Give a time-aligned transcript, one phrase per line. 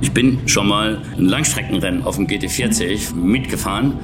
[0.00, 3.98] Ich bin schon mal ein Langstreckenrennen auf dem GT40 mitgefahren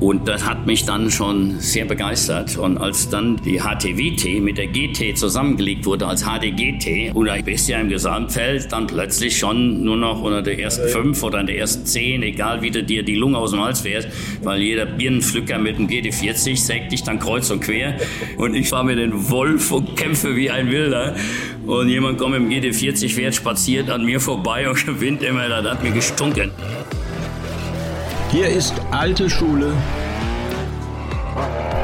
[0.00, 2.58] und das hat mich dann schon sehr begeistert.
[2.58, 7.68] Und als dann die HTWT mit der GT zusammengelegt wurde als HDGT und da bist
[7.68, 11.58] ja im Gesamtfeld dann plötzlich schon nur noch unter der ersten fünf oder in der
[11.58, 14.08] ersten zehn, egal wie du dir die Lunge aus dem Hals fährst,
[14.42, 17.96] weil jeder Birnenpflücker mit dem GT40 sägt dich dann kreuz und quer.
[18.36, 21.16] Und ich fahre mir den Wolf und kämpfe wie ein Wilder.
[21.66, 25.82] Und jemand kommt dem GT40 fährt, spaziert an mir vorbei und gewinnt immer, das hat
[25.82, 26.52] mir gestunken.
[28.30, 29.72] Hier ist alte Schule,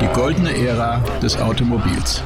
[0.00, 2.22] die goldene Ära des Automobils.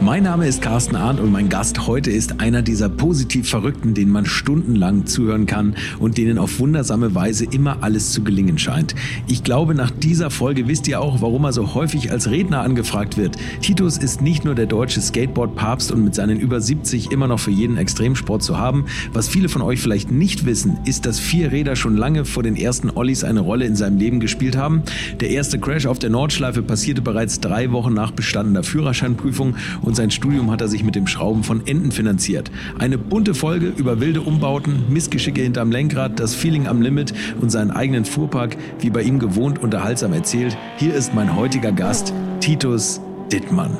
[0.00, 4.12] Mein Name ist Carsten Arndt und mein Gast heute ist einer dieser positiv Verrückten, denen
[4.12, 8.94] man stundenlang zuhören kann und denen auf wundersame Weise immer alles zu gelingen scheint.
[9.26, 13.16] Ich glaube, nach dieser Folge wisst ihr auch, warum er so häufig als Redner angefragt
[13.16, 13.36] wird.
[13.60, 17.50] Titus ist nicht nur der deutsche Skateboard-Papst und mit seinen über 70 immer noch für
[17.50, 18.84] jeden Extremsport zu haben.
[19.12, 22.54] Was viele von euch vielleicht nicht wissen, ist, dass vier Räder schon lange vor den
[22.54, 24.84] ersten Ollis eine Rolle in seinem Leben gespielt haben.
[25.18, 29.56] Der erste Crash auf der Nordschleife passierte bereits drei Wochen nach bestandener Führerscheinprüfung
[29.88, 32.50] und sein Studium hat er sich mit dem Schrauben von Enten finanziert.
[32.78, 37.70] Eine bunte Folge über wilde Umbauten, Missgeschicke hinterm Lenkrad, das Feeling am Limit und seinen
[37.70, 40.58] eigenen Fuhrpark, wie bei ihm gewohnt unterhaltsam erzählt.
[40.76, 43.00] Hier ist mein heutiger Gast, Titus
[43.32, 43.78] Dittmann.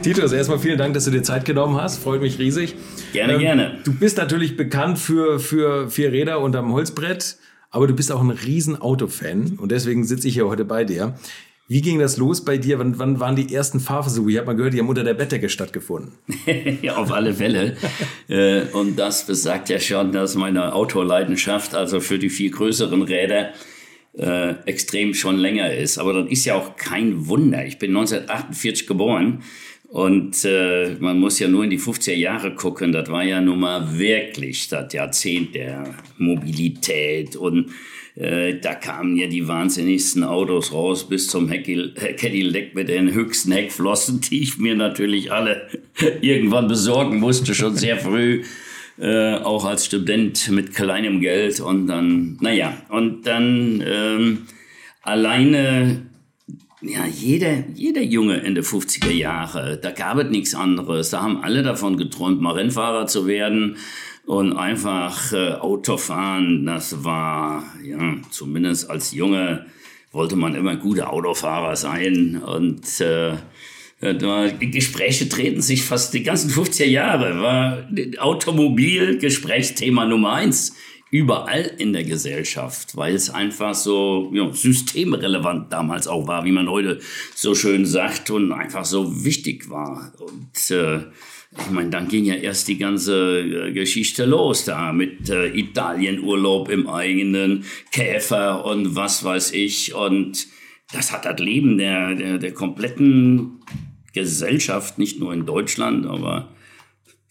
[0.00, 1.98] Titus, erstmal vielen Dank, dass du dir Zeit genommen hast.
[1.98, 2.74] Freut mich riesig.
[3.12, 3.78] Gerne, ähm, gerne.
[3.84, 7.36] Du bist natürlich bekannt für, für vier Räder unterm Holzbrett,
[7.70, 11.14] aber du bist auch ein riesen Autofan und deswegen sitze ich hier heute bei dir.
[11.68, 12.78] Wie ging das los bei dir?
[12.78, 14.30] Wann, wann waren die ersten Fahrversuche?
[14.30, 16.12] Ich habe mal gehört, die haben unter der Bettdecke stattgefunden.
[16.96, 17.76] auf alle Fälle.
[18.28, 23.52] Äh, und das besagt ja schon, dass meine Autoleidenschaft, also für die viel größeren Räder,
[24.18, 25.98] äh, extrem schon länger ist.
[25.98, 27.64] Aber das ist ja auch kein Wunder.
[27.64, 29.42] Ich bin 1948 geboren
[29.88, 32.92] und äh, man muss ja nur in die 50er Jahre gucken.
[32.92, 37.70] Das war ja nun mal wirklich das Jahrzehnt der Mobilität und
[38.14, 44.20] äh, da kamen ja die wahnsinnigsten Autos raus bis zum Cadillac mit den höchsten Heckflossen,
[44.20, 45.68] die ich mir natürlich alle
[46.20, 48.42] irgendwann besorgen musste, schon sehr früh.
[48.98, 54.38] Äh, auch als Student mit kleinem Geld und dann, naja, und dann ähm,
[55.00, 56.02] alleine
[56.82, 61.10] ja, jeder, jeder Junge Ende 50er Jahre, da gab es nichts anderes.
[61.10, 63.76] Da haben alle davon geträumt, mal Rennfahrer zu werden.
[64.32, 69.66] Und einfach äh, Autofahren, das war, ja, zumindest als Junge
[70.10, 72.42] wollte man immer guter Autofahrer sein.
[72.42, 73.36] Und äh,
[74.00, 77.86] Gespräche treten sich fast die ganzen 50er Jahre, war
[78.20, 80.76] Automobil Gesprächsthema Nummer eins
[81.10, 86.70] überall in der Gesellschaft, weil es einfach so ja, systemrelevant damals auch war, wie man
[86.70, 87.00] heute
[87.34, 90.10] so schön sagt, und einfach so wichtig war.
[90.18, 91.00] Und äh,
[91.58, 96.70] ich meine, dann ging ja erst die ganze äh, Geschichte los da mit äh, Italienurlaub
[96.70, 99.94] im eigenen Käfer und was weiß ich.
[99.94, 100.46] Und
[100.92, 103.60] das hat das Leben der, der, der kompletten
[104.14, 106.48] Gesellschaft, nicht nur in Deutschland, aber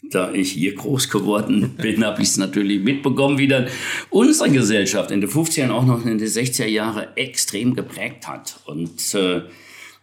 [0.03, 3.67] da ich hier groß geworden bin, habe ich es natürlich mitbekommen, wie dann
[4.09, 8.59] unsere Gesellschaft in den 50ern auch noch in den 60er Jahren extrem geprägt hat.
[8.65, 9.41] Und äh,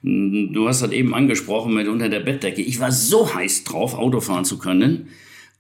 [0.02, 2.62] Du hast das eben angesprochen mit unter der Bettdecke.
[2.62, 5.08] Ich war so heiß drauf, Auto fahren zu können.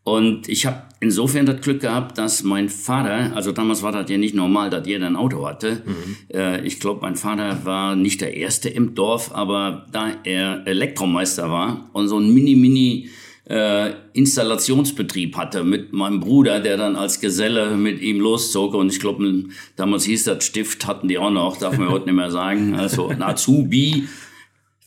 [0.04, 4.16] Und ich habe insofern das Glück gehabt, dass mein Vater, also damals war das ja
[4.16, 5.82] nicht normal, dass jeder ein Auto hatte.
[5.84, 6.16] Mhm.
[6.34, 11.50] Äh, ich glaube, mein Vater war nicht der Erste im Dorf, aber da er Elektromeister
[11.50, 13.10] war und so ein Mini-Mini
[13.50, 18.74] äh, Installationsbetrieb hatte mit meinem Bruder, der dann als Geselle mit ihm loszog.
[18.74, 19.44] Und ich glaube,
[19.76, 22.76] damals hieß das Stift, hatten die auch noch, darf man heute nicht mehr sagen.
[22.76, 24.08] Also ein Azubi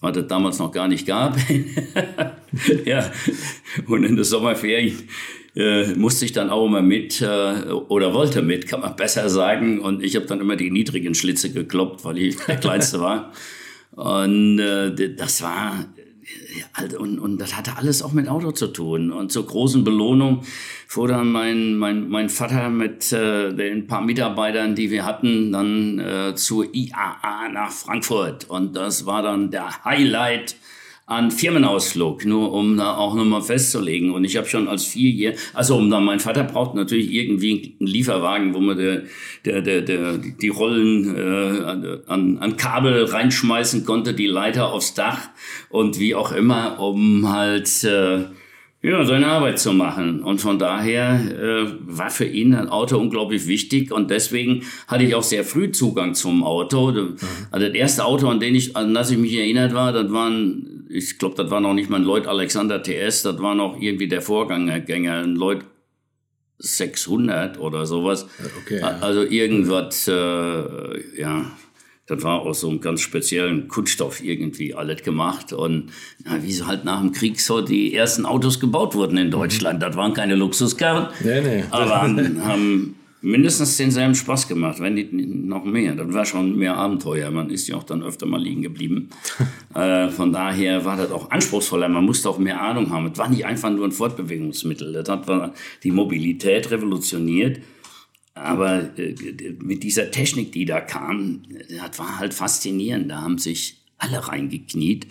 [0.01, 1.37] was es damals noch gar nicht gab.
[2.85, 3.11] ja,
[3.87, 5.07] und in der Sommerferien
[5.55, 7.25] äh, musste ich dann auch immer mit äh,
[7.71, 9.79] oder wollte mit, kann man besser sagen.
[9.79, 13.31] Und ich habe dann immer die niedrigen Schlitze gekloppt, weil ich der Kleinste war.
[13.91, 15.85] Und äh, das war
[16.97, 19.11] und, und das hatte alles auch mit Auto zu tun.
[19.11, 20.43] Und zur großen Belohnung
[20.87, 25.99] fuhr dann mein, mein, mein Vater mit äh, den paar Mitarbeitern, die wir hatten, dann
[25.99, 28.49] äh, zur IAA nach Frankfurt.
[28.49, 30.55] Und das war dann der Highlight
[31.05, 34.11] an Firmenausflug, nur um da auch nochmal festzulegen.
[34.11, 37.87] Und ich habe schon als Vierjähriger, also um dann, mein Vater braucht natürlich irgendwie einen
[37.87, 39.03] Lieferwagen, wo man der,
[39.43, 45.29] der, der, der, die Rollen äh, an, an Kabel reinschmeißen konnte, die Leiter aufs Dach
[45.69, 48.25] und wie auch immer, um halt äh,
[48.83, 50.23] ja, seine Arbeit zu machen.
[50.23, 55.13] Und von daher äh, war für ihn ein Auto unglaublich wichtig und deswegen hatte ich
[55.13, 56.91] auch sehr früh Zugang zum Auto.
[56.91, 57.15] Mhm.
[57.51, 60.29] Also das erste Auto, an, den ich, an das ich mich erinnert war, das war
[60.29, 63.79] ein ich glaube, das war noch nicht mal ein Lloyd Alexander TS, das war noch
[63.79, 65.65] irgendwie der Vorgänger, ein Lloyd
[66.59, 68.27] 600 oder sowas.
[68.63, 68.99] Okay, ja.
[68.99, 71.51] Also irgendwas, äh, ja,
[72.07, 75.53] das war aus so einem ganz speziellen Kunststoff irgendwie alles gemacht.
[75.53, 75.91] Und
[76.25, 79.81] ja, wie so halt nach dem Krieg so die ersten Autos gebaut wurden in Deutschland.
[79.81, 81.63] Das waren keine Luxuskarren, nee, nee.
[81.71, 85.95] aber haben, haben mindestens denselben Spaß gemacht, wenn nicht noch mehr.
[85.95, 87.29] Das war schon mehr Abenteuer.
[87.31, 89.09] Man ist ja auch dann öfter mal liegen geblieben.
[89.75, 91.87] äh, von daher war das auch anspruchsvoller.
[91.87, 93.11] Man musste auch mehr Ahnung haben.
[93.11, 94.93] Es war nicht einfach nur ein Fortbewegungsmittel.
[94.93, 95.53] Das hat
[95.83, 97.59] die Mobilität revolutioniert.
[98.33, 99.15] Aber äh,
[99.59, 103.11] mit dieser Technik, die da kam, das war halt faszinierend.
[103.11, 105.07] Da haben sich alle reingekniet.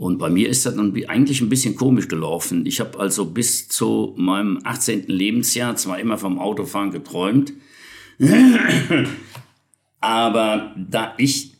[0.00, 2.64] Und bei mir ist das dann eigentlich ein bisschen komisch gelaufen.
[2.64, 5.08] Ich habe also bis zu meinem 18.
[5.08, 7.52] Lebensjahr zwar immer vom Autofahren geträumt,
[10.00, 11.52] aber da ich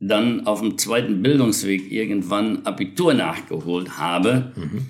[0.00, 4.86] dann auf dem zweiten Bildungsweg irgendwann Abitur nachgeholt habe, mhm.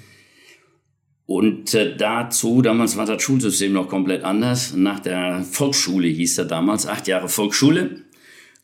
[1.30, 4.74] Und äh, dazu, damals war das Schulsystem noch komplett anders.
[4.74, 8.04] Nach der Volksschule hieß er damals, acht Jahre Volksschule.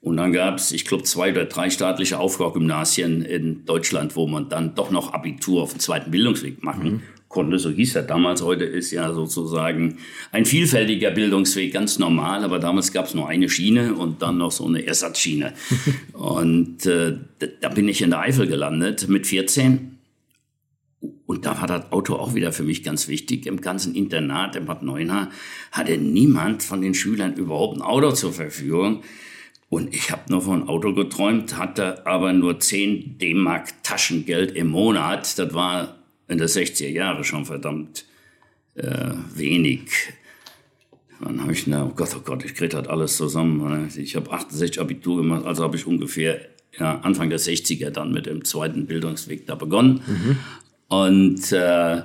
[0.05, 4.51] Und dann gab es, ich glaube, zwei oder drei staatliche Aufbaugymnasien in Deutschland, wo man
[4.51, 7.01] dann doch noch Abitur auf dem zweiten Bildungsweg machen mhm.
[7.29, 7.59] konnte.
[7.59, 8.43] So hieß er damals.
[8.43, 9.97] Heute ist ja sozusagen
[10.31, 12.45] ein vielfältiger Bildungsweg, ganz normal.
[12.45, 15.55] Aber damals gab es nur eine Schiene und dann noch so eine Ersatzschiene.
[16.13, 17.17] und äh,
[17.63, 19.99] da bin ich in der Eifel gelandet mit 14.
[21.25, 23.47] Und da war das Auto auch wieder für mich ganz wichtig.
[23.47, 25.31] Im ganzen Internat in Bad Neuenahr
[25.73, 29.03] hatte niemand von den Schülern überhaupt ein Auto zur Verfügung.
[29.75, 35.37] Und ich habe nur von Auto geträumt, hatte aber nur 10 D-Mark Taschengeld im Monat.
[35.37, 35.97] Das war
[36.29, 38.05] in der 60er Jahre schon verdammt
[38.77, 39.91] äh, wenig.
[41.21, 43.91] Dann habe ich, na, oh Gott, oh Gott, ich kriege das alles zusammen.
[43.97, 46.41] Ich habe 68 Abitur gemacht, also habe ich ungefähr
[46.79, 50.03] ja, Anfang der 60er dann mit dem zweiten Bildungsweg da begonnen.
[50.07, 50.37] Mhm.
[50.87, 52.03] Und äh,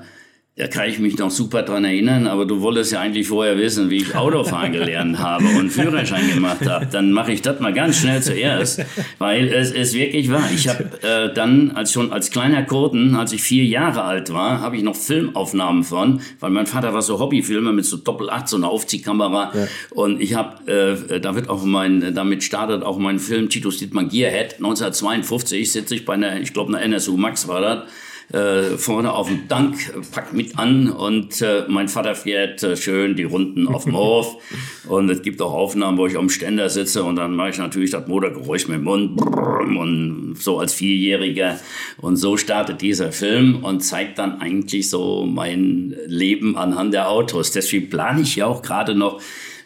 [0.59, 3.89] da kann ich mich noch super dran erinnern, aber du wolltest ja eigentlich vorher wissen,
[3.89, 6.85] wie ich Autofahren gelernt habe und Führerschein gemacht habe.
[6.85, 8.83] Dann mache ich das mal ganz schnell zuerst,
[9.19, 10.50] weil es ist wirklich wahr.
[10.53, 14.59] Ich habe äh, dann als schon als kleiner Kurten, als ich vier Jahre alt war,
[14.59, 18.50] habe ich noch Filmaufnahmen von, weil mein Vater war so Hobbyfilmer mit so Doppel 8,
[18.50, 19.53] so einer Aufziehkamera.
[19.56, 19.67] Ja.
[19.91, 20.69] Und ich habe,
[21.09, 25.95] äh, da wird auch mein, damit startet auch mein Film Titus Dietmar Gearhead 1952 sitze
[25.95, 27.83] ich bei einer, ich glaube einer NSU Max war das
[28.31, 29.76] äh, vorne auf dem Dank,
[30.12, 34.38] packt mit an und äh, mein Vater fährt äh, schön die Runden auf dem Hof
[34.88, 37.92] und es gibt auch Aufnahmen, wo ich am Ständer sitze und dann mache ich natürlich
[37.92, 41.60] das Motorgeräusch mit dem Mund und so als Vierjähriger
[41.98, 47.52] und so startet dieser Film und zeigt dann eigentlich so mein Leben anhand der Autos.
[47.52, 49.22] Deswegen plane ich ja auch gerade noch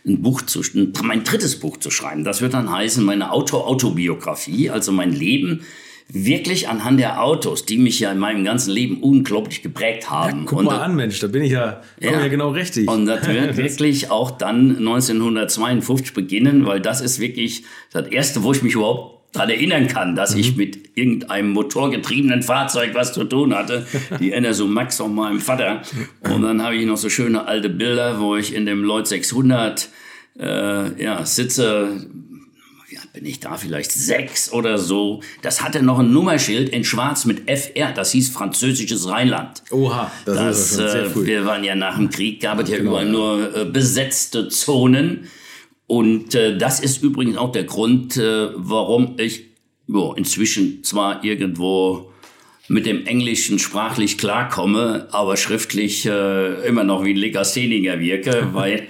[0.05, 0.61] ein Buch zu,
[1.03, 2.23] mein drittes Buch zu schreiben.
[2.23, 5.61] Das wird dann heißen meine Auto-Autobiografie, also mein Leben
[6.09, 10.39] wirklich anhand der Autos, die mich ja in meinem ganzen Leben unglaublich geprägt haben.
[10.39, 12.87] Ja, guck und mal an, Mensch, da bin ich ja, ja, ja genau richtig.
[12.87, 18.51] Und das wird wirklich auch dann 1952 beginnen, weil das ist wirklich das erste, wo
[18.51, 20.41] ich mich überhaupt daran erinnern kann, dass mhm.
[20.41, 23.85] ich mit irgendeinem motorgetriebenen Fahrzeug was zu tun hatte.
[24.19, 25.81] Die NSU Max von meinem Vater.
[26.21, 29.89] Und dann habe ich noch so schöne alte Bilder, wo ich in dem Lloyd 600
[30.39, 32.05] äh, ja, sitze
[33.13, 35.21] bin ich da vielleicht sechs oder so.
[35.43, 37.91] Das hatte noch ein Nummerschild in Schwarz mit FR.
[37.93, 39.61] Das hieß französisches Rheinland.
[39.69, 42.69] Oha, das, das ist schon sehr äh, Wir waren ja nach dem Krieg, gab es
[42.69, 43.11] ja genau, überall ja.
[43.11, 45.27] nur äh, besetzte Zonen.
[45.85, 49.43] Und äh, das ist übrigens auch der Grund, äh, warum ich
[49.87, 52.11] jo, inzwischen zwar irgendwo
[52.67, 58.87] mit dem Englischen sprachlich klarkomme, aber schriftlich äh, immer noch wie ein Legastheniker wirke, weil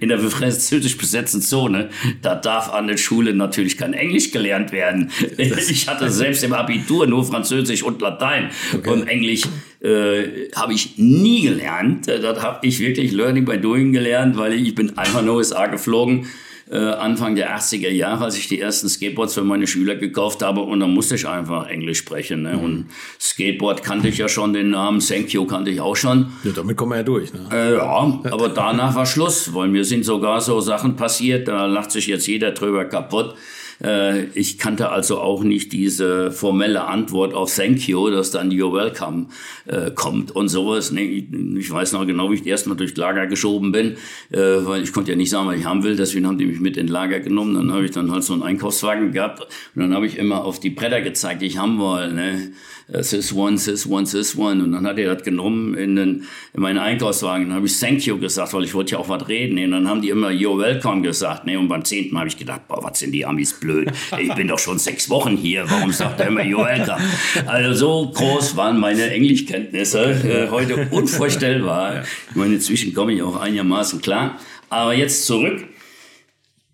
[0.00, 1.90] in der französisch besetzten Zone,
[2.22, 5.10] da darf an der Schule natürlich kein Englisch gelernt werden.
[5.36, 8.90] Ich hatte selbst im Abitur nur Französisch und Latein okay.
[8.90, 9.42] und Englisch
[9.80, 12.08] äh, habe ich nie gelernt.
[12.08, 16.26] Das habe ich wirklich Learning by Doing gelernt, weil ich bin einfach nur USA geflogen
[16.70, 20.60] äh, Anfang der 80er Jahre, als ich die ersten Skateboards für meine Schüler gekauft habe
[20.60, 22.42] und dann musste ich einfach Englisch sprechen.
[22.42, 22.54] Ne?
[22.54, 22.64] Mhm.
[22.64, 22.86] Und
[23.20, 26.32] Skateboard kannte ich ja schon, den Namen Thank You kannte ich auch schon.
[26.44, 27.32] Ja, damit kommen wir ja durch.
[27.32, 27.48] Ne?
[27.52, 31.90] Äh, ja, aber danach war Schluss, weil mir sind sogar so Sachen passiert, da lacht
[31.90, 33.34] sich jetzt jeder drüber kaputt.
[33.82, 38.72] Äh, ich kannte also auch nicht diese formelle Antwort auf Thank you, dass dann You're
[38.72, 39.26] welcome
[39.66, 40.90] äh, kommt und sowas.
[40.90, 41.26] Nee,
[41.58, 43.96] ich weiß noch genau, wie ich erstmal durch Lager geschoben bin,
[44.30, 45.96] äh, weil ich konnte ja nicht sagen, was ich haben will.
[45.96, 47.54] Deswegen haben die mich mit in Lager genommen.
[47.54, 49.42] Dann habe ich dann halt so einen Einkaufswagen gehabt
[49.74, 52.14] und dann habe ich immer auf die Bretter gezeigt, die ich haben wollte.
[52.14, 52.52] Ne?
[52.92, 54.62] This one, this one, this one.
[54.62, 57.48] Und dann hat er das genommen in, den, in meinen Einkaufswagen.
[57.48, 59.58] Dann habe ich Thank you gesagt, weil ich wollte ja auch was reden.
[59.64, 61.46] Und dann haben die immer You're welcome gesagt.
[61.46, 61.58] Ne?
[61.58, 63.92] Und beim zehnten habe ich gedacht, boah, was sind die Amis blöd blöd?
[64.18, 65.64] Ich bin doch schon sechs Wochen hier.
[65.70, 67.02] Warum sagt er immer, you're welcome?
[67.46, 70.00] Also so groß waren meine Englischkenntnisse.
[70.00, 72.04] Äh, heute unvorstellbar.
[72.30, 74.38] Ich meine, inzwischen komme ich auch einigermaßen klar.
[74.68, 75.64] Aber jetzt zurück.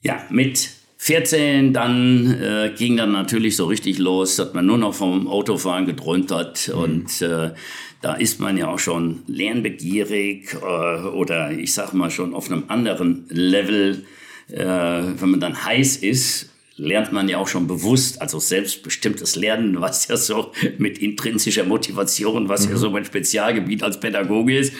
[0.02, 4.94] Ja, mit 14, dann äh, ging dann natürlich so richtig los, dass man nur noch
[4.94, 6.68] vom Autofahren geträumt hat.
[6.68, 6.78] Mhm.
[6.78, 7.52] Und äh,
[8.00, 12.64] da ist man ja auch schon lernbegierig äh, oder ich sag mal schon auf einem
[12.68, 14.04] anderen Level.
[14.48, 19.80] Äh, wenn man dann heiß ist, lernt man ja auch schon bewusst, also selbstbestimmtes Lernen,
[19.80, 22.72] was ja so mit intrinsischer Motivation, was mhm.
[22.72, 24.72] ja so mein Spezialgebiet als Pädagoge ist.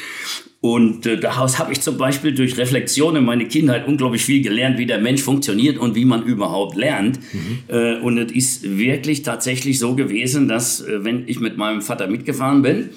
[0.67, 4.79] Und äh, daraus habe ich zum Beispiel durch Reflexion in meine Kindheit unglaublich viel gelernt,
[4.79, 7.21] wie der Mensch funktioniert und wie man überhaupt lernt.
[7.33, 7.59] Mhm.
[7.69, 12.09] Äh, und es ist wirklich tatsächlich so gewesen, dass äh, wenn ich mit meinem Vater
[12.09, 12.91] mitgefahren bin,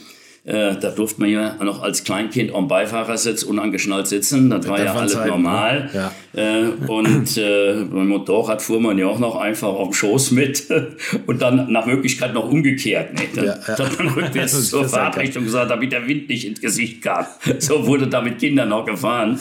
[0.49, 4.49] äh, da durfte man ja noch als Kleinkind am Beifahrersitz unangeschnallt sitzen.
[4.49, 5.91] Das, das war ja alles Zeit, normal.
[5.93, 6.11] Ne?
[6.33, 6.61] Ja.
[6.61, 10.67] Äh, und äh, beim Motorrad fuhr man ja auch noch einfach auf dem Schoß mit
[11.27, 13.13] und dann nach Möglichkeit noch umgekehrt.
[13.13, 13.21] Ne?
[13.35, 13.77] Dann ja, ja.
[13.77, 17.25] hat man rückwärts zur Fahrtrichtung gesagt, damit der Wind nicht ins Gesicht kam.
[17.59, 19.39] So wurde da mit Kindern noch gefahren.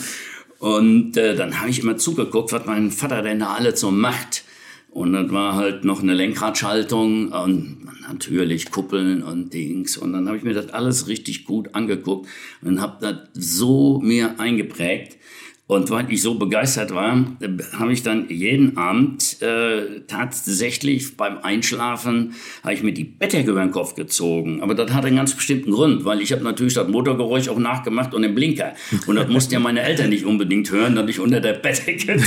[0.59, 4.43] Und äh, dann habe ich immer zugeguckt, was mein Vater denn da alles so macht.
[4.91, 7.79] Und dann war halt noch eine Lenkradschaltung und
[8.11, 9.97] natürlich Kuppeln und Dings.
[9.97, 12.27] Und dann habe ich mir das alles richtig gut angeguckt
[12.61, 15.18] und habe das so mir eingeprägt.
[15.69, 17.27] Und weil ich so begeistert war,
[17.77, 22.33] habe ich dann jeden Abend äh, tatsächlich beim Einschlafen
[22.63, 24.63] habe ich mir die Bettdecke über den Kopf gezogen.
[24.63, 28.15] Aber das hat einen ganz bestimmten Grund, weil ich habe natürlich das Motorgeräusch auch nachgemacht
[28.15, 28.73] und den Blinker.
[29.05, 32.19] Und das mussten ja meine Eltern nicht unbedingt hören, dass ich unter der Bettdecke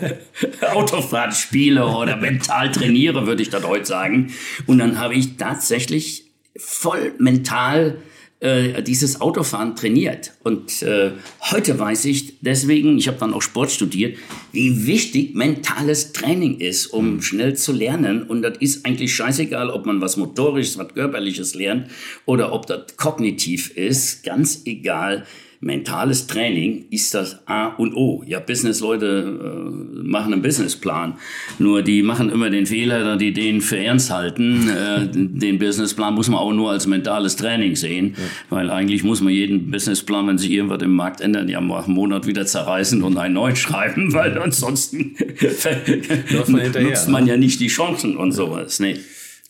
[0.72, 4.32] Autofahrt spiele oder mental trainiere, würde ich das heute sagen.
[4.66, 7.96] Und dann habe ich tatsächlich voll mental
[8.40, 10.32] äh, dieses Autofahren trainiert.
[10.42, 11.12] Und äh,
[11.50, 14.18] heute weiß ich deswegen, ich habe dann auch Sport studiert,
[14.52, 17.22] wie wichtig mentales Training ist, um mhm.
[17.22, 18.22] schnell zu lernen.
[18.22, 21.88] Und das ist eigentlich scheißegal, ob man was Motorisches, was Körperliches lernt
[22.26, 24.22] oder ob das kognitiv ist.
[24.22, 25.24] Ganz egal
[25.60, 28.22] mentales Training ist das A und O.
[28.26, 31.14] Ja, Businessleute äh, machen einen Businessplan.
[31.58, 34.68] Nur die machen immer den Fehler, dass die den für ernst halten.
[34.68, 38.24] Äh, den Businessplan muss man auch nur als mentales Training sehen, ja.
[38.50, 41.94] weil eigentlich muss man jeden Businessplan, wenn sich irgendwas im Markt ändert, ja mal einen
[41.94, 45.16] Monat wieder zerreißen und einen neuen schreiben, weil ansonsten
[46.48, 47.30] man nutzt man ne?
[47.30, 48.80] ja nicht die Chancen und sowas.
[48.80, 48.98] Nee.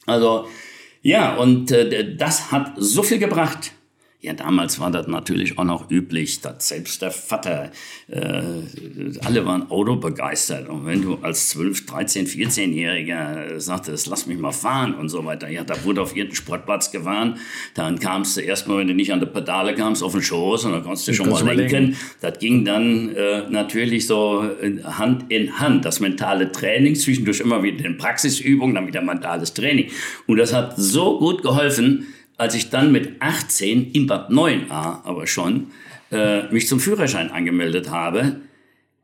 [0.06, 0.46] Also
[1.02, 3.72] ja, und äh, das hat so viel gebracht
[4.26, 7.70] ja, damals war das natürlich auch noch üblich, dass selbst der Vater,
[8.08, 8.42] äh,
[9.24, 10.68] alle waren autobegeistert.
[10.68, 15.48] Und wenn du als 12, 13, 14-Jähriger sagtest, lass mich mal fahren und so weiter,
[15.48, 17.38] ja, da wurde auf jeden Sportplatz gefahren.
[17.74, 20.72] Dann kamst du erstmal, wenn du nicht an die Pedale kamst, auf den Schoß und
[20.72, 21.96] dann konntest du schon mal lenken.
[22.20, 24.44] Das ging dann äh, natürlich so
[24.82, 25.84] Hand in Hand.
[25.84, 29.88] Das mentale Training, zwischendurch immer wieder in Praxisübungen, dann wieder mentales Training.
[30.26, 35.26] Und das hat so gut geholfen, als ich dann mit 18 in Bad 9a aber
[35.26, 35.68] schon
[36.10, 38.40] äh, mich zum Führerschein angemeldet habe,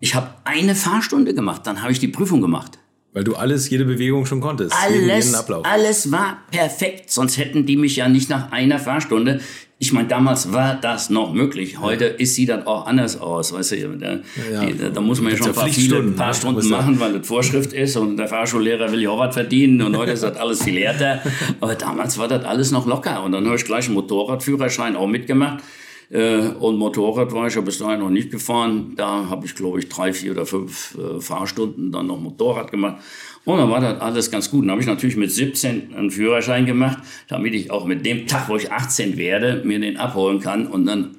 [0.00, 2.78] ich habe eine Fahrstunde gemacht, dann habe ich die Prüfung gemacht.
[3.12, 4.74] Weil du alles, jede Bewegung schon konntest.
[4.82, 5.66] Alles, jeden Ablauf.
[5.66, 7.10] alles war perfekt.
[7.10, 9.40] Sonst hätten die mich ja nicht nach einer Fahrstunde.
[9.82, 11.80] Ich meine, damals war das noch möglich.
[11.80, 12.10] Heute ja.
[12.12, 13.52] ist sie dann auch anders aus.
[13.52, 14.20] Weißt du, da,
[14.52, 14.64] ja.
[14.64, 17.72] die, da muss man ja schon ein paar, viele, paar Stunden machen, weil das Vorschrift
[17.72, 20.78] ist und der Fahrschullehrer will ja auch was verdienen und heute ist das alles viel
[20.78, 21.20] härter.
[21.60, 23.24] Aber damals war das alles noch locker.
[23.24, 25.64] Und dann habe ich gleich einen Motorradführerschein auch mitgemacht.
[26.10, 28.92] Äh, und Motorrad war ich ja bis dahin noch nicht gefahren.
[28.94, 33.02] Da habe ich, glaube ich, drei, vier oder fünf äh, Fahrstunden dann noch Motorrad gemacht.
[33.44, 34.64] Und dann war das alles ganz gut.
[34.64, 38.48] Dann habe ich natürlich mit 17 einen Führerschein gemacht, damit ich auch mit dem Tag,
[38.48, 41.16] wo ich 18 werde, mir den abholen kann und dann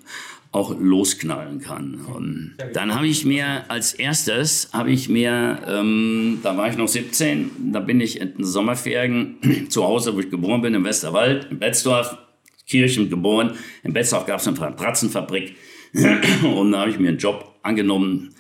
[0.53, 1.96] auch losknallen kann.
[2.06, 6.88] Und dann habe ich mir als erstes, habe ich mir, ähm, da war ich noch
[6.88, 9.38] 17, da bin ich in den Sommerferien
[9.70, 12.18] zu Hause, wo ich geboren bin, im Westerwald, in Betzdorf,
[12.68, 13.56] Kirchen geboren.
[13.84, 15.56] In Betzdorf gab es eine Matratzenfabrik.
[16.44, 18.34] Und da habe ich mir einen Job angenommen.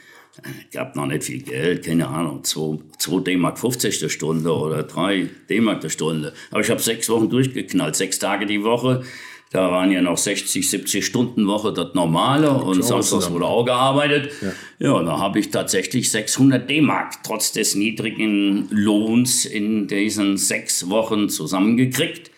[0.71, 5.81] Gab noch nicht viel Geld, keine Ahnung, 2 D-Mark 50 die Stunde oder 3 D-Mark
[5.81, 6.33] die Stunde.
[6.49, 9.03] Aber ich habe sechs Wochen durchgeknallt, sechs Tage die Woche.
[9.51, 14.31] Da waren ja noch 60, 70 Stunden Woche das Normale und samstags wurde auch gearbeitet.
[14.41, 20.89] Ja, ja da habe ich tatsächlich 600 D-Mark trotz des niedrigen Lohns in diesen sechs
[20.89, 22.31] Wochen zusammengekriegt.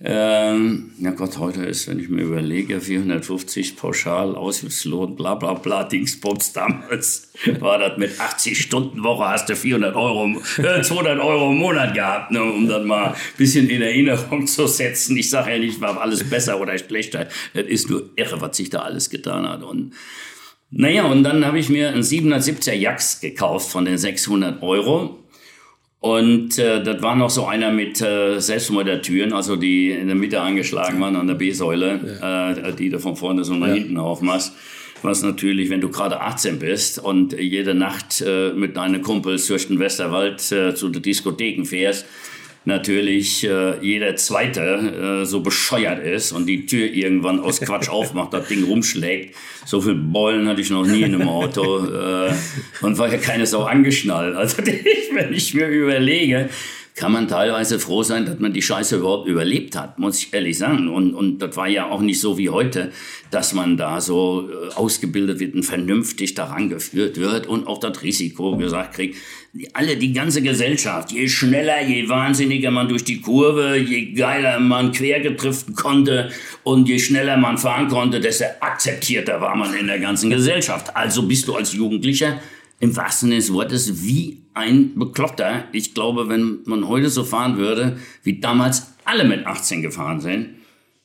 [0.00, 5.82] Ähm, ja Gott, heute ist, wenn ich mir überlege, 450 pauschal, Aushilfslohn, bla bla bla,
[5.82, 11.50] Dingsbums damals war das mit 80 Stunden Woche hast du 400 Euro, äh, 200 Euro
[11.50, 15.16] im Monat gehabt, ne, um das mal ein bisschen in Erinnerung zu setzen.
[15.16, 17.26] Ich sage ja nicht, war alles besser oder schlechter.
[17.52, 19.64] Es ist nur irre, was sich da alles getan hat.
[19.64, 19.94] Und
[20.70, 25.24] naja, und dann habe ich mir einen 770er Jax gekauft von den 600 Euro.
[26.00, 30.40] Und äh, das war noch so einer mit äh, Selbstmordertüren, also die in der Mitte
[30.40, 32.52] angeschlagen waren an der B-Säule, ja.
[32.52, 33.74] äh, die du von vorne so nach ja.
[33.74, 34.52] hinten aufmachst.
[35.02, 39.68] Was natürlich, wenn du gerade 18 bist und jede Nacht äh, mit deinen Kumpels durch
[39.68, 42.06] den Westerwald äh, zu den Diskotheken fährst,
[42.68, 48.32] natürlich äh, jeder Zweite äh, so bescheuert ist und die Tür irgendwann aus Quatsch aufmacht,
[48.32, 49.34] das Ding rumschlägt.
[49.64, 52.32] So viel Beulen hatte ich noch nie in einem Auto äh,
[52.80, 54.36] und war ja keines auch angeschnallt.
[54.36, 54.58] Also
[55.12, 56.48] wenn ich mir überlege,
[56.98, 60.58] kann man teilweise froh sein, dass man die Scheiße überhaupt überlebt hat, muss ich ehrlich
[60.58, 60.88] sagen.
[60.88, 62.90] Und, und das war ja auch nicht so wie heute,
[63.30, 68.02] dass man da so äh, ausgebildet wird und vernünftig daran geführt wird und auch das
[68.02, 69.16] Risiko gesagt kriegt.
[69.74, 74.90] Alle, die ganze Gesellschaft, je schneller, je wahnsinniger man durch die Kurve, je geiler man
[74.90, 76.30] quergetriften konnte
[76.64, 80.94] und je schneller man fahren konnte, desto akzeptierter war man in der ganzen Gesellschaft.
[80.96, 82.40] Also bist du als Jugendlicher
[82.80, 85.64] im wahrsten Sinne des Wortes wie ein Bekloppter.
[85.72, 90.50] Ich glaube, wenn man heute so fahren würde, wie damals alle mit 18 gefahren sind,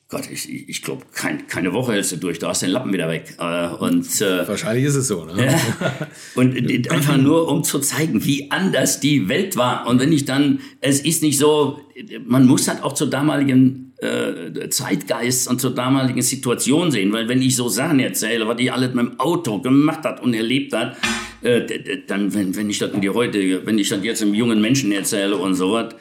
[0.08, 2.92] Gott, ich, ich glaube, kein, keine Woche hältst du durch, da hast du den Lappen
[2.92, 3.36] wieder weg.
[3.38, 5.24] Äh, und, äh, Wahrscheinlich ist es so.
[5.24, 5.46] Ne?
[5.46, 9.86] Ja, und einfach nur, um zu zeigen, wie anders die Welt war.
[9.86, 11.80] Und wenn ich dann, es ist nicht so,
[12.26, 17.42] man muss halt auch zur damaligen äh, Zeitgeist und zur damaligen Situation sehen, weil wenn
[17.42, 20.96] ich so Sachen erzähle, was die alles mit dem Auto gemacht hat und erlebt hat,
[21.42, 21.62] äh,
[22.06, 24.92] dann, wenn, wenn ich das in die heutige, wenn ich das jetzt einem jungen Menschen
[24.92, 25.94] erzähle und sowas,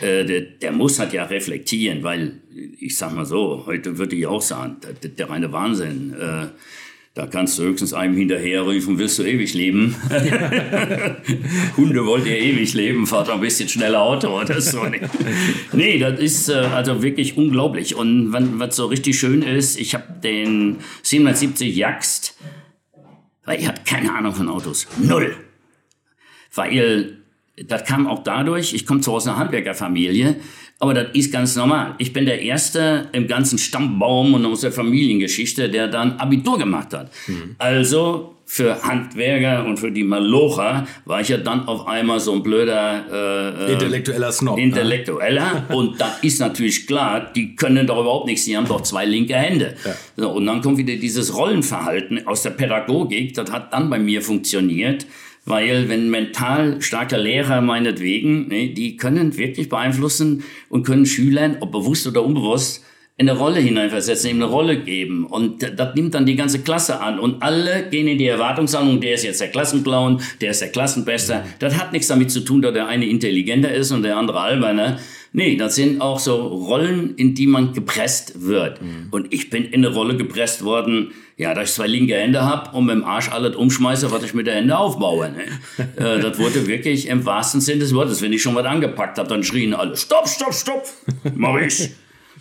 [0.00, 2.40] äh, der, der muss halt ja reflektieren, weil
[2.78, 6.14] ich sag mal so, heute würde ich auch sagen, der, der reine Wahnsinn.
[6.18, 6.46] Äh,
[7.14, 9.96] da kannst du höchstens einem hinterherrufen, willst du ewig leben?
[11.76, 14.86] Hunde wollt ihr ewig leben, fahrt ein bisschen schneller Auto oder so.
[15.72, 17.96] nee, das ist äh, also wirklich unglaublich.
[17.96, 22.36] Und was so richtig schön ist, ich habe den 770 Jagst
[23.50, 24.86] weil ich habe keine Ahnung von Autos.
[24.98, 25.36] Null.
[26.54, 27.18] Weil
[27.56, 30.36] das kam auch dadurch, ich komme zwar aus einer Handwerkerfamilie,
[30.80, 31.94] aber das ist ganz normal.
[31.98, 36.94] Ich bin der Erste im ganzen Stammbaum und aus der Familiengeschichte, der dann Abitur gemacht
[36.94, 37.10] hat.
[37.26, 37.54] Mhm.
[37.58, 42.42] Also für Handwerker und für die Malocher war ich ja dann auf einmal so ein
[42.42, 44.56] blöder äh, äh intellektueller Snob.
[44.56, 44.64] Ne?
[44.64, 45.66] Intellektueller.
[45.68, 49.36] und da ist natürlich klar, die können doch überhaupt nichts, die haben doch zwei linke
[49.36, 49.76] Hände.
[49.84, 49.94] Ja.
[50.16, 54.22] So, und dann kommt wieder dieses Rollenverhalten aus der Pädagogik, das hat dann bei mir
[54.22, 55.06] funktioniert.
[55.44, 61.72] Weil wenn mental starke Lehrer meinetwegen, ne, die können wirklich beeinflussen und können Schülern, ob
[61.72, 62.84] bewusst oder unbewusst,
[63.20, 65.26] in eine Rolle hineinversetzen, ihm eine Rolle geben.
[65.26, 67.18] Und das nimmt dann die ganze Klasse an.
[67.18, 71.44] Und alle gehen in die Erwartungshaltung, der ist jetzt der Klassenclown, der ist der Klassenbester.
[71.58, 74.98] Das hat nichts damit zu tun, dass der eine intelligenter ist und der andere alberner.
[75.34, 78.80] Nee, das sind auch so Rollen, in die man gepresst wird.
[78.80, 79.08] Mhm.
[79.10, 82.76] Und ich bin in eine Rolle gepresst worden, ja, dass ich zwei linke Hände habe
[82.76, 85.30] und mit dem Arsch alles umschmeiße, was ich mit der Hände aufbaue.
[85.30, 85.44] Ne?
[85.96, 88.20] äh, das wurde wirklich im wahrsten Sinne des Wortes.
[88.20, 90.84] Wenn ich schon was angepackt habe, dann schrien alle, stopp, stopp, stopp,
[91.34, 91.92] mach ich.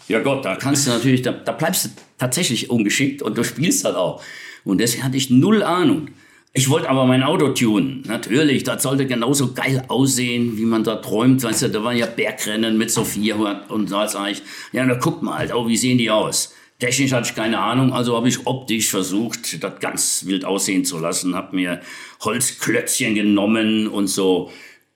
[0.09, 3.85] Ja Gott, da kannst du natürlich, da, da bleibst du tatsächlich ungeschickt und du spielst
[3.85, 4.21] halt auch.
[4.65, 6.09] Und deswegen hatte ich null Ahnung.
[6.51, 8.03] Ich wollte aber mein Auto tunen.
[8.05, 11.41] Natürlich, das sollte genauso geil aussehen, wie man da träumt.
[11.41, 14.41] Weißt du, da waren ja Bergrennen mit so 400 und da sag ich,
[14.73, 16.53] ja, na guck mal halt, oh, wie sehen die aus?
[16.79, 20.97] Technisch hatte ich keine Ahnung, also habe ich optisch versucht, das ganz wild aussehen zu
[20.97, 21.35] lassen.
[21.35, 21.81] Habe mir
[22.21, 24.49] Holzklötzchen genommen und so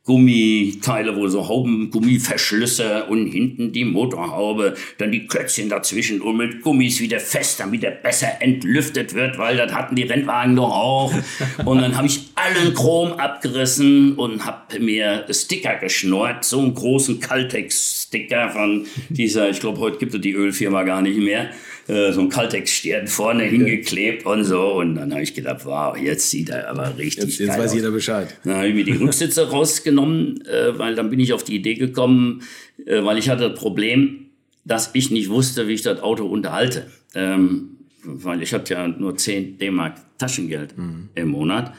[0.05, 6.99] Gummiteile, wo so Haubengummiverschlüsse und hinten die Motorhaube, dann die Klötzchen dazwischen und mit Gummis
[6.99, 11.13] wieder fest, damit er besser entlüftet wird, weil das hatten die Rennwagen doch auch.
[11.65, 17.19] Und dann habe ich allen Chrom abgerissen und habe mir Sticker geschnurrt, so einen großen
[17.19, 21.51] Caltex-Sticker von dieser, ich glaube, heute gibt es die Ölfirma gar nicht mehr.
[21.87, 24.73] Äh, so ein Kaltex-Stern vorne hingeklebt und so.
[24.75, 27.75] Und dann habe ich gedacht, wow, jetzt sieht er aber richtig Jetzt, jetzt weiß aus.
[27.75, 28.37] jeder Bescheid.
[28.45, 31.73] Dann habe ich mir die Rücksitze rausgenommen, äh, weil dann bin ich auf die Idee
[31.75, 32.43] gekommen,
[32.85, 34.27] äh, weil ich hatte das Problem,
[34.63, 36.87] dass ich nicht wusste, wie ich das Auto unterhalte.
[37.15, 41.09] Ähm, weil ich hatte ja nur 10 D-Mark Taschengeld mhm.
[41.15, 41.73] im Monat.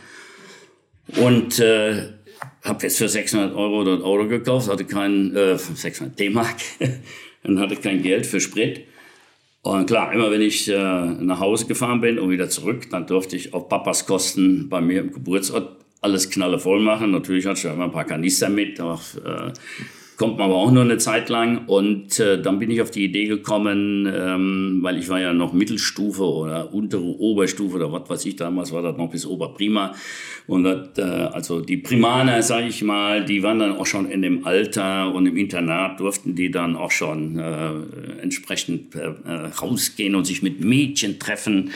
[1.17, 2.13] Und äh,
[2.63, 6.57] habe jetzt für 600 Euro das Auto gekauft, hatte kein, äh, 600 D-Mark,
[7.43, 8.87] dann hatte ich kein Geld für Sprit.
[9.65, 13.35] Und klar, immer wenn ich äh, nach Hause gefahren bin und wieder zurück, dann durfte
[13.35, 17.13] ich auf Papas Kosten bei mir im Geburtsort alles knallevoll machen.
[17.13, 19.53] Natürlich hatte ich immer ein paar Kanister mit, auch, äh,
[20.17, 21.67] kommt man aber auch nur eine Zeit lang.
[21.67, 25.53] Und äh, dann bin ich auf die Idee gekommen, ähm, weil ich war ja noch
[25.53, 29.95] Mittelstufe oder untere Oberstufe oder was weiß ich, damals war das noch bis Oberprima.
[30.47, 34.23] Und das, äh, also die Primaner, sage ich mal, die waren dann auch schon in
[34.23, 37.71] dem Alter und im Internat durften die dann auch schon äh,
[38.23, 39.09] entsprechend äh,
[39.61, 41.71] rausgehen und sich mit Mädchen treffen.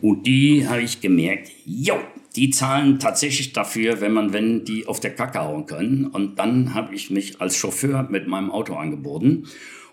[0.00, 1.96] Und die habe ich gemerkt, jo,
[2.36, 6.06] die zahlen tatsächlich dafür, wenn man, wenn die auf der Kacke hauen können.
[6.06, 9.44] Und dann habe ich mich als Chauffeur mit meinem Auto angeboten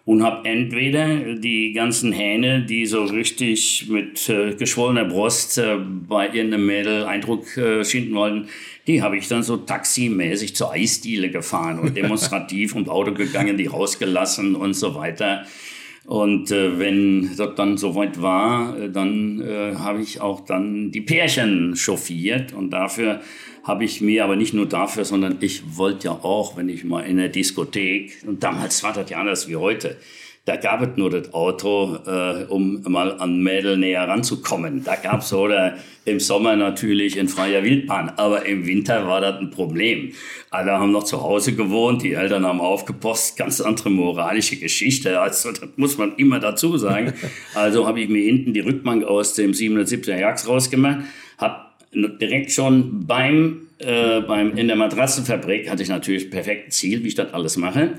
[0.05, 6.25] und habe entweder die ganzen Hähne, die so richtig mit äh, geschwollener Brust äh, bei
[6.27, 8.47] irgendeinem Mädel Eindruck äh, schinden wollten,
[8.87, 13.67] die habe ich dann so taximäßig zur Eisdiele gefahren und demonstrativ und Auto gegangen, die
[13.67, 15.45] rausgelassen und so weiter.
[16.09, 21.01] Und äh, wenn das dann soweit war, äh, dann äh, habe ich auch dann die
[21.01, 22.51] Pärchen chauffiert.
[22.51, 23.21] Und dafür
[23.63, 27.01] habe ich mir aber nicht nur dafür, sondern ich wollte ja auch, wenn ich mal
[27.01, 29.97] in der Diskothek, und damals war das ja anders wie heute,
[30.49, 34.83] da gab es nur das Auto, äh, um mal an Mädel näher ranzukommen.
[34.83, 39.39] Da gab es oder im Sommer natürlich in freier Wildbahn, aber im Winter war das
[39.39, 40.11] ein Problem.
[40.49, 45.19] Alle haben noch zu Hause gewohnt, die Eltern haben aufgepasst, ganz andere moralische Geschichte.
[45.21, 47.13] Also das muss man immer dazu sagen.
[47.53, 50.99] Also habe ich mir hinten die Rückbank aus dem 770er Jagd rausgemacht,
[51.37, 51.57] habe
[51.93, 57.15] direkt schon beim, äh, beim in der Matratzenfabrik hatte ich natürlich perfektes Ziel, wie ich
[57.15, 57.95] das alles mache.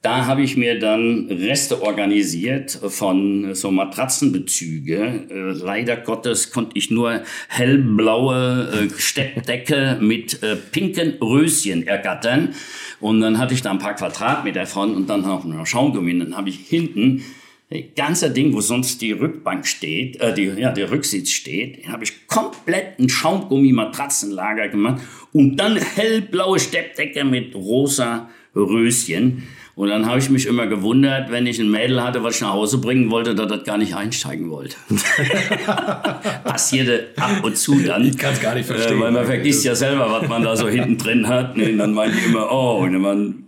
[0.00, 5.26] Da habe ich mir dann Reste organisiert von so Matratzenbezüge.
[5.28, 12.54] Äh, leider Gottes konnte ich nur hellblaue äh, Steckdecke mit äh, pinken Röschen ergattern.
[13.00, 16.16] Und dann hatte ich da ein paar Quadratmeter von und dann noch eine Schaumgummi.
[16.16, 17.24] Dann habe ich hinten
[17.68, 22.04] das ganze Ding, wo sonst die Rückbank steht, äh, die, ja, der Rücksitz steht, habe
[22.04, 29.42] ich komplett ein Schaumgummi-Matratzenlager gemacht und dann hellblaue Steppdecke mit rosa Röschen.
[29.78, 32.52] Und dann habe ich mich immer gewundert, wenn ich ein Mädel hatte, was ich nach
[32.52, 34.74] Hause bringen wollte, dass das gar nicht einsteigen wollte.
[36.44, 38.04] Passierte ab und zu dann.
[38.04, 38.98] Ich kann es gar nicht verstehen.
[38.98, 41.54] Äh, weil man vergisst ja selber, was man da so hinten drin hat.
[41.54, 43.44] Und dann meinen die immer, oh, man,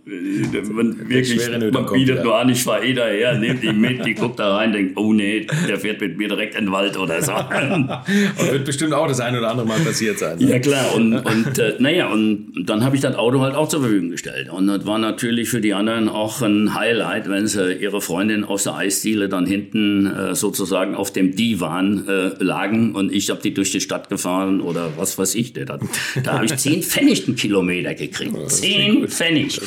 [0.71, 2.23] man wirklich, man bietet ja.
[2.23, 5.13] nur an, ich fahre eh daher, nehmt die mit, die guckt da rein, denkt, oh
[5.13, 7.31] nee, der fährt mit mir direkt in den Wald oder so.
[7.71, 10.37] und wird bestimmt auch das ein oder andere Mal passiert sein.
[10.37, 10.49] Ne?
[10.49, 13.81] Ja klar, und, und äh, naja, und dann habe ich das Auto halt auch zur
[13.81, 14.49] Verfügung gestellt.
[14.49, 18.63] Und das war natürlich für die anderen auch ein Highlight, wenn sie ihre Freundin aus
[18.63, 23.53] der Eisdiele dann hinten äh, sozusagen auf dem Divan äh, lagen und ich habe die
[23.53, 25.53] durch die Stadt gefahren oder was weiß ich.
[25.53, 25.79] Da,
[26.23, 28.35] da habe ich zehn Pfennig einen Kilometer gekriegt.
[28.49, 29.59] Zehn Pfennig.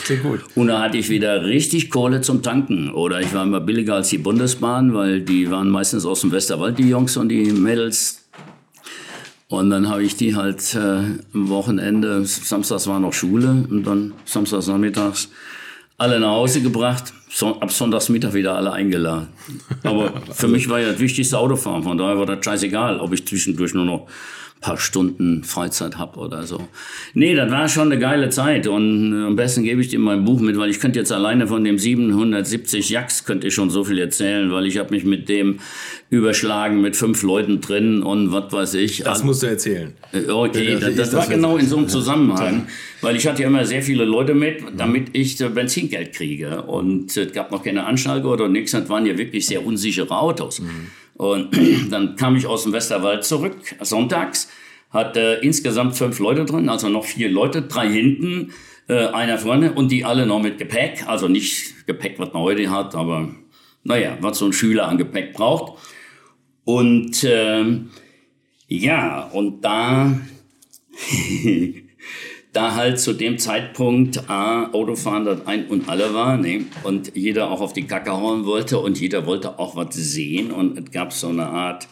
[0.55, 2.91] Und da hatte ich wieder richtig Kohle zum Tanken.
[2.91, 6.79] Oder ich war immer billiger als die Bundesbahn, weil die waren meistens aus dem Westerwald,
[6.79, 8.25] die Jungs und die Mädels.
[9.49, 14.13] Und dann habe ich die halt äh, am Wochenende, samstags war noch Schule und dann
[14.25, 15.29] samstags nachmittags
[15.97, 19.29] alle nach Hause gebracht, so, ab Sonntagsmittag wieder alle eingeladen.
[19.83, 23.27] Aber für mich war ja das wichtigste Autofahren, von daher war das scheißegal, ob ich
[23.27, 24.09] zwischendurch nur noch
[24.65, 26.67] paar Stunden Freizeit habe oder so.
[27.13, 30.25] Nee, das war schon eine geile Zeit und äh, am besten gebe ich dir mein
[30.25, 33.85] Buch mit, weil ich könnte jetzt alleine von dem 770 Jacks könnte ich schon so
[33.85, 35.59] viel erzählen, weil ich habe mich mit dem
[36.09, 39.03] überschlagen mit fünf Leuten drin und was weiß ich.
[39.03, 39.93] Das musst du erzählen.
[40.13, 42.67] Äh, okay, das, das, war genau in so einem Zusammenhang,
[43.03, 47.33] weil ich hatte ja immer sehr viele Leute mit, damit ich Benzingeld kriege und es
[47.35, 50.61] gab noch keine Anschalge oder nichts, das waren ja wirklich sehr unsichere Autos.
[50.61, 50.87] Mhm.
[51.15, 51.57] Und
[51.91, 54.49] dann kam ich aus dem Westerwald zurück, sonntags,
[54.91, 58.53] hatte insgesamt fünf Leute drin, also noch vier Leute, drei hinten,
[58.89, 62.71] äh, einer vorne und die alle noch mit Gepäck, also nicht Gepäck, was man heute
[62.71, 63.35] hat, aber
[63.83, 65.79] naja, was so ein Schüler an Gepäck braucht.
[66.65, 67.65] Und äh,
[68.69, 70.19] ja, und da
[72.55, 76.67] da halt zu dem Zeitpunkt A, Autofahren das ein und alle war, ne?
[76.85, 80.79] und jeder auch auf die Kacke hauen wollte und jeder wollte auch was sehen und
[80.79, 81.89] es gab so eine Art,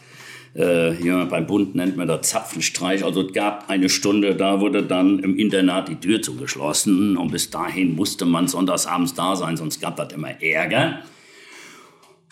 [0.55, 4.83] äh, ja, beim Bund nennt man das Zapfenstreich, also es gab eine Stunde, da wurde
[4.83, 9.81] dann im Internat die Tür zugeschlossen und bis dahin musste man sonntagsabends da sein, sonst
[9.81, 11.01] gab das immer Ärger.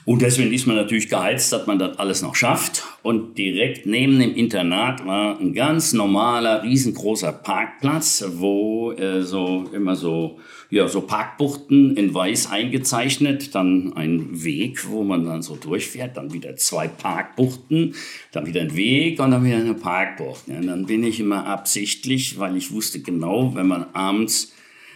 [0.04, 2.84] Und deswegen ist man natürlich geheizt, dass man das alles noch schafft.
[3.04, 9.96] Und direkt neben dem Internat war ein ganz normaler, riesengroßer Parkplatz, wo äh, so immer
[9.96, 10.40] so,
[10.72, 16.34] ja, so Parkbuchten in weiß eingezeichnet, dann ein Weg, wo man dann so durchfährt, dann
[16.34, 17.94] wieder zwei Parkbuchten,
[18.32, 20.48] dann wieder ein Weg und dann wieder eine Parkbucht.
[20.48, 24.52] Ja, dann bin ich immer absichtlich, weil ich wusste genau, wenn man abends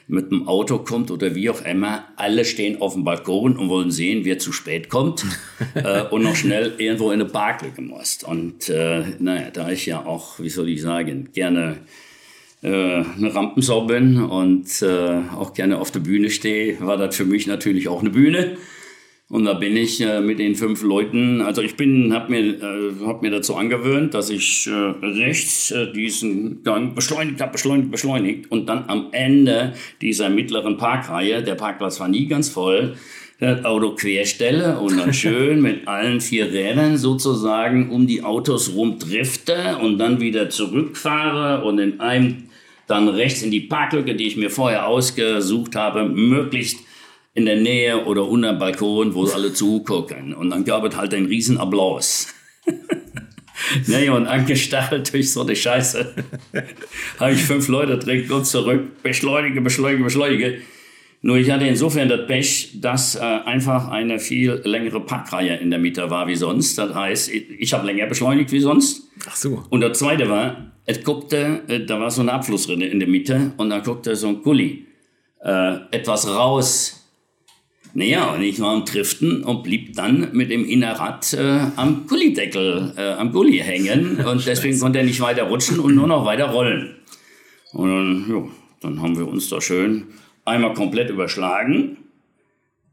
[0.08, 3.91] mit dem Auto kommt oder wie auch immer, alle stehen auf dem Balkon und wollen
[3.91, 5.26] sehen, wer zu spät kommt
[5.74, 8.24] äh, und noch schnell irgendwo in eine Barkel gemusst.
[8.24, 11.78] Und äh, naja, da ich ja auch, wie soll ich sagen, gerne
[12.62, 17.26] äh, eine Rampensau bin und äh, auch gerne auf der Bühne stehe, war das für
[17.26, 18.58] mich natürlich auch eine Bühne.
[19.28, 23.06] Und da bin ich äh, mit den fünf Leuten, also ich bin, habe mir, äh,
[23.06, 28.52] hab mir dazu angewöhnt, dass ich äh, rechts äh, diesen Gang beschleunigt habe, beschleunigt, beschleunigt
[28.52, 32.98] und dann am Ende dieser mittleren Parkreihe, der Parkplatz war nie ganz voll,
[33.40, 39.80] das Auto querstelle und dann schön mit allen vier Rädern sozusagen um die Autos rumdrifte
[39.82, 42.44] und dann wieder zurückfahre und in einem
[42.86, 46.78] dann rechts in die Parklücke, die ich mir vorher ausgesucht habe, möglichst
[47.36, 50.34] in der Nähe oder unter dem Balkon, wo alle zugucken.
[50.34, 52.34] Und dann gab es halt einen riesen Applaus.
[53.88, 56.15] naja, und angestachelt durch so eine Scheiße
[57.19, 60.62] habe ich fünf Leute direkt und zurück, beschleunige, beschleunige, beschleunige.
[61.21, 65.80] Nur ich hatte insofern das Pech, dass äh, einfach eine viel längere Parkreihe in der
[65.80, 66.78] Mitte war wie sonst.
[66.78, 69.10] Das heißt, ich, ich habe länger beschleunigt wie sonst.
[69.28, 69.63] Ach so.
[69.69, 73.52] Und das zweite war, es guckte, äh, da war so eine Abflussrinne in der Mitte
[73.58, 74.86] und da guckte so ein Gully
[75.43, 77.05] äh, etwas raus.
[77.98, 82.94] Naja, und ich war am Driften und blieb dann mit dem Innerrad äh, am Gullideckel,
[82.98, 86.50] äh, am Gully hängen und deswegen konnte er nicht weiter rutschen und nur noch weiter
[86.50, 86.96] rollen.
[87.72, 90.08] Und dann, jo, dann haben wir uns da schön
[90.44, 91.96] einmal komplett überschlagen.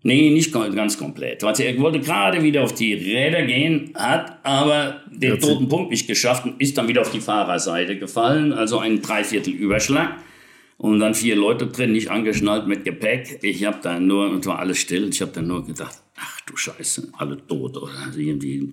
[0.04, 1.42] Nee, nicht ganz komplett.
[1.42, 6.44] Er wollte gerade wieder auf die Räder gehen, hat aber den toten Punkt nicht geschafft
[6.44, 8.52] und ist dann wieder auf die Fahrerseite gefallen.
[8.52, 10.16] Also ein Dreiviertel Überschlag.
[10.82, 13.38] Und dann vier Leute drin, nicht angeschnallt mit Gepäck.
[13.42, 16.56] Ich habe da nur, es war alles still, ich habe dann nur gedacht, ach du
[16.56, 18.72] Scheiße, alle tot oder also irgendwie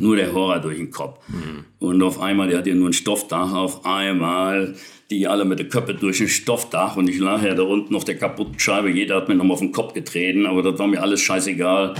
[0.00, 1.20] nur der Horror durch den Kopf.
[1.28, 1.66] Mhm.
[1.78, 4.74] Und auf einmal, der hat ja nur ein Stoffdach, auf einmal
[5.08, 8.04] die alle mit der Köppe durch ein Stoffdach und ich lag ja da unten auf
[8.04, 8.90] der kaputten Scheibe.
[8.90, 11.94] Jeder hat mir nochmal auf den Kopf getreten, aber das war mir alles scheißegal.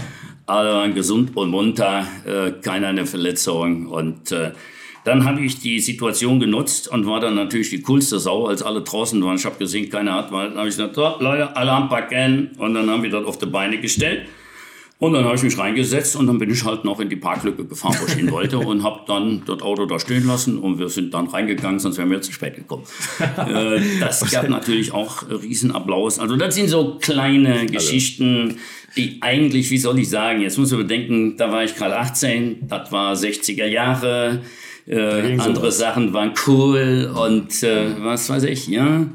[0.47, 4.51] Alle waren gesund und munter, äh, keiner eine Verletzung und äh,
[5.05, 8.83] dann habe ich die Situation genutzt und war dann natürlich die coolste Sau, als alle
[8.83, 9.37] draußen waren.
[9.37, 12.75] Ich habe gesehen, keiner hat, weil dann habe ich gesagt, so, Leute, Alarm packen und
[12.75, 14.27] dann haben wir das auf die Beine gestellt.
[15.01, 17.65] Und dann habe ich mich reingesetzt und dann bin ich halt noch in die Parklücke
[17.65, 20.89] gefahren, wo ich hin wollte und habe dann das Auto da stehen lassen und wir
[20.89, 22.83] sind dann reingegangen, sonst wären wir zu spät gekommen.
[23.37, 26.19] äh, das gab natürlich auch Riesenapplaus.
[26.19, 28.57] Also das sind so kleine Geschichten,
[28.97, 32.67] die eigentlich, wie soll ich sagen, jetzt muss man bedenken, da war ich gerade 18,
[32.67, 34.41] das war 60er Jahre,
[34.89, 39.07] äh, andere Sachen waren cool und äh, was weiß ich, ja.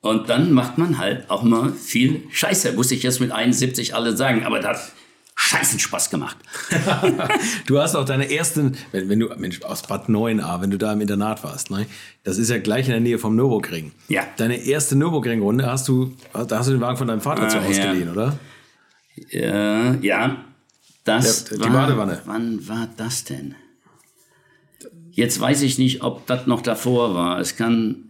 [0.00, 4.16] Und dann macht man halt auch mal viel Scheiße, muss ich jetzt mit 71 alle
[4.16, 4.92] sagen, aber das
[5.34, 6.36] scheißen Spaß gemacht.
[7.66, 10.92] du hast auch deine ersten, wenn, wenn, du, Mensch, aus Bad 9a, wenn du da
[10.92, 11.86] im Internat warst, ne?
[12.24, 13.92] Das ist ja gleich in der Nähe vom Nürburgring.
[14.08, 14.22] Ja.
[14.36, 17.58] Deine erste Nürburgring-Runde hast du, da hast du den Wagen von deinem Vater ah, zu
[17.58, 18.12] ausgeliehen, ja.
[18.12, 18.38] oder?
[19.30, 20.44] Ja, ja.
[21.04, 22.22] Das der, die war, Badewanne.
[22.24, 23.56] Wann war das denn?
[25.14, 27.38] Jetzt weiß ich nicht, ob das noch davor war.
[27.38, 28.08] Es kann.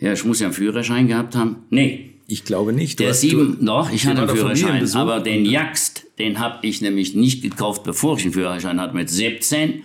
[0.00, 1.64] Ja, ich muss ja einen Führerschein gehabt haben.
[1.70, 2.98] Nee, ich glaube nicht.
[2.98, 6.80] Du der sieben, du, noch, ich hatte einen Führerschein, aber den Jagst, den habe ich
[6.80, 9.84] nämlich nicht gekauft, bevor ich einen Führerschein hatte mit 17,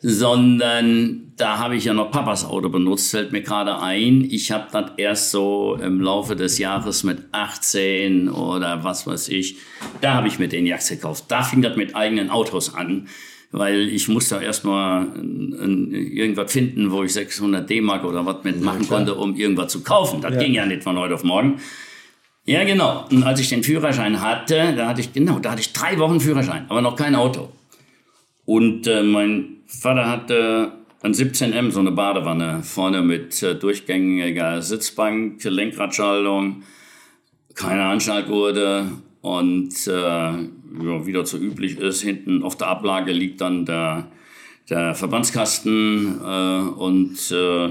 [0.00, 4.24] sondern da habe ich ja noch Papas Auto benutzt, fällt mir gerade ein.
[4.30, 9.56] Ich habe das erst so im Laufe des Jahres mit 18 oder was weiß ich,
[10.00, 11.24] da habe ich mir den Jagst gekauft.
[11.28, 13.08] Da fing das mit eigenen Autos an
[13.50, 19.14] weil ich musste erstmal irgendwas finden, wo ich 600 D-Mark oder was mitmachen ja, konnte,
[19.14, 20.20] um irgendwas zu kaufen.
[20.20, 20.40] Das ja.
[20.40, 21.60] ging ja nicht von heute auf morgen.
[22.44, 23.06] Ja, genau.
[23.10, 26.20] Und als ich den Führerschein hatte, da hatte ich, genau, da hatte ich drei Wochen
[26.20, 27.50] Führerschein, aber noch kein Auto.
[28.44, 35.44] Und äh, mein Vater hatte ein 17M, so eine Badewanne, vorne mit äh, durchgängiger Sitzbank,
[35.44, 36.62] Lenkradschaltung,
[37.54, 38.86] keine Anschnallgurte
[39.28, 44.10] und äh, ja, wie das so üblich ist, hinten auf der Ablage liegt dann der,
[44.70, 47.68] der Verbandskasten äh, und äh,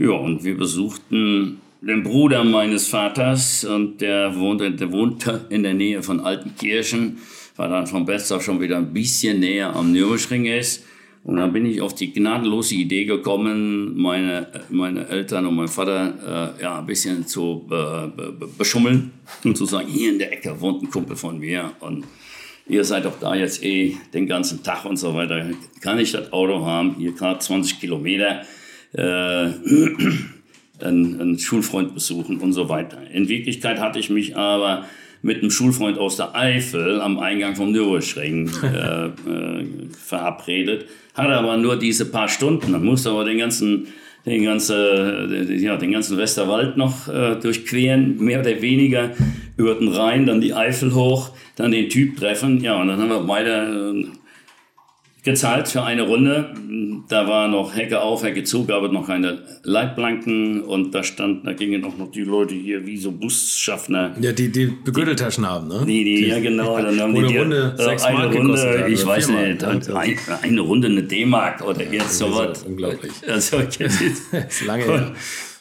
[0.00, 5.74] ja, und wir besuchten den Bruder meines Vaters und der wohnte, der wohnte in der
[5.74, 7.18] Nähe von Altenkirchen,
[7.56, 10.84] weil dann von Bestorf schon wieder ein bisschen näher am Nürburgring ist.
[11.24, 16.54] Und dann bin ich auf die gnadenlose Idee gekommen, meine, meine Eltern und mein Vater
[16.58, 18.08] äh, ja, ein bisschen zu äh,
[18.56, 19.10] beschummeln
[19.44, 22.06] und zu sagen, hier in der Ecke wohnt ein Kumpel von mir und
[22.66, 25.50] ihr seid doch da jetzt eh den ganzen Tag und so weiter.
[25.80, 26.94] Kann ich das Auto haben?
[26.96, 28.42] Hier gerade 20 Kilometer.
[28.92, 29.02] Äh,
[30.80, 32.98] einen, einen Schulfreund besuchen und so weiter.
[33.10, 34.84] In Wirklichkeit hatte ich mich aber
[35.22, 40.86] mit einem Schulfreund aus der Eifel am Eingang vom Nürburgring äh, äh, verabredet.
[41.14, 42.72] Hatte aber nur diese paar Stunden.
[42.72, 43.88] Dann musste aber den ganzen,
[44.24, 45.28] den, ganze,
[45.58, 49.10] ja, den ganzen Westerwald noch äh, durchqueren, mehr oder weniger
[49.56, 52.60] über den Rhein, dann die Eifel hoch, dann den Typ treffen.
[52.62, 54.17] Ja, und dann haben wir beide äh,
[55.24, 56.54] gezahlt für eine Runde.
[57.08, 61.46] Da war noch Hecke auf, Hecke zu, gab es noch keine Leitplanken und da stand,
[61.46, 64.14] da gingen auch noch die Leute hier wie so Busschaffner.
[64.20, 65.84] Ja, die, die Begürteltaschen haben, ne?
[65.86, 68.88] Die, die, die, ja genau, dann haben die, Runde, äh, sechs eine Mark Runde, gekostet,
[68.88, 72.62] ich also weiß nicht, und ein, eine Runde eine D-Mark oder jetzt also sowas.
[72.62, 73.12] Unglaublich.
[73.28, 73.84] Also, okay.
[74.32, 75.12] das ist lange her.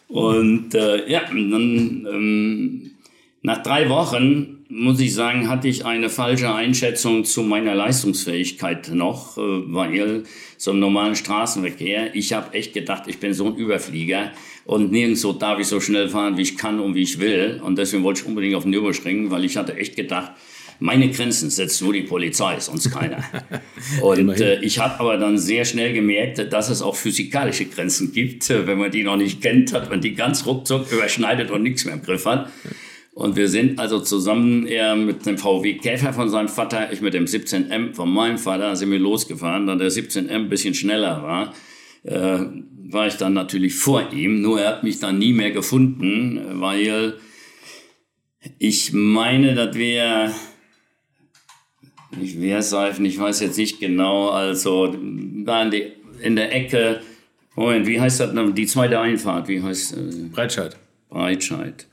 [0.08, 2.92] Und äh, ja, dann ähm,
[3.48, 9.38] Nach drei Wochen, muss ich sagen, hatte ich eine falsche Einschätzung zu meiner Leistungsfähigkeit noch,
[9.38, 10.24] äh, weil
[10.58, 14.34] so im normalen Straßenverkehr, ich habe echt gedacht, ich bin so ein Überflieger
[14.66, 17.62] und nirgendwo darf ich so schnell fahren, wie ich kann und wie ich will.
[17.64, 20.34] Und deswegen wollte ich unbedingt auf den Nürburgring, weil ich hatte echt gedacht,
[20.80, 23.24] meine Grenzen setzt nur die Polizei, sonst keiner.
[24.02, 28.48] Und äh, ich habe aber dann sehr schnell gemerkt, dass es auch physikalische Grenzen gibt.
[28.50, 31.96] Wenn man die noch nicht kennt, hat man die ganz ruckzuck überschneidet und nichts mehr
[31.96, 32.52] im Griff hat.
[33.18, 37.16] Und wir sind also zusammen, er mit dem VW Käfer von seinem Vater, ich mit
[37.16, 39.66] dem 17M von meinem Vater, sind wir losgefahren.
[39.66, 41.54] Da der 17M ein bisschen schneller war,
[42.04, 42.46] äh,
[42.92, 44.44] war ich dann natürlich vor ihm.
[44.44, 47.16] Nur er hat mich dann nie mehr gefunden, weil
[48.60, 50.32] ich meine, dass wir
[52.16, 54.96] nicht Wehrseifen, ich weiß jetzt nicht genau, also
[55.44, 57.02] da in, die, in der Ecke,
[57.56, 60.78] Moment, wie heißt das, die zweite Einfahrt, wie heißt äh, Breitscheid.
[61.10, 61.88] Breitscheid.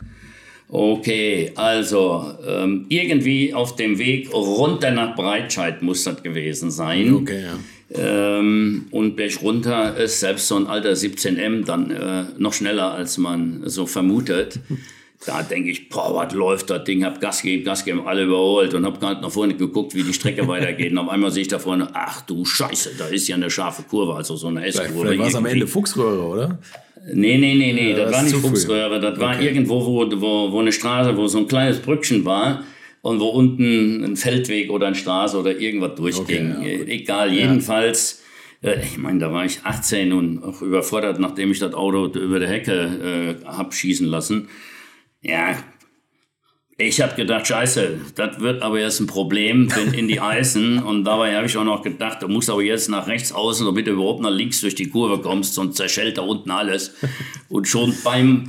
[0.76, 7.14] Okay, also ähm, irgendwie auf dem Weg runter nach Breitscheid muss das gewesen sein.
[7.14, 7.58] Okay, ja.
[7.96, 13.18] Ähm, und Berg runter ist selbst so ein alter 17M dann äh, noch schneller, als
[13.18, 14.58] man so vermutet.
[15.26, 17.02] Da denke ich, boah, was läuft das Ding?
[17.02, 20.12] Hab Gas gegeben, Gas gegeben, alle überholt und hab gerade nach vorne geguckt, wie die
[20.12, 20.92] Strecke weitergeht.
[20.92, 23.84] Und auf einmal sehe ich da vorne, ach du Scheiße, da ist ja eine scharfe
[23.84, 24.92] Kurve, also so eine S-Kurve.
[25.00, 26.58] Vielleicht war es am Ende Fuchsröhre, oder?
[27.12, 29.00] Nee, nee, nee, nee, ja, das, das war nicht Fuchsröhre.
[29.00, 29.46] Das war okay.
[29.46, 32.64] irgendwo, wo, wo, wo eine Straße, wo so ein kleines Brückchen war
[33.02, 36.56] und wo unten ein Feldweg oder eine Straße oder irgendwas durchging.
[36.56, 38.22] Okay, ja, Egal, jedenfalls,
[38.62, 42.38] äh, ich meine, da war ich 18 und auch überfordert, nachdem ich das Auto über
[42.38, 44.48] der Hecke äh, hab schießen lassen.
[45.20, 45.58] Ja,
[46.76, 51.04] ich habe gedacht, scheiße, das wird aber jetzt ein Problem, bin in die Eisen und
[51.04, 53.92] dabei habe ich auch noch gedacht, du musst aber jetzt nach rechts außen, damit du
[53.92, 56.94] überhaupt nach links durch die Kurve kommst, sonst zerschellt da unten alles.
[57.48, 58.48] Und schon beim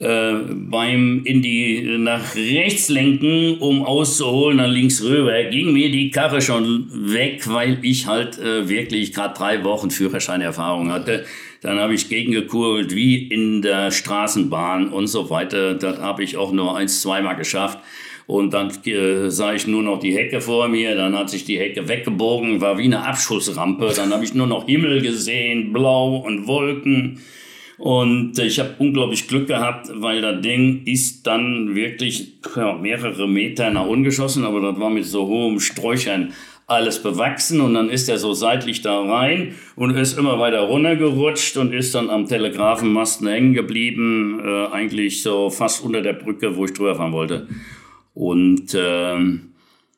[0.00, 6.10] äh, beim in die nach rechts lenken, um auszuholen, nach links rüber, ging mir die
[6.10, 11.24] Karre schon weg, weil ich halt äh, wirklich gerade drei Wochen Führerscheinerfahrung hatte.
[11.64, 15.72] Dann habe ich gegengekurbelt wie in der Straßenbahn und so weiter.
[15.72, 17.78] Das habe ich auch nur eins, zweimal geschafft.
[18.26, 21.58] Und dann äh, sah ich nur noch die Hecke vor mir, dann hat sich die
[21.58, 23.92] Hecke weggebogen, war wie eine Abschussrampe.
[23.96, 27.20] Dann habe ich nur noch Himmel gesehen, Blau und Wolken.
[27.78, 33.70] Und ich habe unglaublich Glück gehabt, weil das Ding ist dann wirklich ja, mehrere Meter
[33.70, 36.34] nach unten geschossen, aber das war mit so hohem Sträuchern
[36.66, 41.56] alles bewachsen und dann ist er so seitlich da rein und ist immer weiter runtergerutscht
[41.58, 46.64] und ist dann am Telegrafenmasten hängen geblieben, äh, eigentlich so fast unter der Brücke, wo
[46.64, 47.48] ich drüber fahren wollte.
[48.14, 49.54] Und ähm,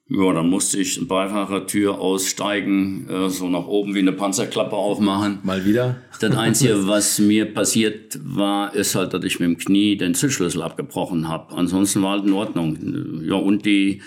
[0.08, 5.40] ja, dann musste ich eine Beifahrertür aussteigen, äh, so nach oben wie eine Panzerklappe aufmachen.
[5.42, 5.96] Mal wieder?
[6.20, 10.62] Das Einzige, was mir passiert war, ist halt, dass ich mit dem Knie den Zündschlüssel
[10.62, 11.54] abgebrochen habe.
[11.56, 13.22] Ansonsten war halt in Ordnung.
[13.24, 14.00] Ja, und die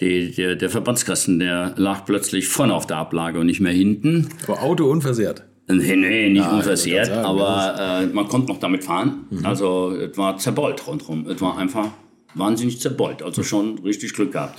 [0.00, 4.28] die, der, der Verbandskasten, der lag plötzlich vorne auf der Ablage und nicht mehr hinten.
[4.46, 5.44] Aber Auto unversehrt?
[5.68, 9.26] Nee, nee, nicht ah, unversehrt, sagen, aber äh, man konnte noch damit fahren.
[9.30, 9.46] Mhm.
[9.46, 11.28] Also es war zerbeult rundherum.
[11.28, 11.88] Es war einfach
[12.34, 13.22] wahnsinnig zerbeult.
[13.22, 14.58] Also schon richtig Glück gehabt.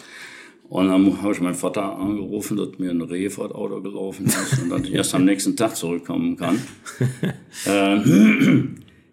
[0.70, 4.28] Und dann habe ich meinen Vater angerufen, dass mir ein Reh vor das Auto gelaufen
[4.28, 6.62] ist und dass ich erst am nächsten Tag zurückkommen kann.
[7.66, 8.00] äh,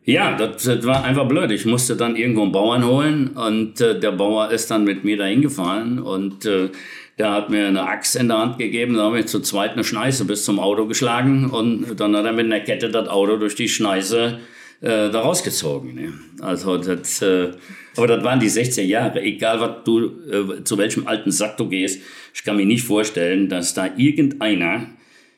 [0.09, 1.51] ja, das, das, war einfach blöd.
[1.51, 5.19] Ich musste dann irgendwo einen Bauern holen und äh, der Bauer ist dann mit mir
[5.19, 6.71] dahin gefahren und äh,
[7.19, 9.85] der hat mir eine Axt in der Hand gegeben, da habe ich zu zweit eine
[9.85, 13.55] Schneise bis zum Auto geschlagen und dann hat er mit einer Kette das Auto durch
[13.55, 14.39] die Schneise
[14.81, 15.95] äh, da rausgezogen.
[15.95, 16.13] Ne?
[16.41, 17.51] Also das, äh,
[17.95, 19.21] aber das waren die 16 Jahre.
[19.21, 22.01] Egal, was du, äh, zu welchem alten Sack du gehst,
[22.33, 24.87] ich kann mir nicht vorstellen, dass da irgendeiner,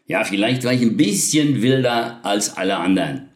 [0.06, 3.30] ja, vielleicht war ich ein bisschen wilder als alle anderen,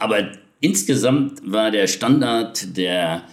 [0.00, 3.24] aber insgesamt war der Standard der,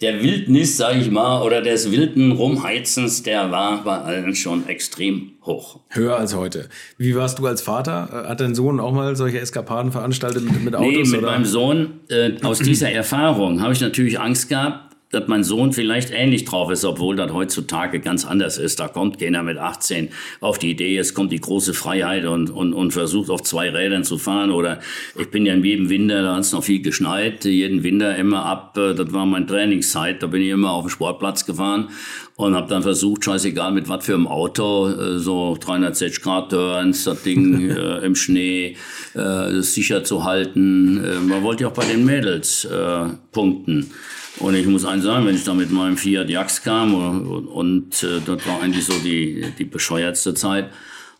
[0.00, 5.32] der Wildnis, sage ich mal, oder des wilden Rumheizens, der war bei allen schon extrem
[5.42, 5.80] hoch.
[5.88, 6.68] Höher als heute.
[6.98, 8.26] Wie warst du als Vater?
[8.28, 10.92] Hat dein Sohn auch mal solche Eskapaden veranstaltet mit, mit Autos?
[10.92, 11.30] Nee, mit oder?
[11.32, 14.83] meinem Sohn, äh, aus dieser Erfahrung habe ich natürlich Angst gehabt,
[15.14, 18.80] dass mein Sohn vielleicht ähnlich drauf ist, obwohl das heutzutage ganz anders ist.
[18.80, 22.74] Da kommt keiner mit 18 auf die Idee, jetzt kommt die große Freiheit und, und,
[22.74, 24.50] und versucht auf zwei Rädern zu fahren.
[24.50, 24.80] Oder
[25.18, 28.44] ich bin ja in jedem Winter, da hat es noch viel geschneit, jeden Winter immer
[28.44, 31.88] ab, äh, das war meine Trainingszeit, da bin ich immer auf den Sportplatz gefahren
[32.36, 37.04] und habe dann versucht, scheißegal mit was für einem Auto, äh, so 360 Grad Turns,
[37.04, 38.76] das Ding äh, im Schnee
[39.14, 41.04] äh, sicher zu halten.
[41.04, 43.90] Äh, man wollte ja auch bei den Mädels äh, punkten.
[44.38, 48.02] Und ich muss eins sagen, wenn ich da mit meinem Fiat Jax kam und, und
[48.02, 50.70] äh, das war eigentlich so die, die bescheuertste Zeit.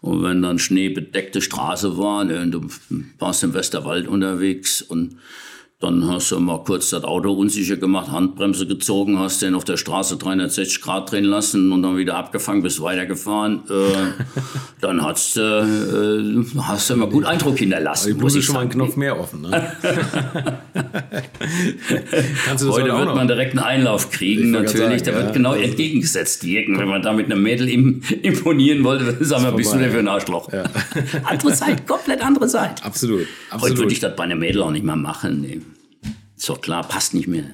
[0.00, 2.66] Und wenn dann schneebedeckte Straße war, ne, du
[3.18, 5.16] warst im Westerwald unterwegs und
[5.84, 9.76] dann hast du mal kurz das Auto unsicher gemacht, Handbremse gezogen, hast den auf der
[9.76, 13.62] Straße 360 Grad drehen lassen und dann wieder abgefangen, bist weitergefahren.
[13.68, 14.22] Äh,
[14.80, 15.62] dann hast, äh,
[16.58, 18.14] hast du immer gut Eindruck hinterlassen.
[18.14, 19.42] Die muss ich schon mal einen Knopf mehr offen.
[19.42, 19.50] Ne?
[22.48, 23.14] Heute wird noch?
[23.14, 25.04] man direkt einen Einlauf kriegen, natürlich.
[25.04, 26.78] Sagen, da wird genau entgegengesetzt wirken.
[26.78, 27.68] Wenn man da mit einem Mädel
[28.22, 30.50] imponieren wollte, sagen wir, bist du denn für ein Arschloch?
[30.52, 30.64] Ja.
[31.24, 32.82] andere Zeit, komplett andere Zeit.
[32.84, 33.26] Absolut.
[33.50, 33.70] Absolut.
[33.70, 35.42] Heute würde ich das bei einem Mädel auch nicht mehr machen.
[35.42, 35.60] Nee.
[36.44, 37.44] Ist doch klar, passt nicht mehr.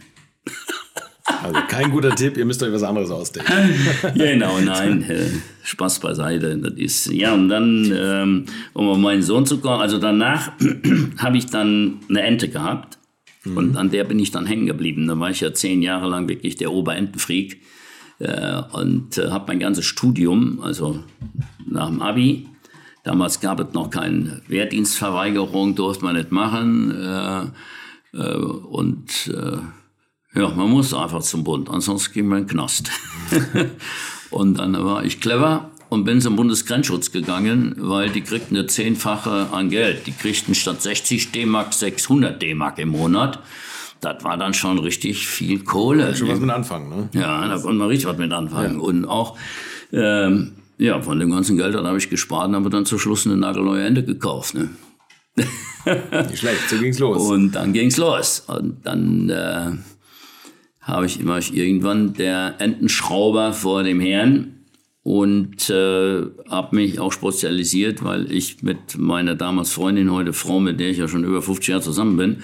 [1.45, 3.73] Also kein guter Tipp, ihr müsst euch was anderes ausdenken.
[4.17, 5.29] genau, nein, äh,
[5.63, 6.59] Spaß beiseite.
[6.59, 10.51] Das ist, ja, und dann, ähm, um auf meinen Sohn zu kommen, also danach
[11.19, 12.99] habe ich dann eine Ente gehabt
[13.45, 13.57] mhm.
[13.57, 15.07] und an der bin ich dann hängen geblieben.
[15.07, 17.63] Da war ich ja zehn Jahre lang wirklich der Oberentenfreak
[18.19, 21.05] äh, und äh, habe mein ganzes Studium, also
[21.65, 22.49] nach dem Abi,
[23.05, 26.91] damals gab es noch keine Wehrdienstverweigerung, durfte man nicht machen.
[27.01, 27.47] Äh, äh,
[28.19, 32.91] und äh, ja, man muss einfach zum Bund, ansonsten ging man in den Knast.
[34.31, 39.49] und dann war ich clever und bin zum Bundesgrenzschutz gegangen, weil die kriegten eine Zehnfache
[39.53, 40.07] an Geld.
[40.07, 43.41] Die kriegten statt 60 D-Mark 600 D-Mark im Monat.
[44.01, 46.09] Das war dann schon richtig viel Kohle.
[46.09, 47.09] Ja, schon was mit anfangen, ne?
[47.13, 48.77] Ja, da konnte man richtig was mit anfangen.
[48.77, 48.81] Ja.
[48.81, 49.37] Und auch,
[49.93, 53.37] ähm, ja, von dem ganzen Geld habe ich gespart und habe dann zum Schluss eine
[53.37, 54.55] nagelneue Ende gekauft.
[54.55, 54.71] Ne?
[55.37, 57.23] Nicht schlecht, so ging's los.
[57.31, 58.41] Und dann ging's los.
[58.47, 59.71] Und dann äh,
[60.81, 64.57] habe ich immer irgendwann der Entenschrauber vor dem Herrn
[65.03, 70.79] und äh, habe mich auch spezialisiert, weil ich mit meiner damals Freundin, heute Frau, mit
[70.79, 72.43] der ich ja schon über 50 Jahre zusammen bin,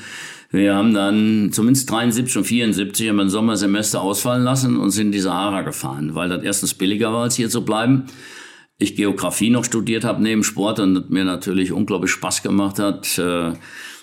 [0.50, 5.12] wir haben dann zumindest 73 und 74 haben ein Sommersemester ausfallen lassen und sind in
[5.12, 8.06] die Sahara gefahren, weil das erstens billiger war, als hier zu bleiben
[8.78, 13.18] ich Geografie noch studiert habe neben Sport und mir natürlich unglaublich Spaß gemacht hat.
[13.18, 13.52] Äh,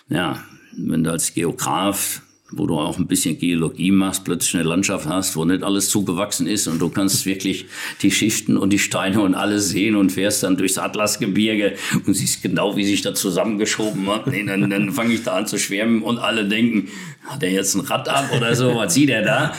[0.09, 0.43] ja,
[0.75, 2.21] wenn du als Geograf,
[2.51, 6.47] wo du auch ein bisschen Geologie machst, plötzlich eine Landschaft hast, wo nicht alles zugewachsen
[6.47, 7.67] ist und du kannst wirklich
[8.01, 11.75] die Schichten und die Steine und alles sehen und fährst dann durchs Atlasgebirge
[12.07, 14.25] und siehst genau, wie sich das zusammengeschoben hat.
[14.25, 16.89] Nee, dann, dann fange ich da an zu schwärmen und alle denken,
[17.25, 19.53] hat er jetzt ein Rad ab oder so, was sieht er da?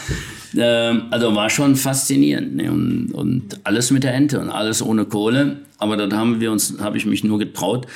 [0.56, 2.56] Ähm, also war schon faszinierend.
[2.56, 2.70] Ne?
[2.70, 5.58] Und, und alles mit der Ente und alles ohne Kohle.
[5.78, 7.86] Aber da haben wir uns, habe ich mich nur getraut,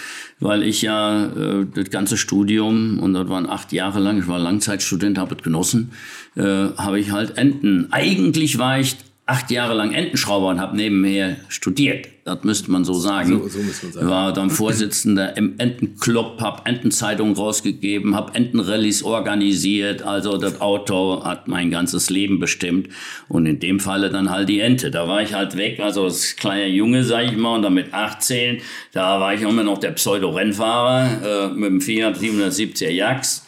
[0.41, 4.39] weil ich ja äh, das ganze Studium, und das waren acht Jahre lang, ich war
[4.39, 5.93] Langzeitstudent, habe es genossen,
[6.37, 7.89] äh, habe ich halt Enten.
[7.91, 8.97] Eigentlich war ich
[9.29, 12.09] acht Jahre lang Entenschrauber und habe nebenher studiert.
[12.25, 13.41] Das müsste man so sagen.
[13.43, 14.09] So, so muss man sagen.
[14.09, 20.01] War dann Vorsitzender im Entenclub, habe Entenzeitungen rausgegeben, habe Entenrallies organisiert.
[20.01, 22.89] Also das Auto hat mein ganzes Leben bestimmt.
[23.29, 24.91] Und in dem Falle dann halt die Ente.
[24.91, 27.93] Da war ich halt weg, also als kleiner Junge, sag ich mal, und dann mit
[27.93, 28.63] 18,
[28.93, 33.45] da war ich immer noch der Pseudo-Rennfahrer äh, mit dem Fiat 770er Jax.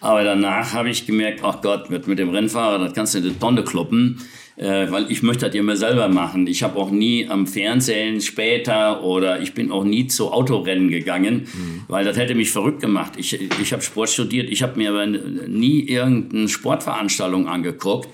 [0.00, 3.24] Aber danach habe ich gemerkt, ach Gott, mit, mit dem Rennfahrer, das kannst du in
[3.24, 4.20] die Tonne kloppen
[4.56, 6.46] äh, weil ich möchte das immer selber machen.
[6.46, 11.46] Ich habe auch nie am Fernsehen später oder ich bin auch nie zu Autorennen gegangen,
[11.52, 11.82] mhm.
[11.88, 13.12] weil das hätte mich verrückt gemacht.
[13.16, 18.08] Ich, ich habe Sport studiert, ich habe mir aber nie irgendeine Sportveranstaltung angeguckt,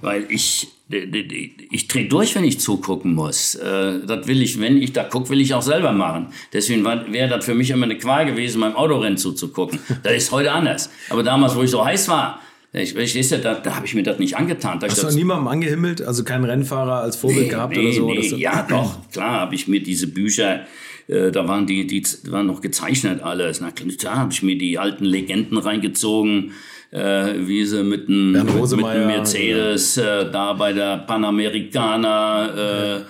[0.00, 3.54] weil ich ich drehe durch, wenn ich zugucken muss.
[3.54, 6.26] Äh, das will ich, wenn ich da gucke, will ich auch selber machen.
[6.52, 9.78] Deswegen wäre das für mich immer eine Qual gewesen, beim Autorennen zuzugucken.
[10.02, 10.90] Das ist heute anders.
[11.08, 12.40] Aber damals, wo ich so heiß war,
[12.82, 14.80] ich, ich, ja, da, da habe ich mir das nicht angetan.
[14.80, 16.02] Da Hast du niemandem angehimmelt?
[16.02, 18.36] Also keinen Rennfahrer als Vorbild nee, gehabt nee, oder so?
[18.36, 20.66] Nee, ja, doch, klar habe ich mir diese Bücher,
[21.06, 23.60] äh, da waren die, die waren noch gezeichnet alles.
[23.60, 26.52] Na klar, habe ich mir die alten Legenden reingezogen,
[26.90, 33.06] äh, wie sie mit einem Mercedes äh, da bei der Panamericana äh, den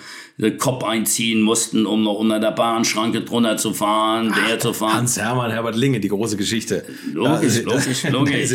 [0.58, 4.94] Kopf einziehen mussten, um noch unter der Bahnschranke drunter zu fahren, Ach, der zu fahren.
[4.94, 6.84] Hans-Hermann, Herbert Linge, die große Geschichte.
[7.12, 8.50] Logisch, da, logisch, logisch.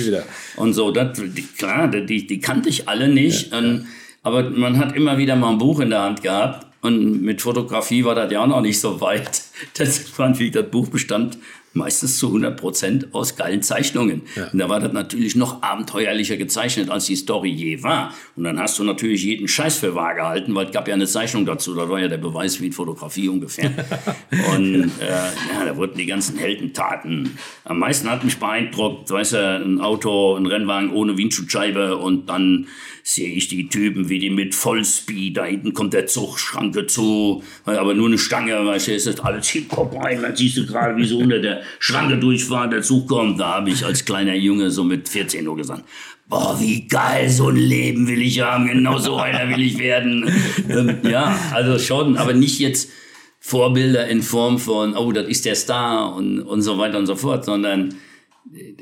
[0.57, 1.19] Und so, das,
[1.57, 3.51] klar, die, die kannte ich alle nicht.
[3.51, 3.79] Ja, ja.
[4.23, 6.67] Aber man hat immer wieder mal ein Buch in der Hand gehabt.
[6.81, 9.41] Und mit Fotografie war das ja auch noch nicht so weit.
[9.77, 11.37] Das fand, wie das Buch bestand,
[11.73, 14.23] meistens zu 100 Prozent aus geilen Zeichnungen.
[14.35, 14.49] Ja.
[14.51, 18.13] Und da war das natürlich noch abenteuerlicher gezeichnet, als die Story je war.
[18.35, 21.07] Und dann hast du natürlich jeden Scheiß für wahr gehalten, weil es gab ja eine
[21.07, 21.75] Zeichnung dazu.
[21.75, 23.71] Das war ja der Beweis wie in Fotografie ungefähr.
[24.55, 27.37] und äh, ja, da wurden die ganzen Heldentaten.
[27.65, 32.67] Am meisten hat mich beeindruckt, weißt du, ein Auto, ein Rennwagen ohne Windschutzscheibe und dann
[33.03, 37.43] sehe ich die Typen, wie die mit Vollspeed, da hinten kommt der Zug, Schranke zu,
[37.65, 40.95] aber nur eine Stange, weißt du, ist das alles Hip-Hop rein, dann siehst du gerade,
[40.95, 43.39] wie so unter der Schranke durchfahren, der Zug kommt.
[43.39, 45.83] Da habe ich als kleiner Junge so mit 14 Uhr gesagt,
[46.27, 50.31] boah, wie geil, so ein Leben will ich haben, genau so einer will ich werden.
[50.69, 52.91] Ähm, ja, also schon, aber nicht jetzt
[53.39, 57.15] Vorbilder in Form von, oh, das ist der Star und, und so weiter und so
[57.15, 57.95] fort, sondern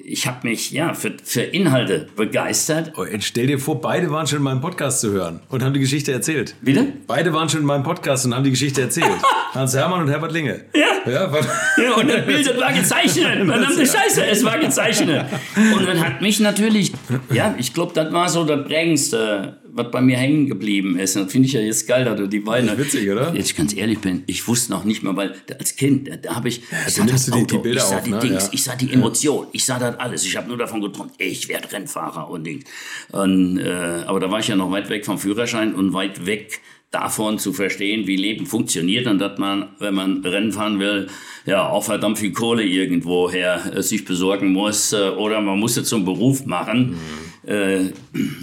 [0.03, 2.93] ich habe mich ja für, für Inhalte begeistert.
[2.95, 5.79] Oh, stell dir vor, beide waren schon in meinem Podcast zu hören und haben die
[5.79, 6.55] Geschichte erzählt.
[6.61, 6.87] Bitte?
[7.05, 9.11] Beide waren schon in meinem Podcast und haben die Geschichte erzählt.
[9.53, 10.65] Hans Hermann und Herbert Linge.
[10.73, 11.11] Ja.
[11.11, 11.31] Ja,
[11.77, 13.45] ja und das Bild war gezeichnet.
[13.45, 15.25] Verdammte Scheiße, es war gezeichnet.
[15.55, 16.93] Und dann hat mich natürlich,
[17.33, 21.15] ja, ich glaube, das war so das prägendste was bei mir hängen geblieben ist.
[21.15, 22.67] das finde ich ja jetzt geil, dass du die beiden.
[22.67, 23.33] Das witzig, oder?
[23.33, 26.61] Jetzt ganz ehrlich bin, ich wusste noch nicht mal, weil als Kind, da, habe ich,
[26.71, 28.19] ja, ich sah das Auto, die, die Bilder ich sah auf, die ne?
[28.19, 28.49] Dings, ja.
[28.53, 30.25] ich sah die Emotion, ich sah das alles.
[30.25, 32.65] Ich habe nur davon geträumt, ich werde Rennfahrer und Dings.
[33.11, 36.59] Und, äh, aber da war ich ja noch weit weg vom Führerschein und weit weg
[36.91, 41.07] davon zu verstehen, wie Leben funktioniert und dass man, wenn man Rennen fahren will,
[41.45, 45.89] ja auch verdammt viel Kohle irgendwoher äh, sich besorgen muss äh, oder man muss es
[45.89, 46.91] zum Beruf machen.
[46.91, 47.26] Mhm.
[47.47, 47.93] Äh,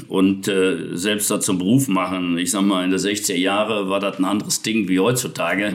[0.08, 4.00] und äh, selbst das zum Beruf machen, ich sag mal, in der 60er Jahre war
[4.00, 5.74] das ein anderes Ding wie heutzutage.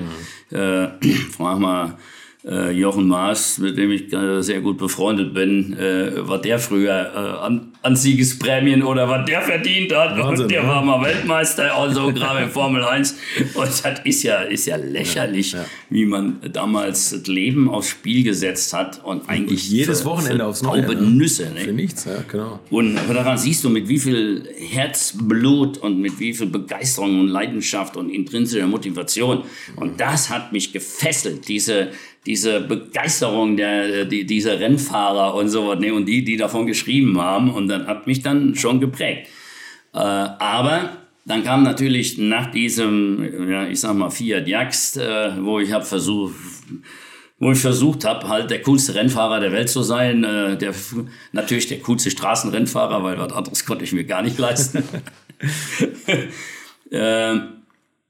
[0.52, 0.58] Mhm.
[0.58, 0.88] Äh,
[1.32, 1.98] frag mal,
[2.50, 6.92] äh, Jochen Maas, mit dem ich äh, sehr gut befreundet bin, äh, was der früher
[6.92, 10.18] äh, an, an Siegesprämien oder was der verdient hat.
[10.18, 10.70] Wahnsinn, und der ne?
[10.70, 13.16] war mal Weltmeister, also gerade in Formel 1.
[13.54, 15.66] Und das ist ja, ist ja lächerlich, Ja, ja.
[15.90, 20.48] wie man damals das Leben aufs Spiel gesetzt hat und eigentlich jedes für, Wochenende für
[20.48, 20.82] aufs Neue.
[20.82, 21.02] taube ne?
[21.02, 21.52] Nüsse.
[21.52, 21.62] Ne?
[21.62, 22.60] Für nichts, ja, genau.
[22.70, 27.28] Und aber daran siehst du, mit wie viel Herzblut und mit wie viel Begeisterung und
[27.28, 29.44] Leidenschaft und intrinsischer Motivation.
[29.76, 31.90] Und das hat mich gefesselt, diese,
[32.26, 37.20] diese Begeisterung der, die, dieser Rennfahrer und so was, ne, und die, die davon geschrieben
[37.20, 37.54] haben.
[37.54, 39.30] Und das hat mich dann schon geprägt.
[39.94, 45.60] Äh, aber dann kam natürlich nach diesem, ja, ich sag mal, Fiat Jagst, äh, wo
[45.60, 46.34] ich habe versucht,
[47.40, 50.24] wo ich versucht habe, halt der coolste Rennfahrer der Welt zu sein.
[50.24, 50.74] Äh, der,
[51.32, 54.84] natürlich der coolste Straßenrennfahrer, weil was anderes konnte ich mir gar nicht leisten.
[56.92, 57.36] äh,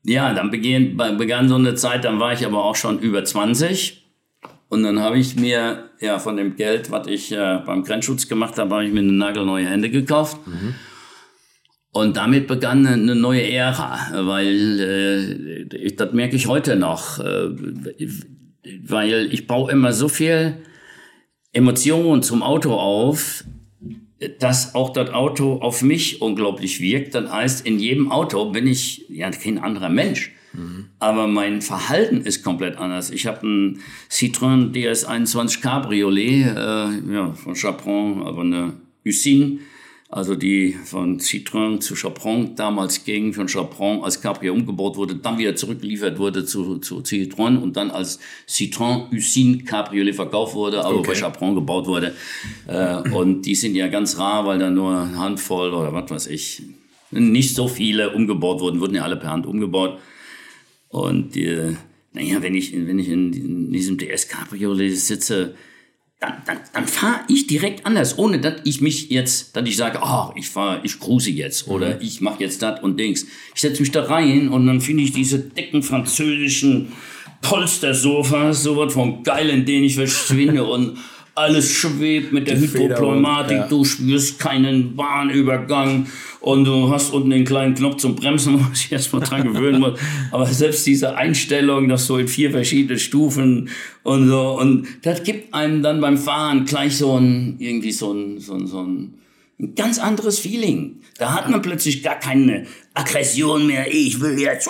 [0.04, 3.99] ja, dann begann, begann so eine Zeit, dann war ich aber auch schon über 20.
[4.70, 8.58] Und dann habe ich mir ja von dem Geld, was ich äh, beim Grenzschutz gemacht
[8.58, 10.38] habe, habe ich mir eine nagelneue Hände gekauft.
[11.92, 13.98] Und damit begann eine neue Ära,
[14.28, 17.50] weil äh, ich, das merke ich heute noch, äh,
[18.84, 20.58] weil ich baue immer so viel
[21.52, 23.44] Emotionen zum Auto auf,
[24.40, 27.16] dass auch das Auto auf mich unglaublich wirkt.
[27.16, 30.32] Das heißt, in jedem Auto bin ich ja kein anderer Mensch.
[31.00, 33.10] Aber mein Verhalten ist komplett anders.
[33.12, 33.80] Ich habe einen
[34.10, 38.74] Citroën DS21 Cabriolet äh, ja, von Chaperon, aber eine
[39.06, 39.60] Usine,
[40.12, 45.38] also die von Citroën zu Chaperon damals ging, von Chaperon als Cabrio umgebaut wurde, dann
[45.38, 50.96] wieder zurückgeliefert wurde zu, zu Citroën und dann als Citroën Usine Cabriolet verkauft wurde, aber
[50.98, 51.10] Okay.
[51.10, 52.16] bei Chaperon gebaut wurde.
[52.68, 56.28] Äh, und die sind ja ganz rar, weil da nur eine Handvoll oder was weiß
[56.28, 56.64] ich,
[57.12, 60.00] nicht so viele umgebaut wurden, wurden ja alle per Hand umgebaut.
[60.90, 61.76] Und äh,
[62.14, 65.56] naja, wenn ich, wenn ich in, in diesem DS Cabriolet sitze,
[66.20, 70.00] dann, dann, dann fahre ich direkt anders, ohne dass ich mich jetzt, dass ich sage,
[70.04, 73.26] oh, ich fahre, ich cruise jetzt oder ich mache jetzt das und Dings.
[73.56, 76.92] Ich setze mich da rein und dann finde ich diese dicken französischen
[77.42, 80.98] Polstersofas, sowas vom Geil, in denen ich verschwinde und
[81.36, 83.68] alles schwebt mit der Die Hydropneumatik, ja.
[83.68, 86.08] du spürst keinen Bahnübergang
[86.42, 89.80] und du hast unten den kleinen Knopf zum Bremsen, wo ich erst mal dran gewöhnen
[89.80, 90.00] muss.
[90.32, 93.70] Aber selbst diese Einstellung, das so in vier verschiedene Stufen
[94.04, 98.40] und so, und das gibt einem dann beim Fahren gleich so ein, irgendwie so ein,
[98.40, 99.14] so ein, so ein,
[99.60, 101.02] ein ganz anderes Feeling.
[101.18, 103.94] Da hat man plötzlich gar keine Aggression mehr.
[103.94, 104.70] Ich will jetzt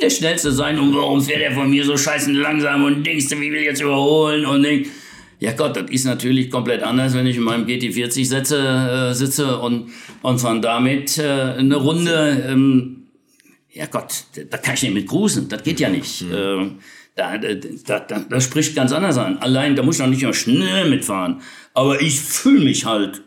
[0.00, 3.40] der Schnellste sein und warum fährt er von mir so scheißen langsam und denkst du,
[3.40, 4.86] wie will ich jetzt überholen und denk,
[5.40, 8.58] ja Gott, das ist natürlich komplett anders, wenn ich in meinem GT40 sitze,
[9.10, 9.90] äh, sitze und,
[10.22, 13.08] und von damit äh, eine Runde, ähm,
[13.72, 16.22] ja Gott, da kann ich nicht mit grusen, das geht ja nicht.
[16.32, 16.78] Ähm,
[17.16, 19.38] da, da, da, das spricht ganz anders an.
[19.38, 21.42] Allein, da muss ich noch nicht mal schnell mitfahren.
[21.74, 23.22] Aber ich fühle mich halt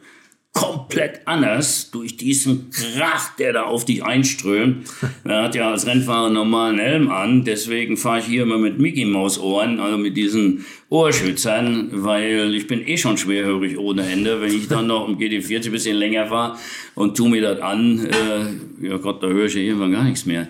[0.54, 4.88] komplett anders durch diesen Krach, der da auf dich einströmt.
[5.26, 8.78] Er hat ja als Rennfahrer einen normalen Helm an, deswegen fahre ich hier immer mit
[8.78, 14.42] Mickey Maus Ohren, also mit diesen Ohrschützern, weil ich bin eh schon schwerhörig ohne Ende.
[14.42, 16.58] Wenn ich dann noch im GT40 ein bisschen länger fahre
[16.94, 20.26] und tu mir das an, äh, ja Gott, da höre ich ja irgendwann gar nichts
[20.26, 20.50] mehr.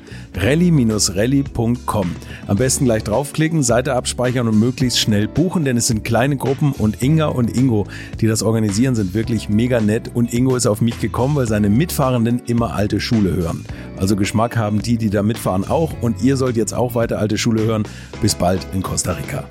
[0.35, 2.15] rally-rally.com.
[2.47, 6.71] Am besten gleich draufklicken, Seite abspeichern und möglichst schnell buchen, denn es sind kleine Gruppen
[6.71, 7.87] und Inga und Ingo,
[8.19, 11.69] die das organisieren, sind wirklich mega nett und Ingo ist auf mich gekommen, weil seine
[11.69, 13.65] Mitfahrenden immer alte Schule hören.
[13.97, 17.37] Also Geschmack haben die, die da mitfahren auch und ihr sollt jetzt auch weiter alte
[17.37, 17.83] Schule hören.
[18.21, 19.47] Bis bald in Costa Rica.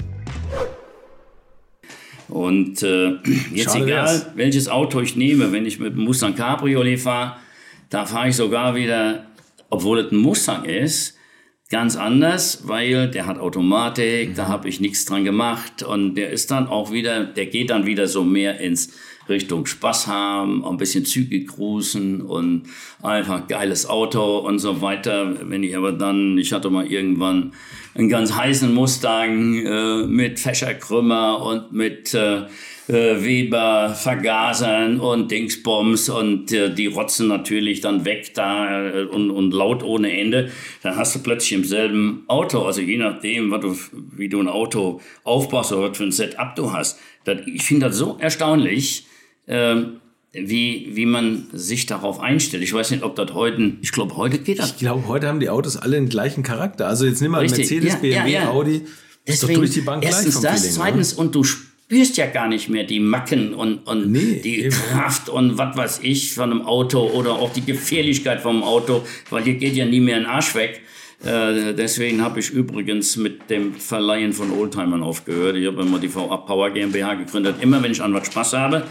[2.29, 3.17] Und äh,
[3.53, 4.27] jetzt Schade egal, wär's.
[4.35, 7.37] welches Auto ich nehme, wenn ich mit dem Mustang Cabriolet fahre,
[7.89, 9.25] da fahre ich sogar wieder
[9.71, 11.17] obwohl es ein Mustang ist,
[11.71, 14.35] ganz anders, weil der hat Automatik, mhm.
[14.35, 17.87] da habe ich nichts dran gemacht und der ist dann auch wieder, der geht dann
[17.87, 18.93] wieder so mehr ins
[19.29, 22.65] Richtung Spaß haben, ein bisschen zügig cruisen und
[23.01, 25.49] einfach geiles Auto und so weiter.
[25.49, 27.53] Wenn ich aber dann, ich hatte mal irgendwann
[27.95, 32.47] einen ganz heißen Mustang äh, mit Fächerkrümmer und mit äh,
[32.91, 39.31] äh, Weber Vergasern und Dingsbombs und äh, die rotzen natürlich dann weg da äh, und,
[39.31, 40.51] und laut ohne Ende.
[40.83, 43.77] Dann hast du plötzlich im selben Auto, also je nachdem, was du,
[44.17, 46.99] wie du ein Auto aufbaust oder was für ein Setup du hast.
[47.25, 49.07] Das, ich finde das so erstaunlich,
[49.47, 49.77] äh,
[50.33, 52.63] wie, wie man sich darauf einstellt.
[52.63, 54.73] Ich weiß nicht, ob das heute, ich glaube, heute geht das.
[54.73, 56.89] Ich glaube, heute haben die Autos alle den gleichen Charakter.
[56.89, 57.71] Also jetzt nimm mal Richtig.
[57.71, 58.51] Mercedes, ja, BMW, ja, ja.
[58.51, 58.83] Audi.
[59.27, 61.23] Deswegen, ist doch durch die Bank erstens das, Feeling, zweitens, oder?
[61.23, 61.45] und du
[61.91, 64.71] spürst ja gar nicht mehr die Macken und, und nee, die eben.
[64.71, 69.43] Kraft und was weiß ich von einem Auto oder auch die Gefährlichkeit vom Auto, weil
[69.43, 70.83] hier geht ja nie mehr ein Arsch weg.
[71.25, 75.57] Äh, deswegen habe ich übrigens mit dem Verleihen von Oldtimern aufgehört.
[75.57, 77.57] Ich habe immer die VA Power GmbH gegründet.
[77.61, 78.87] Immer wenn ich an was Spaß habe,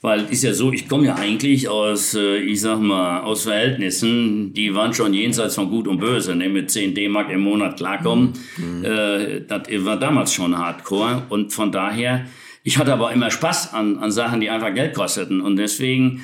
[0.00, 4.52] weil ist ja so, ich komme ja eigentlich aus, äh, ich sag mal, aus Verhältnissen,
[4.54, 8.34] die waren schon jenseits von Gut und Böse, ne, mit 10 D-Mark im Monat klarkommen.
[8.56, 8.84] Mhm.
[8.84, 11.24] Äh, das war damals schon Hardcore.
[11.30, 12.26] Und von daher,
[12.62, 15.40] ich hatte aber immer Spaß an, an Sachen, die einfach Geld kosteten.
[15.40, 16.22] Und deswegen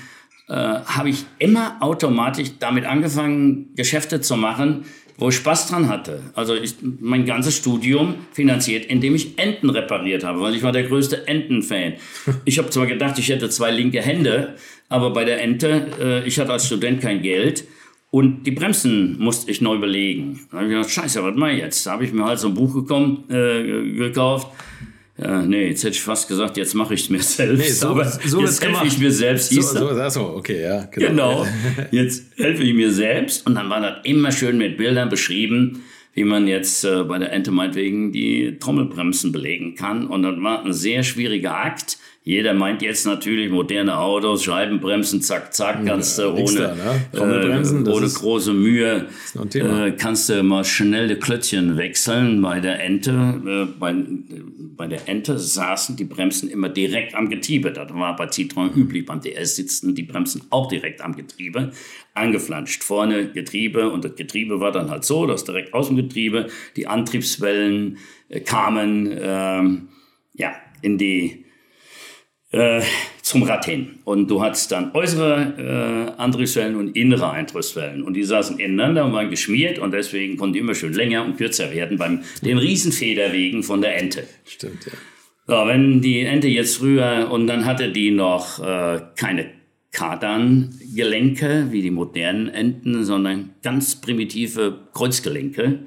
[0.49, 4.85] äh, habe ich immer automatisch damit angefangen, Geschäfte zu machen,
[5.17, 6.23] wo ich Spaß dran hatte.
[6.35, 10.85] Also ich, mein ganzes Studium finanziert, indem ich Enten repariert habe, weil ich war der
[10.85, 11.95] größte Enten-Fan.
[12.45, 14.55] Ich habe zwar gedacht, ich hätte zwei linke Hände,
[14.89, 17.65] aber bei der Ente, äh, ich hatte als Student kein Geld
[18.11, 20.41] und die Bremsen musste ich neu belegen.
[20.51, 21.87] Da habe ich gedacht, scheiße, was mache ich jetzt?
[21.87, 24.49] Da habe ich mir halt so ein Buch gekommen, äh, gekauft
[25.17, 27.59] ja, nee, jetzt hätte ich fast gesagt, jetzt mache ich es mir selbst.
[27.59, 29.51] Nee, so, aber so jetzt helfe ich mir selbst.
[29.51, 30.85] So, so, so, okay, ja.
[30.91, 31.45] Genau.
[31.45, 31.47] genau.
[31.93, 33.47] Jetzt helfe ich mir selbst.
[33.47, 35.85] Und dann war das immer schön mit Bildern beschrieben,
[36.15, 40.07] wie man jetzt äh, bei der Ente meinetwegen die Trommelbremsen belegen kann.
[40.07, 41.99] Und das war ein sehr schwieriger Akt.
[42.27, 47.85] Jeder meint jetzt natürlich moderne Autos, Scheibenbremsen, zack, zack, kannst du ja, ohne, da, ne?
[47.85, 49.09] äh, ohne große Mühe,
[49.53, 52.41] äh, kannst du mal schnell die Klötzchen wechseln.
[52.41, 53.11] Bei der Ente,
[53.47, 53.95] äh, bei,
[54.75, 57.73] bei der Ente saßen die Bremsen immer direkt am Getriebe.
[57.73, 59.05] Das war bei Citroën üblich.
[59.05, 61.73] Beim DS sitzen die Bremsen auch direkt am Getriebe,
[62.15, 62.85] angeflanscht.
[62.85, 66.47] Vorne Getriebe und das Getriebe war dann halt so, dass direkt aus dem Getriebe
[66.77, 67.99] die Antriebswellen
[68.31, 69.89] äh, kamen, ähm,
[70.33, 71.44] ja, in die
[72.55, 72.83] äh,
[73.21, 73.99] zum Rad hin.
[74.05, 78.03] Und du hattest dann äußere äh, Antriebswellen und innere Antriebswellen.
[78.03, 81.37] Und die saßen ineinander und waren geschmiert und deswegen konnten die immer schön länger und
[81.37, 84.27] kürzer werden beim den Riesenfederwegen von der Ente.
[84.45, 84.93] Stimmt, ja.
[85.47, 89.51] So, wenn die Ente jetzt früher, und dann hatte die noch äh, keine
[89.91, 95.81] Kardangelenke wie die modernen Enten, sondern ganz primitive Kreuzgelenke.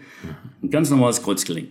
[0.61, 1.69] Ein ganz normales Kreuzgelenk.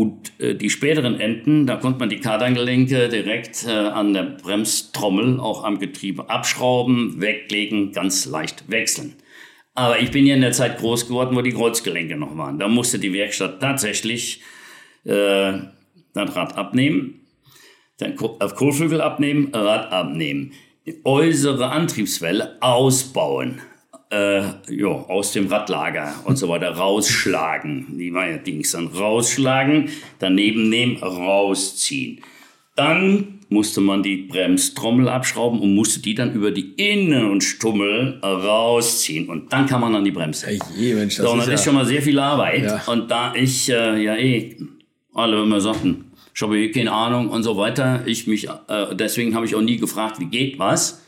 [0.00, 5.38] Und äh, die späteren Enden, da konnte man die Kardangelenke direkt äh, an der Bremstrommel,
[5.38, 9.16] auch am Getriebe abschrauben, weglegen, ganz leicht wechseln.
[9.74, 12.58] Aber ich bin ja in der Zeit groß geworden, wo die Kreuzgelenke noch waren.
[12.58, 14.40] Da musste die Werkstatt tatsächlich
[15.04, 15.52] äh,
[16.14, 17.20] das Rad abnehmen,
[18.00, 20.54] den Kohlflügel abnehmen, Rad abnehmen,
[20.86, 23.60] die äußere Antriebswelle ausbauen,
[24.10, 27.98] äh, ja, aus dem Radlager und so weiter rausschlagen.
[27.98, 29.88] Die war ja Dings dann rausschlagen,
[30.18, 32.20] daneben nehmen, rausziehen.
[32.76, 38.20] Dann musste man die Bremstrommel abschrauben und musste die dann über die Innen- und Stummel
[38.22, 39.28] rausziehen.
[39.28, 40.46] Und dann kam man an die Bremse.
[40.76, 42.64] Je, Mensch, das so, und das ist, ist ja schon mal sehr viel Arbeit.
[42.64, 42.82] Ja.
[42.86, 44.56] Und da ich äh, ja eh
[45.12, 49.34] alle immer sagten, ich habe eh keine Ahnung und so weiter, ich mich, äh, deswegen
[49.34, 51.02] habe ich auch nie gefragt, wie geht was.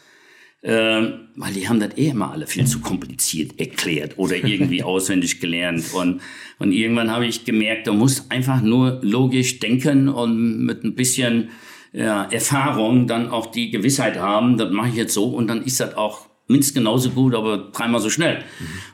[0.62, 1.02] Äh,
[1.34, 5.92] weil die haben das eh immer alle viel zu kompliziert erklärt oder irgendwie auswendig gelernt.
[5.92, 6.20] Und,
[6.58, 11.48] und irgendwann habe ich gemerkt, du musst einfach nur logisch denken und mit ein bisschen
[11.92, 15.80] ja, Erfahrung dann auch die Gewissheit haben, das mache ich jetzt so und dann ist
[15.80, 18.44] das auch mindestens genauso gut, aber dreimal so schnell.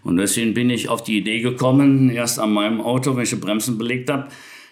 [0.03, 3.37] Und deswegen bin ich auf die Idee gekommen, erst an meinem Auto, wenn ich die
[3.37, 4.29] Bremsen belegt habe,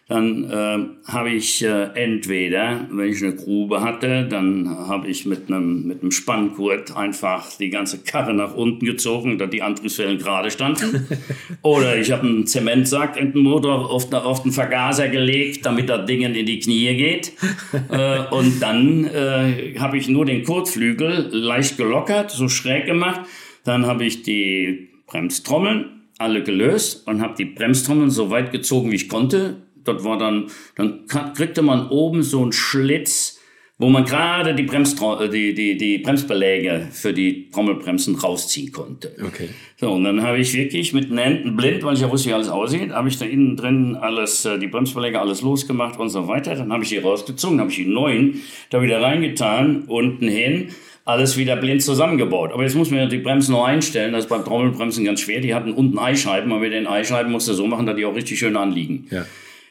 [0.08, 5.48] dann äh, habe ich äh, entweder, wenn ich eine Grube hatte, dann habe ich mit
[5.48, 10.52] einem mit einem Spanngurt einfach die ganze Karre nach unten gezogen, dass die Antriebswellen gerade
[10.52, 11.08] standen.
[11.62, 16.06] Oder ich habe einen Zementsack in den Motor auf, auf den Vergaser gelegt, damit das
[16.06, 17.32] Ding in die Knie geht.
[17.90, 23.22] äh, und dann äh, habe ich nur den Kotflügel leicht gelockert, so schräg gemacht.
[23.64, 28.96] Dann habe ich die Bremstrommeln alle gelöst und habe die Bremstrommeln so weit gezogen, wie
[28.96, 33.40] ich konnte dort war dann, dann kriegte man oben so einen Schlitz,
[33.78, 39.14] wo man gerade die, Bremstro die, die, die Bremsbeläge für die Trommelbremsen rausziehen konnte.
[39.22, 39.50] Okay.
[39.76, 42.32] So, und dann habe ich wirklich mit den Händen blind, weil ich ja wusste, wie
[42.32, 46.26] alles aussieht, habe ich da innen drin alles, äh, die Bremsbeläge alles losgemacht und so
[46.26, 46.54] weiter.
[46.54, 50.70] Dann habe ich die rausgezogen, habe ich die neuen da wieder reingetan, unten hin
[51.06, 52.52] alles wieder blind zusammengebaut.
[52.52, 54.12] Aber jetzt muss man ja die Bremsen noch einstellen.
[54.12, 55.40] Das ist beim Trommelbremsen ganz schwer.
[55.40, 58.14] Die hatten unten Eischeiben, aber mit den Eischeiben musst du so machen, dass die auch
[58.16, 59.06] richtig schön anliegen.
[59.10, 59.24] Ja.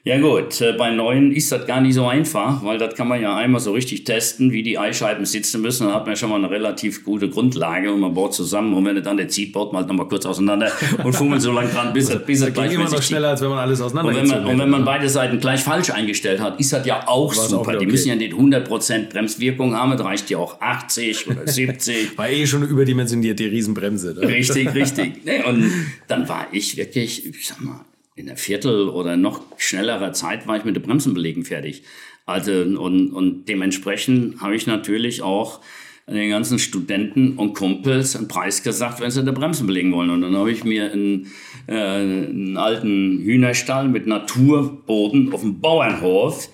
[0.07, 3.19] Ja gut, äh, bei neuen ist das gar nicht so einfach, weil das kann man
[3.19, 5.87] ja einmal so richtig testen, wie die Eischeiben sitzen müssen.
[5.87, 8.75] Dann hat man schon mal eine relativ gute Grundlage und man baut zusammen.
[8.75, 10.71] Und wenn es dann der zieht, baut man halt nochmal kurz auseinander
[11.03, 13.57] und fummelt so lange dran, bis, bis er Geht immer noch schneller, als wenn man
[13.57, 14.83] alles Und wenn, man, und wenn man hätte.
[14.85, 17.61] beide Seiten gleich falsch eingestellt hat, ist das ja auch War's super.
[17.61, 17.85] auch Die okay.
[17.87, 22.15] müssen ja nicht 100% Bremswirkung haben, es reicht ja auch 80 oder 70.
[22.15, 24.13] War eh schon eine überdimensionierte Riesenbremse.
[24.13, 24.27] Ne?
[24.27, 25.13] Richtig, richtig.
[25.25, 25.71] Nee, und
[26.07, 27.79] dann war ich wirklich, ich sag mal,
[28.15, 31.83] in einer Viertel oder noch schnellerer Zeit war ich mit den Bremsenbelegen fertig.
[32.25, 35.61] Also, und, und dementsprechend habe ich natürlich auch
[36.07, 40.11] den ganzen Studenten und Kumpels einen Preis gesagt, wenn sie die Bremsen belegen wollen.
[40.11, 41.31] Und dann habe ich mir einen,
[41.67, 46.49] äh, einen alten Hühnerstall mit Naturboden auf dem Bauernhof,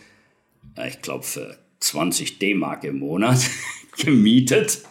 [0.88, 3.40] ich glaube für 20 D-Mark im Monat,
[3.98, 4.84] gemietet.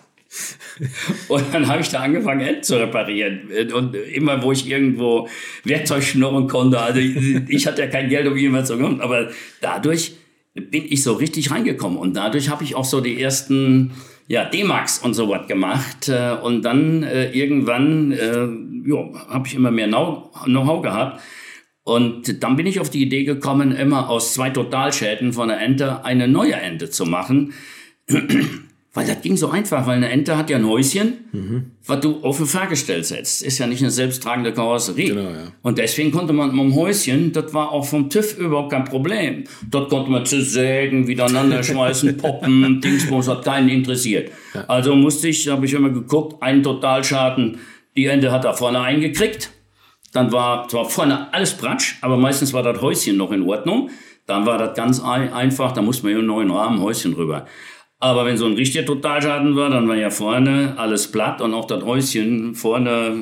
[1.28, 3.50] Und dann habe ich da angefangen, Enten zu reparieren.
[3.74, 5.28] Und immer, wo ich irgendwo
[5.64, 10.14] Werkzeug schnurren konnte, also ich, hatte ja kein Geld, um jemals zu kommen, aber dadurch
[10.54, 11.98] bin ich so richtig reingekommen.
[11.98, 13.92] Und dadurch habe ich auch so die ersten
[14.28, 16.08] ja, D-Max und so was gemacht.
[16.08, 18.46] Äh, Und dann äh, irgendwann äh,
[19.28, 21.20] habe ich immer mehr Know- Know-how gehabt.
[21.82, 26.04] Und dann bin ich auf die Idee gekommen, immer aus zwei Totalschäden von einer Ente
[26.04, 27.52] eine neue Ente zu machen.
[28.92, 32.40] Weil das ging so einfach, weil eine Ente hat ja ein Häuschen, was du auf
[32.40, 33.40] ein Fahrgestell setzt.
[33.40, 35.14] Ist ja nicht eine selbsttragende Karosserie.
[35.14, 35.52] Genau, ja.
[35.62, 39.44] Und deswegen konnte man am Häuschen, das war auch vom TÜV überhaupt kein Problem.
[39.70, 44.32] Dort konnte man zersägen, wiedereinander schmeißen, poppen, Dingsbums, hat keinen interessiert.
[44.66, 47.60] Also musste ich, habe ich immer geguckt, einen Totalschaden,
[47.94, 49.50] die Ente hat da vorne eingekriegt.
[50.12, 53.90] Dann war zwar vorne alles Bratsch, aber meistens war das Häuschen noch in Ordnung.
[54.26, 57.46] Dann war das ganz ein, einfach, da musste man ja einen neuen Rahmen, Häuschen rüber.
[58.02, 61.66] Aber wenn so ein richtiger Totalschaden war, dann war ja vorne alles platt und auch
[61.66, 63.14] das Häuschen vorne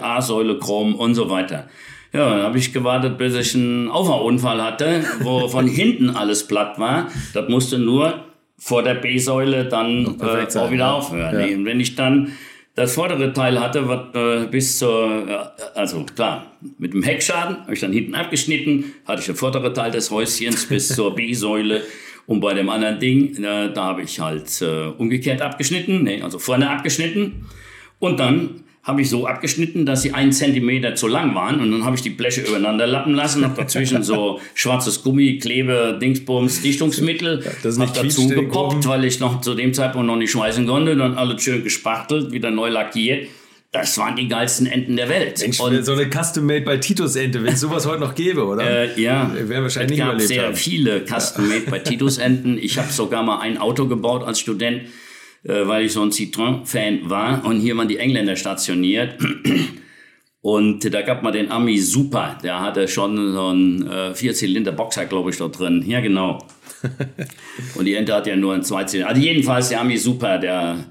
[0.00, 1.68] A-Säule chrom und so weiter.
[2.12, 6.78] Ja, dann habe ich gewartet, bis ich einen Auffahrunfall hatte, wo von hinten alles platt
[6.78, 7.08] war.
[7.34, 8.24] Das musste nur
[8.56, 10.92] vor der B-Säule dann äh, sein, auch wieder ja.
[10.92, 11.40] aufhören.
[11.40, 11.56] Ja.
[11.56, 12.32] Und wenn ich dann
[12.74, 16.46] das vordere Teil hatte, was äh, bis zur, äh, also klar,
[16.78, 20.66] mit dem Heckschaden habe ich dann hinten abgeschnitten, hatte ich das vordere Teil des Häuschens
[20.66, 21.82] bis zur B-Säule
[22.30, 26.38] und bei dem anderen Ding, äh, da habe ich halt äh, umgekehrt abgeschnitten, nee, also
[26.38, 27.46] vorne abgeschnitten
[27.98, 31.84] und dann habe ich so abgeschnitten, dass sie einen Zentimeter zu lang waren und dann
[31.84, 37.42] habe ich die Bleche übereinander lappen lassen, habe dazwischen so schwarzes Gummi, Klebe, Dingsbums, Dichtungsmittel
[37.64, 38.88] Das ist hab nicht dazu irgendwo.
[38.88, 42.52] weil ich noch zu dem Zeitpunkt noch nicht schweißen konnte, dann alles schön gespachtelt, wieder
[42.52, 43.26] neu lackiert.
[43.72, 45.38] Das waren die geilsten Enten der Welt.
[45.40, 48.64] Mensch, und, so eine Custom-Made bei Titus-Ente, wenn es sowas heute noch gäbe, oder?
[48.64, 50.56] Äh, ja, wäre wahrscheinlich es nicht gab sehr haben.
[50.56, 51.70] viele Custom-Made ja.
[51.70, 52.58] bei Titus-Enten.
[52.58, 54.82] Ich habe sogar mal ein Auto gebaut als Student,
[55.44, 57.44] äh, weil ich so ein Citroën-Fan war.
[57.44, 59.14] Und hier waren die Engländer stationiert.
[60.42, 65.30] Und da gab man den Ami Super, der hatte schon so einen äh, Vierzylinder-Boxer, glaube
[65.30, 65.84] ich, da drin.
[65.86, 66.38] Ja, genau.
[67.74, 69.10] und die Ente hat ja nur einen Zweizylinder.
[69.10, 70.86] Also jedenfalls der Ami Super, der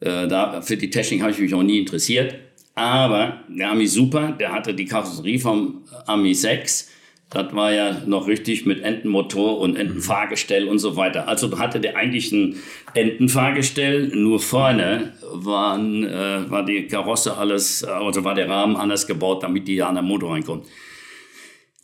[0.00, 2.34] äh, da, für die Technik habe ich mich auch nie interessiert.
[2.74, 6.90] Aber der Ami Super, der hatte die Karosserie vom Ami 6.
[7.30, 11.28] Das war ja noch richtig mit Entenmotor und Entenfahrgestell und so weiter.
[11.28, 12.56] Also hatte der eigentlich ein
[12.94, 19.44] Entenfahrgestell, nur vorne waren, äh, war die Karosse alles, also war der Rahmen anders gebaut,
[19.44, 20.66] damit die an der Motor reinkommt.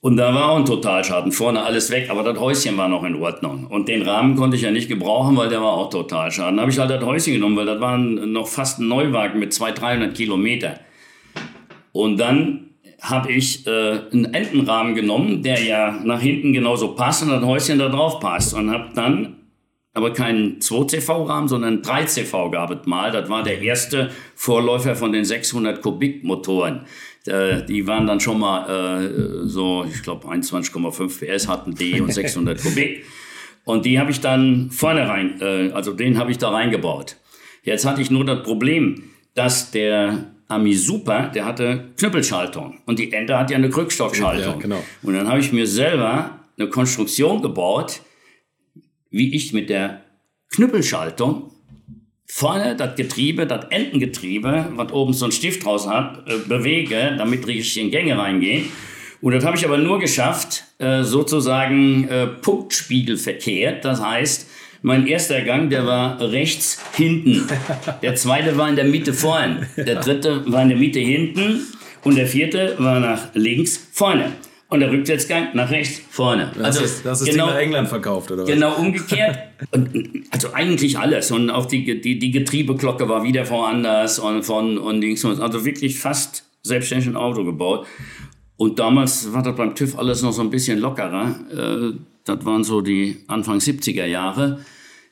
[0.06, 1.32] Und da war ein Totalschaden.
[1.32, 3.66] Vorne alles weg, aber das Häuschen war noch in Ordnung.
[3.66, 6.56] Und den Rahmen konnte ich ja nicht gebrauchen, weil der war auch Totalschaden.
[6.56, 9.52] Da habe ich halt das Häuschen genommen, weil das war noch fast ein Neuwagen mit
[9.52, 10.78] 200, 300 Kilometer.
[11.90, 17.30] Und dann habe ich äh, einen Entenrahmen genommen, der ja nach hinten genauso passt und
[17.30, 18.54] das Häuschen da drauf passt.
[18.54, 19.38] Und habe dann
[19.92, 23.10] aber keinen 2CV-Rahmen, sondern 3CV gab es mal.
[23.10, 26.82] Das war der erste Vorläufer von den 600 Kubik-Motoren.
[27.26, 32.12] Äh, die waren dann schon mal äh, so, ich glaube 21,5 PS hatten die und
[32.12, 33.04] 600 Kubik.
[33.64, 37.16] Und die habe ich dann vorne rein, äh, also den habe ich da reingebaut.
[37.62, 39.02] Jetzt hatte ich nur das Problem,
[39.34, 44.54] dass der Ami Super, der hatte Knüppelschaltung und die Ente hat ja eine Krückstoffschaltung.
[44.54, 44.84] Ja, genau.
[45.02, 48.02] Und dann habe ich mir selber eine Konstruktion gebaut,
[49.10, 50.02] wie ich mit der
[50.50, 51.50] Knüppelschaltung
[52.26, 57.46] vorne das Getriebe, das Entengetriebe, was oben so ein Stift draus hat, äh, bewege, damit
[57.46, 58.66] richtig in Gänge reingehen.
[59.22, 63.84] Und das habe ich aber nur geschafft, äh, sozusagen äh, Punktspiegelverkehrt.
[63.84, 64.48] Das heißt,
[64.82, 67.48] mein erster Gang, der war rechts hinten.
[68.02, 69.68] Der zweite war in der Mitte vorne.
[69.76, 71.66] Der dritte war in der Mitte hinten.
[72.04, 74.32] Und der vierte war nach links vorne
[74.68, 76.50] und der Rückwärtsgang nach rechts vorne.
[76.56, 78.48] Das also ist, das ist genau, nach England verkauft, oder was?
[78.48, 79.38] Genau umgekehrt.
[79.70, 81.30] und, also eigentlich alles.
[81.30, 85.64] Und auch die, die, die Getriebeglocke war wieder woanders und von und links und also
[85.64, 87.86] wirklich fast selbstständig ein Auto gebaut.
[88.56, 91.36] Und damals war das beim TÜV alles noch so ein bisschen lockerer.
[91.52, 94.64] Äh, das waren so die Anfang 70er Jahre.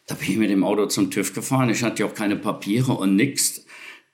[0.07, 1.71] Da bin ich mit dem Auto zum TÜV gefahren.
[1.71, 3.64] Ich hatte ja auch keine Papiere und nichts.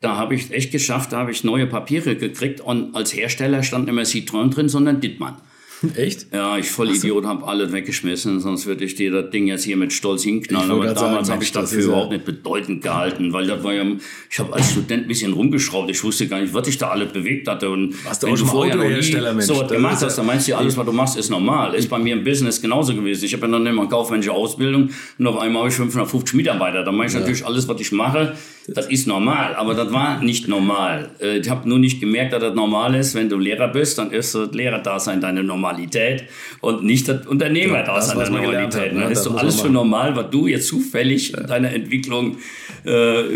[0.00, 3.86] Da habe ich echt geschafft, da habe ich neue Papiere gekriegt und als Hersteller stand
[3.86, 5.36] immer Citroën drin, sondern Dittmann.
[5.96, 6.26] Echt?
[6.32, 9.76] Ja, ich voll Idiot, habe alles weggeschmissen, sonst würde ich dir das Ding jetzt hier
[9.76, 10.70] mit Stolz hinknallen.
[10.70, 13.84] Aber damals habe ich dafür überhaupt nicht bedeutend gehalten, weil das war ja,
[14.30, 15.90] ich habe als Student ein bisschen rumgeschraubt.
[15.90, 17.70] Ich wusste gar nicht, was ich da alles bewegt hatte.
[17.70, 19.02] Und Warst du auch schon vorher noch nie
[19.40, 21.74] so was gemacht hast, dann meinst du, alles, was du machst, ist normal.
[21.74, 23.24] Ist bei mir im Business genauso gewesen.
[23.24, 26.84] Ich habe ja dann immer eine kaufmännische Ausbildung und auf einmal habe ich 550 Mitarbeiter.
[26.84, 27.20] Da meine ich ja.
[27.20, 28.36] natürlich, alles, was ich mache,
[28.74, 29.54] das ist normal.
[29.56, 31.10] Aber das war nicht normal.
[31.20, 33.14] Äh, ich habe nur nicht gemerkt, dass das normal ist.
[33.14, 36.24] Wenn du Lehrer bist, dann ist das Lehrerdasein deine Normalität
[36.60, 38.92] und nicht das Unternehmerdasein ja, deine Normalität.
[38.94, 39.00] Ne?
[39.02, 42.36] Das ist so alles für normal, was du jetzt zufällig in deiner Entwicklung,
[42.84, 42.90] äh,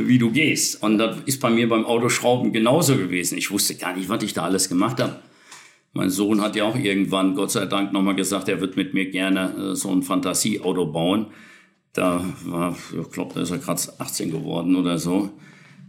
[0.07, 0.83] wie du gehst.
[0.83, 3.37] Und das ist bei mir beim Autoschrauben genauso gewesen.
[3.37, 5.17] Ich wusste gar nicht, was ich da alles gemacht habe.
[5.95, 9.11] Mein Sohn hat ja auch irgendwann, Gott sei Dank, nochmal gesagt, er wird mit mir
[9.11, 11.27] gerne äh, so ein Fantasieauto bauen.
[11.95, 15.31] Da war, ich glaube, da ist er gerade 18 geworden oder so.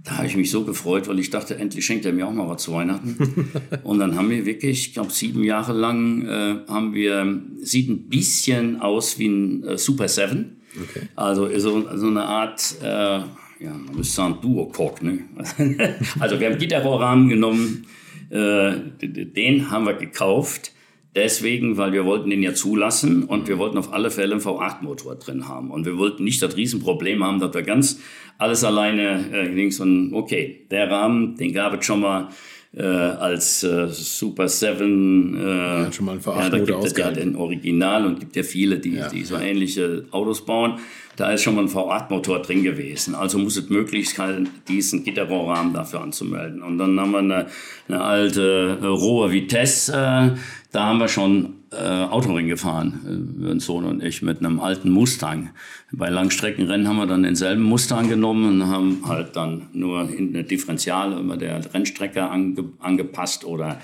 [0.03, 2.47] Da habe ich mich so gefreut, weil ich dachte, endlich schenkt er mir auch mal
[2.47, 3.49] was zu Weihnachten.
[3.83, 8.07] und dann haben wir wirklich, ich glaube, sieben Jahre lang äh, haben wir, sieht ein
[8.07, 10.61] bisschen aus wie ein äh, Super 7.
[10.79, 11.07] Okay.
[11.15, 13.27] Also so, so eine Art, äh, ja,
[13.59, 15.01] man müsste sagen, Duo-Cock.
[15.01, 15.21] Ne?
[16.19, 17.87] also wir haben Gitterrohrrahmen genommen,
[18.29, 20.74] äh, den haben wir gekauft
[21.15, 25.15] Deswegen, weil wir wollten den ja zulassen und wir wollten auf alle Fälle einen V8-Motor
[25.15, 25.71] drin haben.
[25.71, 28.01] Und wir wollten nicht das Riesenproblem haben, dass wir ganz
[28.37, 32.29] alles alleine äh, links und okay, der Rahmen, den gab es schon mal
[32.75, 35.37] äh, als äh, Super 7.
[35.37, 35.47] Äh,
[35.83, 38.43] ja, schon mal ein V8 ja, da gibt es ja den Original und gibt ja
[38.43, 39.07] viele, die, ja.
[39.07, 40.79] die so ähnliche Autos bauen.
[41.15, 43.15] Da ist schon mal ein V8-Motor drin gewesen.
[43.15, 46.61] Also muss es möglich sein, diesen Gitterrohrrahmen dafür anzumelden.
[46.61, 47.47] Und dann haben wir eine,
[47.87, 50.39] eine alte äh, rohe Vitesse äh,
[50.75, 55.51] da haben wir schon äh, Autoring gefahren, äh, Sohn und ich, mit einem alten Mustang.
[55.91, 61.13] Bei Langstreckenrennen haben wir dann denselben Mustang genommen und haben halt dann nur eine Differential
[61.13, 63.79] immer der Rennstrecke ange angepasst oder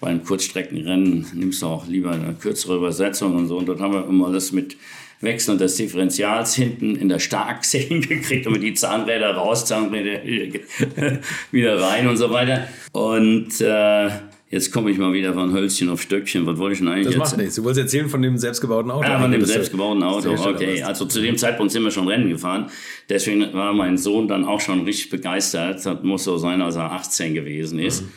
[0.00, 3.58] beim Kurzstreckenrennen nimmst du auch lieber eine kürzere Übersetzung und so.
[3.58, 4.76] Und dort haben wir immer alles mit
[5.20, 10.22] Wechseln des Differentials hinten in der Starkachse hingekriegt, und die Zahnräder raus, Zahnräder
[11.50, 12.68] wieder rein und so weiter.
[12.92, 14.10] Und äh,
[14.50, 16.46] Jetzt komme ich mal wieder von Hölzchen auf Stöckchen.
[16.46, 17.30] Was wollte ich denn eigentlich Das jetzt?
[17.32, 17.54] macht nichts.
[17.56, 19.06] Du wolltest erzählen von dem selbstgebauten Auto.
[19.06, 20.82] Ah, von dem selbstgebauten Auto, okay.
[20.82, 22.70] Also zu dem Zeitpunkt sind wir schon Rennen gefahren.
[23.10, 25.84] Deswegen war mein Sohn dann auch schon richtig begeistert.
[25.84, 28.02] Das muss so sein, als er 18 gewesen ist.
[28.02, 28.08] Mhm.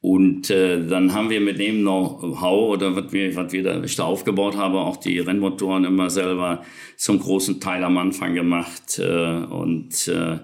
[0.00, 3.96] Und äh, dann haben wir mit dem Know-how oder was wir, was wir da, ich
[3.96, 6.62] da aufgebaut haben, auch die Rennmotoren immer selber
[6.96, 8.98] zum großen Teil am Anfang gemacht.
[8.98, 10.40] Äh, und äh,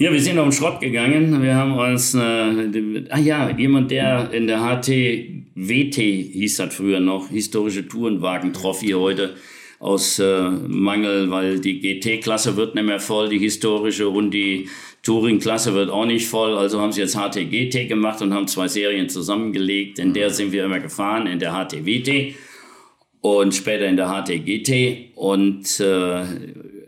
[0.00, 1.42] ja, wir sind auf den Schrott gegangen.
[1.42, 7.28] Wir haben uns, äh, ah ja, jemand, der in der HTWT hieß das früher noch,
[7.30, 9.34] historische Tourenwagen-Trophy heute
[9.80, 14.68] aus äh, Mangel, weil die GT-Klasse wird nicht mehr voll, die historische und die
[15.02, 16.56] Touring-Klasse wird auch nicht voll.
[16.56, 19.98] Also haben sie jetzt HTGT gemacht und haben zwei Serien zusammengelegt.
[19.98, 22.36] In der sind wir immer gefahren, in der HTWT
[23.20, 25.16] und später in der HTGT.
[25.16, 26.22] Und äh,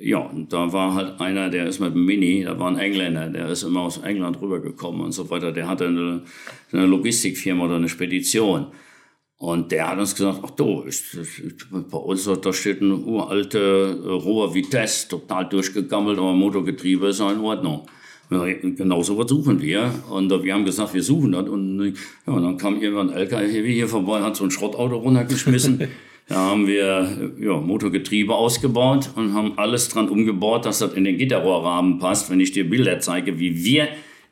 [0.01, 3.29] ja, und da war halt einer, der ist mit dem Mini, da war ein Engländer,
[3.29, 5.53] der ist immer aus England rübergekommen und so weiter.
[5.53, 6.23] Der hatte eine,
[6.73, 8.69] eine Logistikfirma oder eine Spedition.
[9.37, 13.99] Und der hat uns gesagt, ach du, ist, ist, bei uns da steht ein uralte
[14.05, 17.87] äh, roher Vitesse, total durchgegammelt, aber Motorgetriebe ist ja in Ordnung.
[18.31, 19.93] Ja, genau so was suchen wir.
[20.11, 21.49] Und äh, wir haben gesagt, wir suchen das.
[21.49, 21.93] Und, äh,
[22.27, 25.89] ja, und dann kam irgendwann ein LKW hier vorbei, hat so ein Schrottauto runtergeschmissen.
[26.31, 31.19] da haben wir ja, Motorgetriebe ausgebaut und haben alles dran umgebaut, dass das in den
[31.19, 32.31] Gitterrohrrahmen passt.
[32.31, 33.89] Wenn ich dir Bilder zeige, wie wir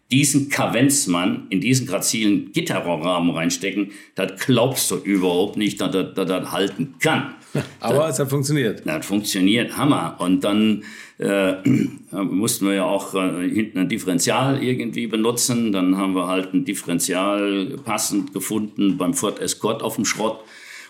[0.09, 6.29] diesen Kavenzmann in diesen grazilen Gitterrohrrahmen reinstecken, das glaubst du überhaupt nicht, dass das, dass
[6.29, 7.35] das halten kann.
[7.81, 8.83] Aber es hat funktioniert.
[8.85, 10.19] Das funktioniert, Hammer.
[10.21, 10.85] Und dann
[11.19, 11.55] äh,
[12.13, 15.73] mussten wir ja auch äh, hinten ein Differential irgendwie benutzen.
[15.73, 20.39] Dann haben wir halt ein Differential passend gefunden beim Ford Escort auf dem Schrott.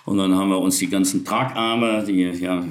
[0.08, 2.64] Und dann haben wir uns die ganzen Tragarme, die ja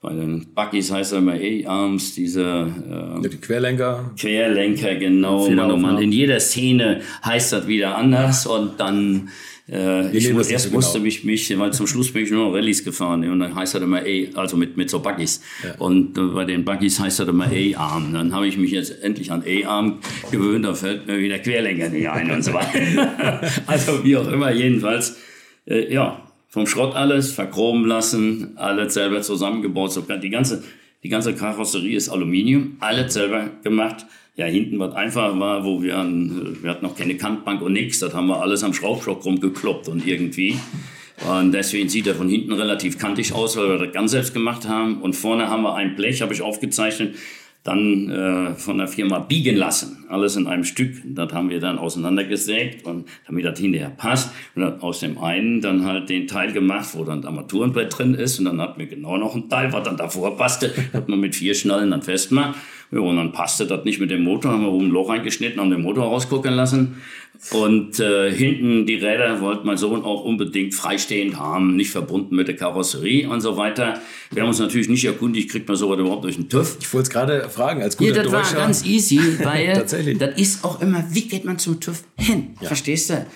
[0.00, 4.10] bei den Buggies heißt er immer A-Arms, diese äh, Ja, Die Querlenker.
[4.18, 5.48] Querlenker, genau.
[5.48, 6.02] Mann, oh Mann.
[6.02, 9.28] In jeder Szene heißt das wieder anders und dann
[9.68, 11.04] äh, ich nehmen mu das nicht erst so musste genau.
[11.04, 13.82] mich, mich, weil zum Schluss bin ich nur noch Rallyes gefahren und dann heißt das
[13.82, 15.40] immer A, also mit, mit so Buggies.
[15.78, 18.12] Und äh, bei den Buggies heißt das immer A-Arm.
[18.12, 20.00] Dann habe ich mich jetzt endlich an A-Arm
[20.32, 23.40] gewöhnt, da fällt mir wieder Querlenker nicht ein und so weiter.
[23.66, 25.16] also wie auch immer, jedenfalls,
[25.64, 26.25] äh, ja,
[26.56, 29.92] vom Schrott alles verchromen lassen, alles selber zusammengebaut.
[29.92, 30.64] Sogar die ganze,
[31.02, 34.06] die ganze Karosserie ist Aluminium, alles selber gemacht.
[34.36, 37.98] Ja, hinten was einfach war, wo wir hatten, wir hatten noch keine Kantbank und nichts,
[37.98, 40.56] das haben wir alles am Schraubstock rumgekloppt und irgendwie.
[41.28, 44.66] Und deswegen sieht er von hinten relativ kantig aus, weil wir das ganz selbst gemacht
[44.66, 45.02] haben.
[45.02, 47.16] Und vorne haben wir ein Blech, habe ich aufgezeichnet,
[47.66, 50.04] dann äh, von der Firma biegen lassen.
[50.08, 51.02] Alles in einem Stück.
[51.04, 54.32] Das haben wir dann auseinandergesägt, und damit das hinterher passt.
[54.54, 58.38] Und dann aus dem einen dann halt den Teil gemacht, wo dann Armaturenbrett drin ist.
[58.38, 60.72] Und dann hatten wir genau noch ein Teil, was dann davor passte.
[60.92, 62.56] hat man mit vier Schnallen dann festmacht.
[62.92, 65.60] Ja, und dann passte das nicht mit dem Motor, haben wir oben ein Loch reingeschnitten,
[65.60, 67.02] haben den Motor rausgucken lassen.
[67.50, 72.48] Und äh, hinten die Räder wollte mein Sohn auch unbedingt freistehend haben, nicht verbunden mit
[72.48, 74.00] der Karosserie und so weiter.
[74.30, 76.78] Wir haben uns natürlich nicht erkundigt, kriegt man sowas überhaupt durch den TÜV.
[76.80, 78.56] Ich wollte es gerade fragen, als Ja, guter das war Deutscher.
[78.56, 82.54] ganz easy, weil das ist auch immer, wie geht man zum TÜV hin?
[82.62, 83.26] Verstehst du?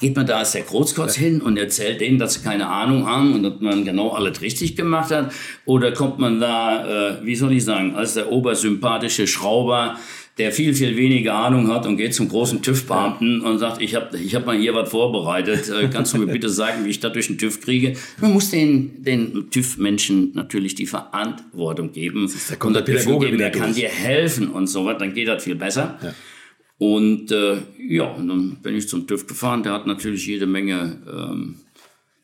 [0.00, 3.32] Geht man da als der Großkotz hin und erzählt denen, dass sie keine Ahnung haben
[3.32, 5.32] und dass man genau alles richtig gemacht hat?
[5.64, 9.98] Oder kommt man da, äh, wie soll ich sagen, als der obersympathische Schrauber,
[10.38, 14.18] der viel, viel weniger Ahnung hat und geht zum großen TÜV-Beamten und sagt, ich habe
[14.18, 17.14] ich hab mal hier was vorbereitet, äh, kannst du mir bitte sagen, wie ich das
[17.14, 17.94] durch den TÜV kriege?
[18.20, 22.30] Man muss den, den TÜV-Menschen natürlich die Verantwortung geben.
[22.50, 24.98] da kommt der und das Gefühl Pädagoge geben, der kann dir helfen und so was,
[24.98, 25.98] dann geht das viel besser.
[26.78, 29.62] Und äh, ja, und dann bin ich zum TÜV gefahren.
[29.62, 31.56] Der hat natürlich jede Menge ähm,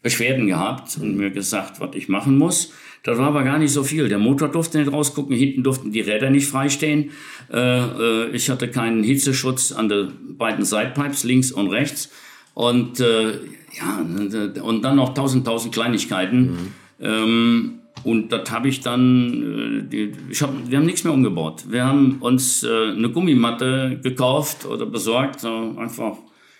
[0.02, 2.72] Beschwerden gehabt und mir gesagt, was ich machen muss.
[3.04, 4.08] Das war aber gar nicht so viel.
[4.08, 7.10] Der Motor durfte nicht rausgucken, hinten durften die Räder nicht freistehen.
[7.52, 12.10] Äh, äh, ich hatte keinen Hitzeschutz an den beiden Sidepipes, links und rechts.
[12.54, 13.32] Und äh,
[13.72, 16.74] ja, und dann noch tausend, tausend Kleinigkeiten.
[17.00, 21.64] Ähm, und das habe ich dann, äh, ich hab, wir haben nichts mehr umgebaut.
[21.68, 26.16] Wir haben uns äh, eine Gummimatte gekauft oder besorgt, so einfach,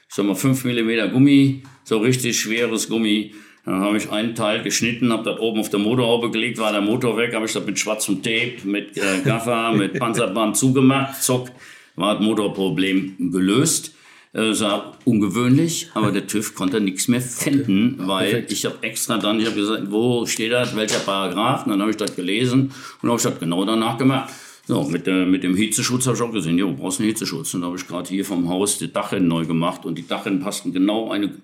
[0.09, 3.35] ich sag mal, 5 mm Gummi, so richtig schweres Gummi.
[3.65, 6.81] Dann habe ich einen Teil geschnitten, habe das oben auf der Motorhaube gelegt, war der
[6.81, 11.49] Motor weg, habe ich das mit schwarzem Tape, mit äh, Gaffer, mit Panzerband zugemacht, zock,
[11.95, 13.95] war das Motorproblem gelöst.
[14.35, 19.39] Äh, war ungewöhnlich, aber der TÜV konnte nichts mehr finden, weil ich habe extra dann,
[19.39, 21.65] ich habe gesagt, wo steht das, welcher Paragraph?
[21.65, 22.73] Und dann habe ich das gelesen
[23.03, 24.33] und habe ich das genau danach gemacht.
[24.65, 27.53] So, mit, der, mit dem Hitzeschutz habe ich auch gesehen, jo, brauchst einen Hitzeschutz.
[27.53, 30.41] Und dann habe ich gerade hier vom Haus die Dachrinnen neu gemacht und die Dachrinnen
[30.41, 31.35] passten genau eine,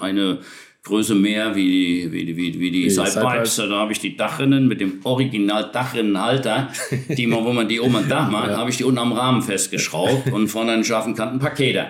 [0.00, 0.38] eine
[0.82, 3.56] Größe mehr wie die, wie die, wie, wie die Sidepipes.
[3.56, 6.70] Da habe ich die Dachrinnen mit dem Original Dachrinnenhalter,
[7.08, 9.42] die man, wo man die oben am Dach macht, habe ich die unten am Rahmen
[9.42, 11.86] festgeschraubt und vorne einen scharfen Kantenpakete.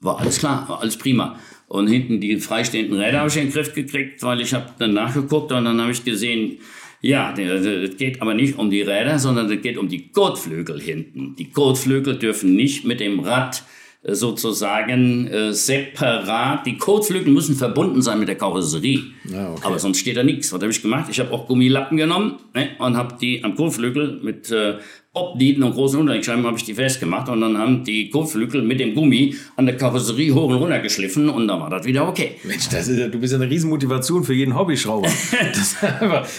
[0.00, 1.38] War alles klar, war alles prima.
[1.68, 4.94] Und hinten die freistehenden Räder habe ich in den Griff gekriegt, weil ich habe dann
[4.94, 6.58] nachgeguckt und dann habe ich gesehen,
[7.00, 11.36] ja, es geht aber nicht um die Räder, sondern es geht um die Kotflügel hinten.
[11.36, 13.64] Die Kotflügel dürfen nicht mit dem Rad
[14.02, 16.66] äh, sozusagen äh, separat.
[16.66, 19.04] Die Kotflügel müssen verbunden sein mit der Karosserie.
[19.30, 19.62] Ja, okay.
[19.64, 20.52] Aber sonst steht da nichts.
[20.52, 21.08] Was habe ich gemacht?
[21.10, 24.78] Ich habe auch Gummilappen genommen ne, und habe die am Kotflügel mit äh,
[25.16, 28.94] Obnieten und großen Unterlegscheiben habe ich die festgemacht und dann haben die Kotflügel mit dem
[28.94, 32.32] Gummi an der Karosserie hoch und runter geschliffen und dann war das wieder okay.
[32.44, 35.08] Mensch, das ist, du bist ja eine Riesenmotivation für jeden Hobbyschrauber.
[35.54, 35.76] das,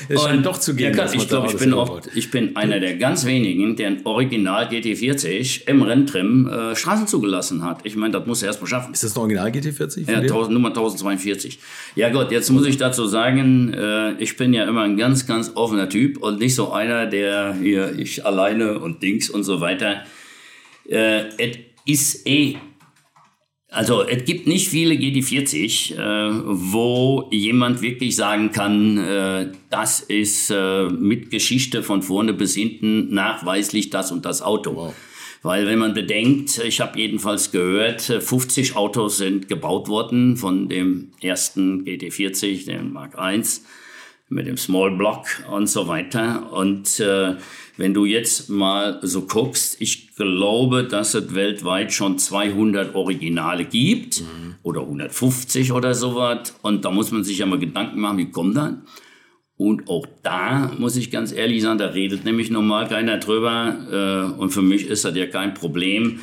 [0.10, 0.96] das scheint doch zu gehen.
[0.96, 1.76] Ja, ich glaube, ich bin,
[2.14, 7.64] ich bin einer der ganz wenigen, der ein Original GT40 im Renntrim äh, Straßen zugelassen
[7.64, 7.80] hat.
[7.84, 8.94] Ich meine, das muss er erst mal schaffen.
[8.94, 10.12] Ist das ein Original GT40?
[10.12, 11.58] Ja, 1000, Nummer 1042.
[11.96, 15.52] Ja Gott, jetzt muss ich dazu sagen, äh, ich bin ja immer ein ganz, ganz
[15.56, 20.04] offener Typ und nicht so einer, der hier, ich alleine und Dings und so weiter.
[20.88, 22.58] Äh, es ist eh
[23.70, 30.50] also es gibt nicht viele GT40, äh, wo jemand wirklich sagen kann, äh, das ist
[30.50, 34.76] äh, mit Geschichte von vorne bis hinten nachweislich das und das Auto.
[34.76, 34.96] Wow.
[35.44, 41.12] Weil wenn man bedenkt, ich habe jedenfalls gehört, 50 Autos sind gebaut worden von dem
[41.22, 43.44] ersten GT40, dem Mark I,
[44.30, 46.52] mit dem Small Block und so weiter.
[46.52, 47.36] Und äh,
[47.78, 54.22] wenn du jetzt mal so guckst, ich glaube, dass es weltweit schon 200 Originale gibt
[54.22, 54.56] mhm.
[54.64, 56.56] oder 150 oder sowas.
[56.62, 58.74] Und da muss man sich ja mal Gedanken machen, wie kommt das?
[59.56, 64.34] Und auch da muss ich ganz ehrlich sagen, da redet nämlich normal keiner drüber.
[64.36, 66.20] Äh, und für mich ist das ja kein Problem.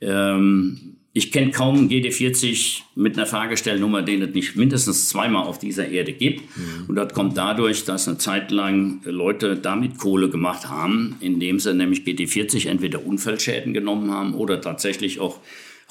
[0.00, 5.58] Ähm, ich kenne kaum einen GD40 mit einer Fahrgestellnummer, den es nicht mindestens zweimal auf
[5.58, 6.42] dieser Erde gibt.
[6.54, 6.84] Mhm.
[6.88, 11.72] Und das kommt dadurch, dass eine Zeit lang Leute damit Kohle gemacht haben, indem sie
[11.72, 15.38] nämlich GD40 entweder Unfallschäden genommen haben oder tatsächlich auch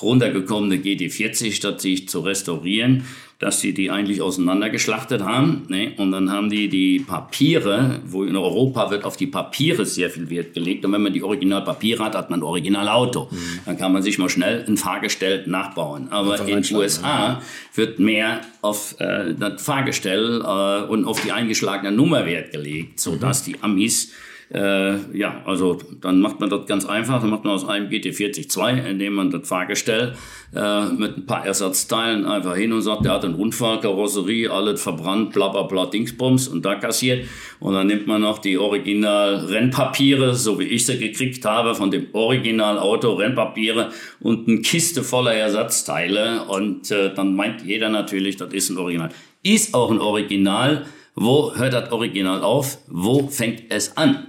[0.02, 3.06] runtergekommene GD40, statt sich zu restaurieren,
[3.40, 5.66] dass sie die eigentlich auseinandergeschlachtet haben.
[5.68, 5.94] Ne?
[5.98, 10.30] Und dann haben die die Papiere, wo in Europa wird auf die Papiere sehr viel
[10.30, 10.86] Wert gelegt.
[10.86, 13.28] Und wenn man die Originalpapiere hat, hat man ein Originalauto.
[13.30, 13.60] Mhm.
[13.66, 16.08] Dann kann man sich mal schnell ein Fahrgestell nachbauen.
[16.12, 17.42] Aber in den USA ja.
[17.74, 23.46] wird mehr auf äh, das Fahrgestell äh, und auf die eingeschlagene Nummer Wert gelegt, sodass
[23.46, 23.52] mhm.
[23.52, 24.12] die Amis
[24.54, 27.20] äh, ja, also dann macht man das ganz einfach.
[27.20, 30.14] Dann macht man aus einem GT40-2, indem man das Fahrgestell
[30.56, 34.82] äh, mit ein paar Ersatzteilen einfach hin und sagt, der hat einen Unfall, Karosserie, alles
[34.82, 37.28] verbrannt, bla bla bla, Dingsbums und da kassiert.
[37.60, 42.08] Und dann nimmt man noch die Original-Rennpapiere, so wie ich sie gekriegt habe, von dem
[42.14, 43.90] Original-Auto, Rennpapiere
[44.20, 46.44] und eine Kiste voller Ersatzteile.
[46.44, 49.10] Und äh, dann meint jeder natürlich, das ist ein Original.
[49.42, 50.86] Ist auch ein Original.
[51.16, 52.78] Wo hört das Original auf?
[52.88, 54.28] Wo fängt es an?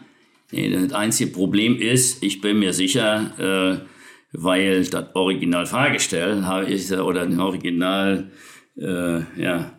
[0.53, 3.87] Das einzige Problem ist, ich bin mir sicher, äh,
[4.33, 8.31] weil das Original Fahrgestell habe ich, oder ein Original,
[8.77, 9.73] äh, ja,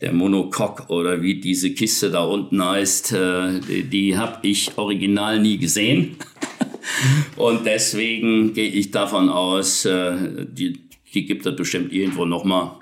[0.00, 5.40] der Monocoque oder wie diese Kiste da unten heißt, äh, die, die habe ich original
[5.40, 6.16] nie gesehen.
[7.36, 12.76] Und deswegen gehe ich davon aus, äh, die, die gibt es bestimmt irgendwo nochmal.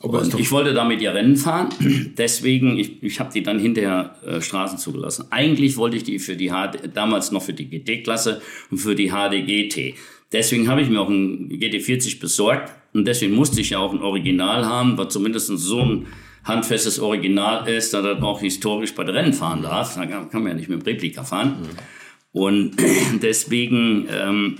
[0.00, 1.70] Und ich wollte damit ja Rennen fahren,
[2.18, 5.26] deswegen, ich, ich habe die dann hinterher äh, Straßen zugelassen.
[5.30, 8.40] Eigentlich wollte ich die für die HD, damals noch für die GT-Klasse
[8.70, 9.96] und für die HDGT.
[10.30, 14.02] Deswegen habe ich mir auch ein GT40 besorgt und deswegen musste ich ja auch ein
[14.02, 16.06] Original haben, was zumindest so ein
[16.44, 19.94] handfestes Original ist, dass das auch historisch bei den Rennen fahren darf.
[19.94, 21.56] Da kann man ja nicht mit dem Replika fahren.
[21.60, 22.40] Mhm.
[22.40, 22.76] Und
[23.22, 24.58] deswegen, ähm,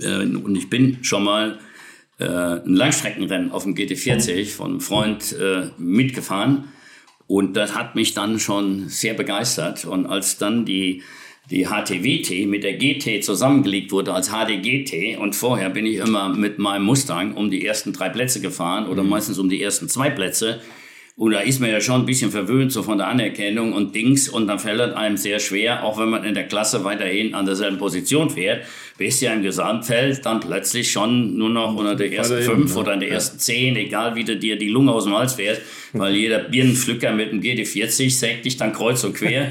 [0.00, 1.58] äh, und ich bin schon mal
[2.18, 6.68] äh, ein Langstreckenrennen auf dem GT40 von einem Freund äh, mitgefahren.
[7.26, 9.84] Und das hat mich dann schon sehr begeistert.
[9.84, 11.02] Und als dann die,
[11.50, 16.58] die HTWT mit der GT zusammengelegt wurde als HDGT und vorher bin ich immer mit
[16.58, 19.10] meinem Mustang um die ersten drei Plätze gefahren oder mhm.
[19.10, 20.60] meistens um die ersten zwei Plätze.
[21.16, 24.28] Und da ist man ja schon ein bisschen verwöhnt so von der Anerkennung und Dings
[24.28, 27.46] und dann fällt es einem sehr schwer, auch wenn man in der Klasse weiterhin an
[27.46, 28.64] derselben Position fährt,
[28.96, 33.00] bis ja im Gesamtfeld dann plötzlich schon nur noch unter der ersten fünf oder in
[33.00, 36.38] der ersten zehn, egal wie du dir die Lunge aus dem Hals fährst, weil jeder
[36.38, 39.50] Birnenpflücker mit dem GD40 sägt dich dann kreuz und quer,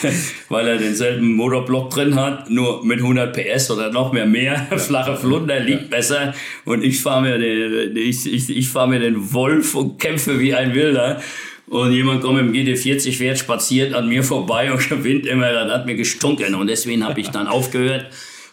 [0.48, 4.66] weil er denselben Motorblock drin hat, nur mit 100 PS oder noch mehr mehr.
[4.78, 6.34] Flache Flunder liegt besser
[6.64, 10.54] und ich fahre mir, den, ich, ich, ich fahr mir den Wolf und kämpfe wie
[10.54, 11.20] ein Wilder.
[11.66, 15.70] Und jemand kommt mit dem GD40 fährt, spaziert an mir vorbei und gewinnt immer, das
[15.70, 16.54] hat mir gestunken.
[16.54, 18.06] Und deswegen habe ich dann aufgehört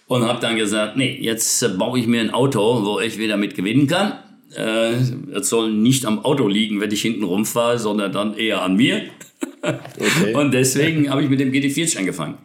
[0.08, 3.56] und habe dann gesagt, nee, jetzt baue ich mir ein Auto, wo ich wieder mit
[3.56, 4.20] gewinnen kann
[4.56, 4.94] äh,
[5.34, 9.04] es soll nicht am Auto liegen, wenn ich hinten rumfahre, sondern dann eher an mir.
[9.62, 10.34] Okay.
[10.34, 12.38] Und deswegen habe ich mit dem GT40 angefangen.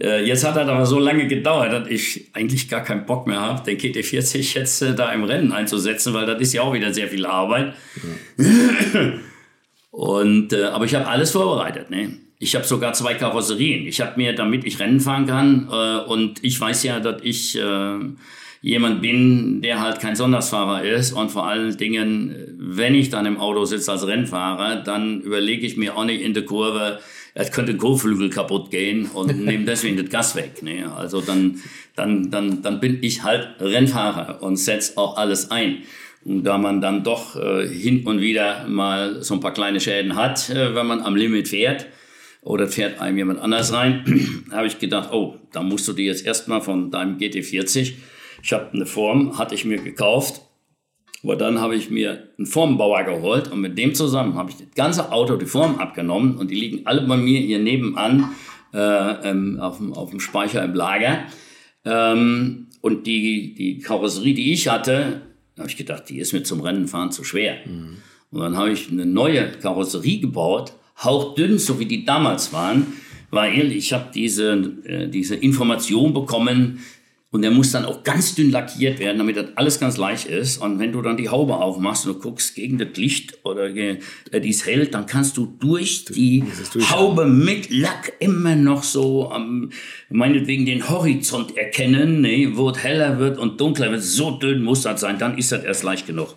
[0.00, 3.40] Äh, jetzt hat er aber so lange gedauert, dass ich eigentlich gar keinen Bock mehr
[3.40, 6.94] habe, den GT40 jetzt äh, da im Rennen einzusetzen, weil das ist ja auch wieder
[6.94, 7.74] sehr viel Arbeit.
[8.38, 9.12] Ja.
[9.90, 11.90] Und, äh, aber ich habe alles vorbereitet.
[11.90, 12.16] Ne?
[12.42, 13.86] Ich habe sogar zwei Karosserien.
[13.86, 17.56] Ich habe mir, damit ich Rennen fahren kann, äh, und ich weiß ja, dass ich
[17.56, 17.98] äh,
[18.60, 23.38] jemand bin, der halt kein Sonntagsfahrer ist und vor allen Dingen, wenn ich dann im
[23.38, 26.98] Auto sitze als Rennfahrer, dann überlege ich mir auch nicht in der Kurve,
[27.34, 30.64] es könnte ein Kotflügel kaputt gehen und nehme deswegen das Gas weg.
[30.64, 30.92] Ne?
[30.96, 31.60] Also dann,
[31.94, 35.84] dann, dann, dann bin ich halt Rennfahrer und setze auch alles ein.
[36.24, 40.16] Und da man dann doch äh, hin und wieder mal so ein paar kleine Schäden
[40.16, 41.86] hat, äh, wenn man am Limit fährt,
[42.42, 44.04] oder fährt einem jemand anders rein,
[44.50, 47.94] habe ich gedacht, oh, da musst du dir jetzt erstmal von deinem GT40,
[48.42, 50.42] ich habe eine Form, hatte ich mir gekauft,
[51.22, 54.74] aber dann habe ich mir einen Formbauer geholt und mit dem zusammen habe ich das
[54.74, 58.30] ganze Auto die Form abgenommen und die liegen alle bei mir hier nebenan
[58.74, 61.24] äh, ähm, auf, dem, auf dem Speicher im Lager.
[61.84, 65.22] Ähm, und die, die Karosserie, die ich hatte,
[65.56, 67.58] habe ich gedacht, die ist mir zum Rennenfahren zu schwer.
[67.64, 67.98] Mhm.
[68.32, 70.72] Und dann habe ich eine neue Karosserie gebaut,
[71.04, 72.86] hauchdünn, so wie die damals waren,
[73.30, 74.52] weil ich habe diese,
[74.84, 76.80] äh, diese Information bekommen,
[77.32, 80.58] und der muss dann auch ganz dünn lackiert werden, damit das alles ganz leicht ist.
[80.58, 83.98] Und wenn du dann die Haube aufmachst und guckst gegen das Licht oder äh,
[84.34, 86.44] dies hält, dann kannst du durch die
[86.90, 89.70] Haube mit Lack immer noch so ähm,
[90.10, 94.02] meinetwegen den Horizont erkennen, ne, wo es heller wird und dunkler wird.
[94.02, 96.36] So dünn muss das sein, dann ist das erst leicht genug.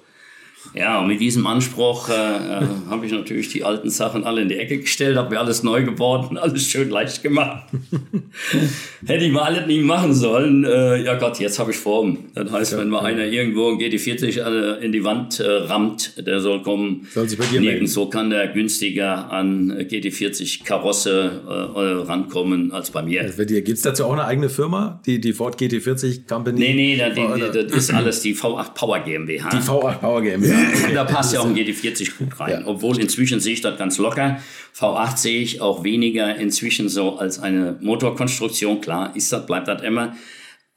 [0.74, 4.50] Ja, und mit diesem Anspruch äh, äh, habe ich natürlich die alten Sachen alle in
[4.50, 7.68] die Ecke gestellt, habe mir alles neu gebaut und alles schön leicht gemacht.
[9.06, 10.66] Hätte ich mal alles nicht machen sollen.
[10.66, 12.18] Äh, ja Gott, jetzt habe ich Form.
[12.34, 13.06] Das heißt, ja, wenn mal ja.
[13.06, 17.08] einer irgendwo ein GT40 äh, in die Wand äh, rammt, der soll kommen.
[17.14, 23.02] Soll sich bei dir Nirgendwo kann der günstiger an GT40 Karosse äh, rankommen als bei
[23.02, 23.22] mir.
[23.22, 26.60] Also Gibt es dazu auch eine eigene Firma, die, die Ford GT40 Company?
[26.60, 29.50] Nee, nee, das, die, das ist alles die V8 Power GmbH.
[29.50, 30.55] Die V8 Power GmbH
[30.94, 32.62] da passt ja auch ein GT40 gut rein.
[32.62, 32.68] Ja.
[32.68, 34.40] Obwohl inzwischen sehe ich das ganz locker.
[34.78, 38.82] V8 sehe ich auch weniger inzwischen so als eine Motorkonstruktion.
[38.82, 40.16] Klar, ist das, bleibt das immer.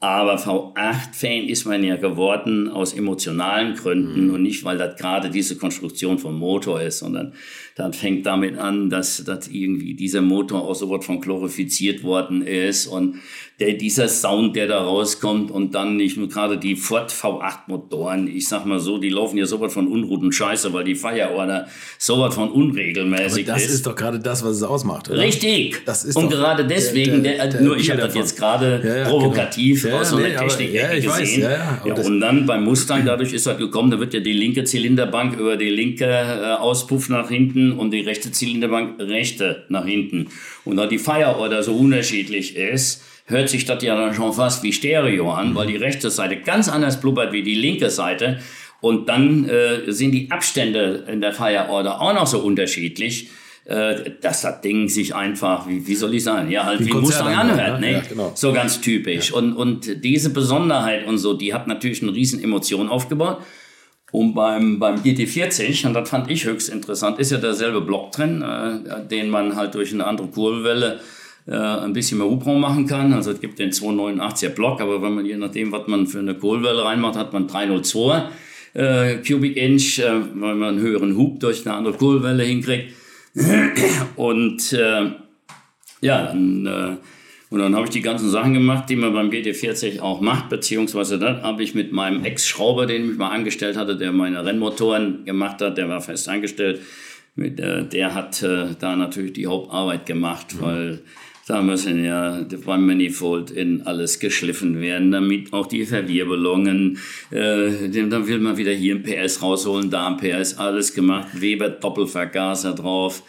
[0.01, 4.33] Aber V8-Fan ist man ja geworden aus emotionalen Gründen mhm.
[4.33, 7.33] und nicht, weil das gerade diese Konstruktion vom Motor ist, sondern
[7.75, 12.43] das fängt damit an, dass, dass irgendwie dieser Motor auch so was von glorifiziert worden
[12.43, 13.15] ist und
[13.59, 18.27] der, dieser Sound, der da rauskommt und dann nicht nur gerade die Ford V8 Motoren,
[18.27, 21.67] ich sag mal so, die laufen ja sowas von Unruhen Scheiße, weil die Fireorder
[21.97, 23.73] sowas von unregelmäßig Aber das ist.
[23.75, 25.19] ist doch gerade das, was es ausmacht, oder?
[25.19, 25.81] Richtig.
[25.85, 28.97] Das ist und gerade deswegen, der, der, der, nur ich habe das jetzt gerade ja,
[28.97, 29.97] ja, provokativ genau.
[29.97, 31.09] aus so einer nee, Technik gesehen.
[31.09, 34.63] Weiß, ja, und dann beim Mustang, dadurch ist das gekommen, da wird ja die linke
[34.63, 40.27] Zylinderbank über die linke äh, Auspuff nach hinten und die rechte Zylinderbank rechte nach hinten.
[40.63, 44.73] Und da die Fireorder so unterschiedlich ist, hört sich das ja dann schon fast wie
[44.73, 48.39] Stereo an, weil die rechte Seite ganz anders blubbert wie die linke Seite.
[48.81, 53.29] Und dann äh, sind die Abstände in der Fire Order auch noch so unterschiedlich,
[53.65, 56.93] äh, dass das Ding sich einfach, wie, wie soll ich sagen, ja, halt wie, wie
[56.93, 57.91] Mustang anhört, ne?
[57.91, 58.31] Ja, genau.
[58.33, 59.29] So ganz typisch.
[59.29, 59.35] Ja.
[59.35, 63.39] Und, und diese Besonderheit und so, die hat natürlich eine riesen Emotion aufgebaut.
[64.11, 68.41] Und beim, beim GT40, und das fand ich höchst interessant, ist ja derselbe Block drin,
[68.41, 70.99] äh, den man halt durch eine andere Kurbelwelle
[71.47, 73.13] äh, ein bisschen mehr Hubraum machen kann.
[73.13, 76.35] Also es gibt den 289er Block, aber wenn man je nachdem, was man für eine
[76.35, 78.29] Kohlwelle reinmacht, hat man 302
[78.73, 82.93] äh, Cubic Inch, äh, weil man einen höheren Hub durch eine andere Kohlwelle hinkriegt.
[84.15, 85.11] Und äh,
[86.01, 86.97] ja, dann, äh,
[87.51, 91.17] und dann habe ich die ganzen Sachen gemacht, die man beim GT40 auch macht, beziehungsweise
[91.17, 95.59] dann habe ich mit meinem Ex-Schrauber, den ich mal angestellt hatte, der meine Rennmotoren gemacht
[95.61, 96.81] hat, der war fest angestellt,
[97.35, 100.61] mit, äh, der hat äh, da natürlich die Hauptarbeit gemacht, mhm.
[100.61, 100.99] weil
[101.49, 106.99] da müssen ja beim Manifold in alles geschliffen werden, damit auch die Verwirbelungen,
[107.31, 111.69] äh, dann will man wieder hier ein PS rausholen, da ein PS, alles gemacht, Weber
[111.69, 113.23] Doppelvergaser drauf.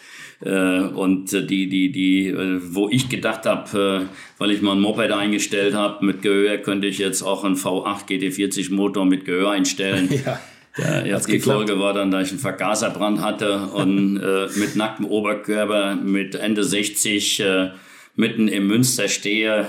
[0.45, 4.81] Äh, und die, die, die, äh, wo ich gedacht habe, äh, weil ich mal ein
[4.81, 9.51] Moped eingestellt habe, mit Gehör könnte ich jetzt auch einen V8 GT40 Motor mit Gehör
[9.51, 10.09] einstellen.
[10.25, 10.39] Ja.
[10.77, 15.05] Ja, ja, die Folge war dann, dass ich einen Vergaserbrand hatte und äh, mit nacktem
[15.05, 17.71] Oberkörper mit Ende 60 äh,
[18.15, 19.65] mitten im Münster stehe,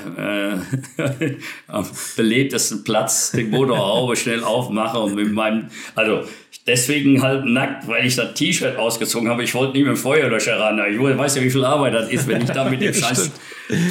[0.99, 1.03] äh,
[1.69, 1.87] am
[2.17, 6.25] belebtesten Platz den Motorhaube schnell aufmache und mit meinem, also
[6.67, 9.45] deswegen halt nackt, weil ich das T-Shirt ausgezogen habe.
[9.45, 10.81] Ich wollte nicht mit dem Feuerlöscher ran.
[10.91, 13.31] Ich weiß ja, wie viel Arbeit das ist, wenn ich da mit dem scheiß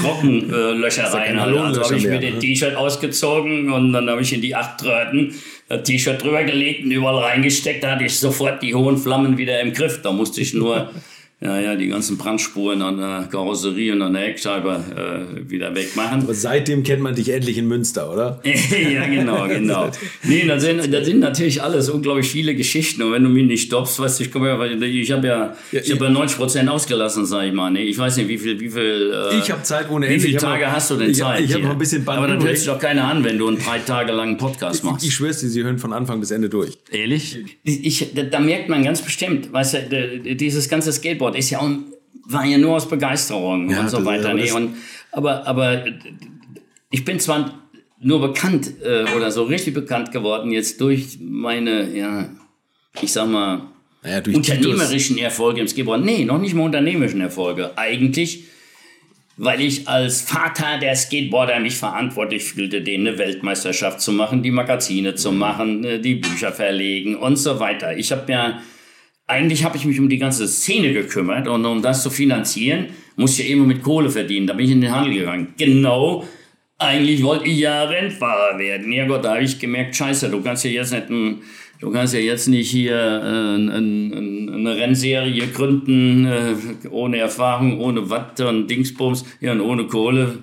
[0.02, 1.60] Trockenlöscher rein habe.
[1.62, 2.40] Also habe ich mir den ne?
[2.40, 5.34] T-Shirt ausgezogen und dann habe ich in die acht Tröten
[5.70, 7.84] das T-Shirt drüber gelegt und überall reingesteckt.
[7.84, 10.02] Da hatte ich sofort die hohen Flammen wieder im Griff.
[10.02, 10.92] Da musste ich nur
[11.44, 16.22] ja, ja, die ganzen Brandspuren an der Karosserie und an der Heckscheibe äh, wieder wegmachen.
[16.22, 18.40] Aber seitdem kennt man dich endlich in Münster, oder?
[18.44, 19.90] ja, genau, genau.
[20.22, 23.02] Nee, da sind, da sind natürlich alles unglaublich viele Geschichten.
[23.02, 25.92] Und wenn du mich nicht stoppst, weißt du, ich komme ja, ich habe ja, ich
[25.92, 27.72] habe ja 90 Prozent ausgelassen, sag ich mal.
[27.72, 29.12] Nee, ich weiß nicht, wie viel, wie viel.
[29.12, 30.18] Äh, ich habe Zeit ohne Ende.
[30.18, 31.40] Wie viele Tage hast du denn Zeit?
[31.40, 33.40] Ich, ich habe noch ein bisschen Band Aber dann hört sich doch keiner an, wenn
[33.40, 35.02] du einen drei Tage langen Podcast machst.
[35.02, 36.78] Ich, ich schwör's dir, sie hören von Anfang bis Ende durch.
[36.92, 37.40] Ehrlich?
[37.64, 41.70] Ich, da, da merkt man ganz bestimmt, weißt du, dieses ganze Skateboard ist ja auch
[42.26, 44.34] war ja nur aus Begeisterung ja, und so weiter.
[44.34, 44.76] Nee, und,
[45.12, 45.84] aber, aber
[46.90, 47.62] ich bin zwar
[48.00, 52.30] nur bekannt äh, oder so richtig bekannt geworden jetzt durch meine, ja,
[53.02, 53.64] ich sag mal,
[54.04, 55.24] naja, unternehmerischen Titus.
[55.24, 56.04] Erfolge im Skateboard.
[56.04, 57.78] Nee, noch nicht mal unternehmerischen Erfolge.
[57.78, 58.46] Eigentlich,
[59.38, 64.52] weil ich als Vater der Skateboarder mich verantwortlich fühlte, denen eine Weltmeisterschaft zu machen, die
[64.52, 67.96] Magazine zu machen, äh, die Bücher verlegen und so weiter.
[67.96, 68.62] Ich habe ja
[69.32, 73.42] eigentlich habe ich mich um die ganze Szene gekümmert und um das zu finanzieren, musste
[73.42, 74.46] ich ja immer mit Kohle verdienen.
[74.46, 75.54] Da bin ich in den Handel gegangen.
[75.58, 76.28] Genau.
[76.78, 78.92] Eigentlich wollte ich ja Rennfahrer werden.
[78.92, 81.42] Ja Gott, da habe ich gemerkt, scheiße, du kannst ja jetzt nicht ein,
[81.80, 86.56] du kannst ja jetzt nicht hier äh, ein, ein, eine Rennserie gründen, äh,
[86.90, 90.40] ohne Erfahrung, ohne Watt und Dingsbums, ja, und ohne Kohle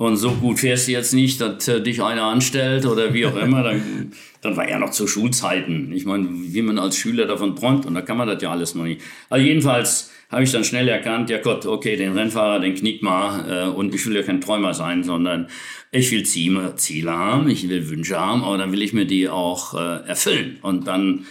[0.00, 3.36] und so gut fährst du jetzt nicht, dass äh, dich einer anstellt oder wie auch
[3.36, 5.92] immer, dann, dann war ja noch zu Schulzeiten.
[5.92, 8.74] Ich meine, wie man als Schüler davon träumt und da kann man das ja alles
[8.74, 9.02] noch nicht.
[9.28, 13.44] Also jedenfalls habe ich dann schnell erkannt, ja Gott, okay, den Rennfahrer, den knick mal
[13.46, 15.48] äh, und ich will ja kein Träumer sein, sondern
[15.92, 19.28] ich will Ziele, Ziele haben, ich will Wünsche haben, aber dann will ich mir die
[19.28, 21.26] auch äh, erfüllen und dann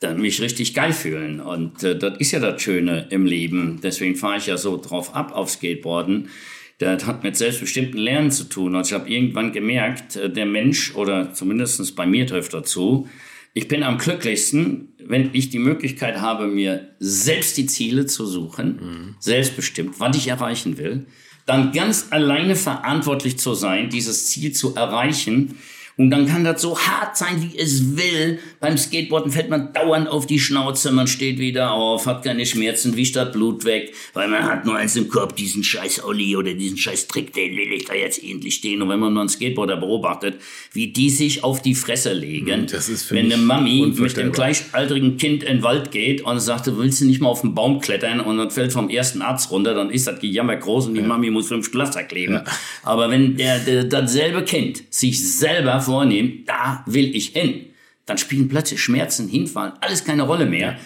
[0.00, 1.40] dann mich richtig geil fühlen.
[1.40, 3.78] Und äh, das ist ja das Schöne im Leben.
[3.80, 6.30] Deswegen fahre ich ja so drauf ab auf Skateboarden
[6.78, 8.76] das hat mit selbstbestimmten Lernen zu tun.
[8.76, 13.08] Also ich habe irgendwann gemerkt, äh, der Mensch, oder zumindest bei mir trifft dazu,
[13.54, 18.68] ich bin am glücklichsten, wenn ich die Möglichkeit habe, mir selbst die Ziele zu suchen,
[18.80, 19.14] mhm.
[19.18, 21.06] selbstbestimmt, was ich erreichen will,
[21.46, 25.56] dann ganz alleine verantwortlich zu sein, dieses Ziel zu erreichen
[25.98, 28.38] und dann kann das so hart sein, wie es will.
[28.60, 32.96] Beim Skateboarden fällt man dauernd auf die Schnauze, man steht wieder auf, hat keine Schmerzen,
[32.96, 36.54] wischt das Blut weg, weil man hat nur eins im Korb, diesen scheiß Olli oder
[36.54, 38.80] diesen scheiß Trick, den will ich da jetzt endlich stehen.
[38.80, 40.36] Und wenn man mal einen Skateboarder beobachtet,
[40.72, 45.42] wie die sich auf die Fresse legen, für wenn eine Mami mit dem gleichaltrigen Kind
[45.42, 48.38] in den Wald geht und sagt, du willst nicht mal auf den Baum klettern und
[48.38, 51.06] dann fällt vom ersten Arzt runter, dann ist das Gejammer groß und die ja.
[51.08, 52.34] Mami muss fünf Glasser kleben.
[52.34, 52.44] Ja.
[52.84, 57.66] Aber wenn der, der dasselbe Kind sich selber vornehmen, da will ich hin,
[58.06, 60.78] dann spielen plötzlich Schmerzen, Hinfallen, alles keine Rolle mehr.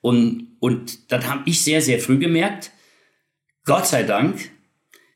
[0.00, 2.70] Und, und das habe ich sehr, sehr früh gemerkt.
[3.64, 4.50] Gott sei Dank.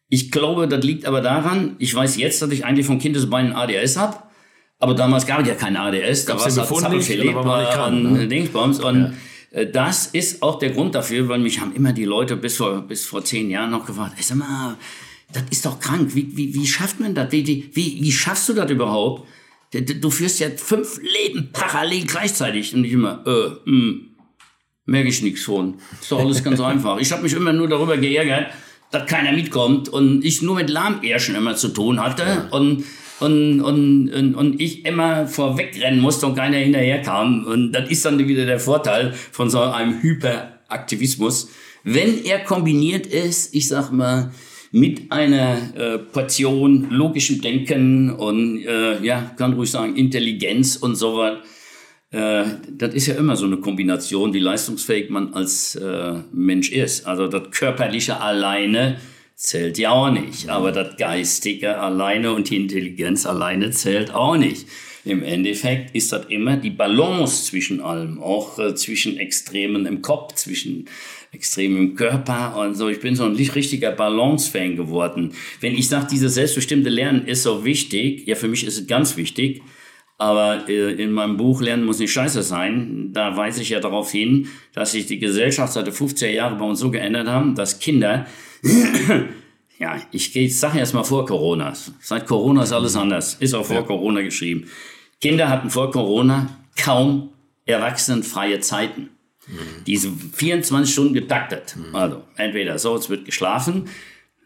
[0.08, 3.96] Ich glaube, das liegt aber daran, ich weiß jetzt, dass ich eigentlich von Kindesbeinen ADS
[3.96, 4.18] habe.
[4.78, 6.26] Aber damals gab es ja kein ADS.
[6.26, 8.28] Da war es Zappelphilipp und ne?
[8.28, 8.80] Dingsbums.
[8.80, 9.12] Und ja.
[9.54, 12.82] Äh, das ist auch der Grund dafür, weil mich haben immer die Leute bis vor,
[12.82, 14.76] bis vor zehn Jahren noch gefragt, sag mal,
[15.32, 16.14] das ist doch krank.
[16.14, 17.32] Wie, wie, wie schafft man das?
[17.32, 19.28] Wie, wie, wie schaffst du das überhaupt?
[19.72, 22.74] Du führst ja fünf Leben parallel gleichzeitig.
[22.74, 24.14] Und ich immer, äh, mh, hm,
[24.86, 25.76] merke ich nichts von.
[26.00, 26.98] Ist doch alles ganz einfach.
[26.98, 28.52] Ich habe mich immer nur darüber geärgert,
[28.90, 32.84] dass keiner mitkommt und ich nur mit Lahmärschen immer zu tun hatte und,
[33.18, 37.44] und, und, und, und ich immer vorwegrennen musste und keiner hinterher kam.
[37.44, 41.50] Und das ist dann wieder der Vorteil von so einem Hyperaktivismus.
[41.82, 44.32] Wenn er kombiniert ist, ich sag mal,
[44.74, 51.16] mit einer äh, Portion logischem Denken und, äh, ja, kann ruhig sagen, Intelligenz und so
[51.16, 51.44] weiter.
[52.10, 57.06] Äh, das ist ja immer so eine Kombination, wie leistungsfähig man als äh, Mensch ist.
[57.06, 58.96] Also das Körperliche alleine
[59.36, 64.66] zählt ja auch nicht, aber das Geistige alleine und die Intelligenz alleine zählt auch nicht.
[65.04, 70.34] Im Endeffekt ist das immer die Balance zwischen allem, auch äh, zwischen Extremen im Kopf,
[70.34, 70.88] zwischen
[71.34, 72.88] Extremen im Körper und so.
[72.88, 75.32] Ich bin so ein richtiger Balance-Fan geworden.
[75.60, 79.16] Wenn ich sage, dieses selbstbestimmte Lernen ist so wichtig, ja, für mich ist es ganz
[79.16, 79.62] wichtig,
[80.16, 83.10] aber äh, in meinem Buch Lernen muss nicht scheiße sein.
[83.12, 86.64] Da weise ich ja darauf hin, dass sich die Gesellschaft seit den 50er Jahren bei
[86.64, 88.26] uns so geändert haben, dass Kinder
[89.78, 91.72] ja, ich, ich sage jetzt mal vor Corona.
[92.00, 93.34] Seit Corona ist alles anders.
[93.34, 93.82] Ist auch vor ja.
[93.82, 94.66] Corona geschrieben.
[95.20, 97.30] Kinder hatten vor Corona kaum
[97.66, 99.10] erwachsenenfreie Zeiten.
[99.46, 99.84] Mhm.
[99.86, 101.76] Diese 24 Stunden getaktet.
[101.76, 101.94] Mhm.
[101.94, 103.88] Also entweder so, es wird geschlafen,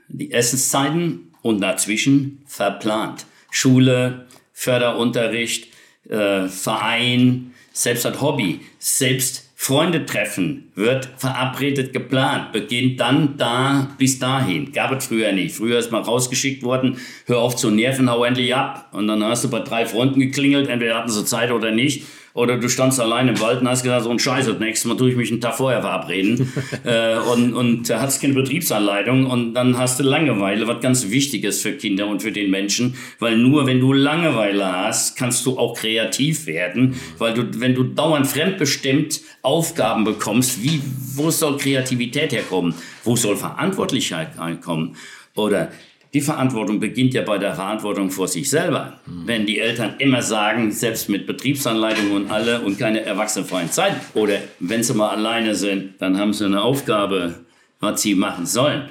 [0.08, 3.26] die Essenszeiten und dazwischen verplant.
[3.50, 5.68] Schule, Förderunterricht,
[6.08, 14.20] äh, Verein, selbst ein Hobby, selbst Freunde treffen wird verabredet geplant, beginnt dann da bis
[14.20, 14.72] dahin.
[14.72, 15.56] Gab es früher nicht.
[15.56, 16.96] Früher ist mal rausgeschickt worden,
[17.26, 18.88] hör auf zu nerven, hau endlich ab.
[18.92, 22.04] Und dann hast du bei drei Freunden geklingelt, entweder hatten sie Zeit oder nicht.
[22.38, 25.10] Oder du standst allein im Wald und hast gesagt, so ein Scheiße, nächstes Mal tue
[25.10, 26.52] ich mich einen Tag vorher verabreden.
[26.84, 31.42] äh, und und da hast keine Betriebsanleitung und dann hast du Langeweile, was ganz wichtig
[31.42, 32.94] ist für Kinder und für den Menschen.
[33.18, 36.94] Weil nur wenn du Langeweile hast, kannst du auch kreativ werden.
[37.18, 40.80] Weil du, wenn du dauernd fremdbestimmt Aufgaben bekommst, wie,
[41.16, 42.72] wo soll Kreativität herkommen?
[43.02, 44.28] Wo soll Verantwortlichkeit
[44.62, 44.94] kommen?
[45.34, 45.72] Oder
[46.14, 49.00] die Verantwortung beginnt ja bei der Verantwortung vor sich selber.
[49.06, 49.26] Mhm.
[49.26, 54.38] Wenn die Eltern immer sagen, selbst mit Betriebsanleitung und alle und keine erwachsenenfreien Zeit, oder
[54.58, 57.44] wenn sie mal alleine sind, dann haben sie eine Aufgabe,
[57.80, 58.88] was sie machen sollen,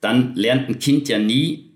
[0.00, 1.72] dann lernt ein Kind ja nie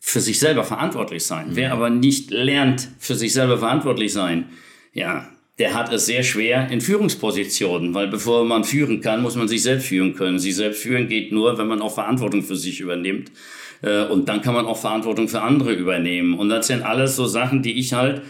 [0.00, 1.50] für sich selber verantwortlich sein.
[1.50, 1.56] Mhm.
[1.56, 4.50] Wer aber nicht lernt, für sich selber verantwortlich sein,
[4.92, 9.46] ja, der hat es sehr schwer in Führungspositionen, weil bevor man führen kann, muss man
[9.46, 10.38] sich selbst führen können.
[10.38, 13.30] Sich selbst führen geht nur, wenn man auch Verantwortung für sich übernimmt.
[13.84, 16.34] Äh, und dann kann man auch Verantwortung für andere übernehmen.
[16.34, 18.22] Und das sind alles so Sachen, die ich halt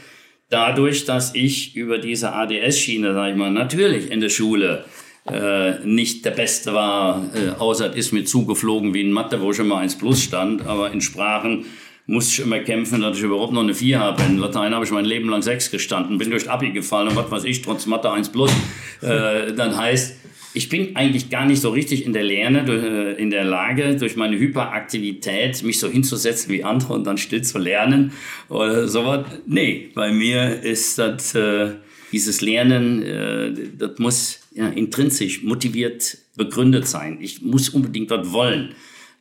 [0.51, 4.85] dadurch, dass ich über diese ADS-Schiene, sag ich mal, natürlich in der Schule
[5.27, 9.53] äh, nicht der Beste war, äh, außer es ist mir zugeflogen wie in Mathe, wo
[9.53, 11.65] schon mal eins plus stand, aber in Sprachen
[12.07, 14.23] musste ich immer kämpfen, dass ich überhaupt noch eine 4 habe.
[14.25, 17.31] In Latein habe ich mein Leben lang 6 gestanden, bin durch Abi gefallen und was
[17.31, 18.53] weiß ich, trotz Mathe 1 plus.
[19.01, 20.17] Äh, dann heißt,
[20.55, 24.17] ich bin eigentlich gar nicht so richtig in der Lerne, äh, in der Lage, durch
[24.17, 28.13] meine Hyperaktivität mich so hinzusetzen wie andere und dann still zu lernen
[28.49, 29.27] oder sowas.
[29.47, 31.73] Nee, bei mir ist das, äh,
[32.13, 37.19] dieses Lernen, äh, das muss ja, intrinsisch motiviert begründet sein.
[37.21, 38.75] Ich muss unbedingt was wollen.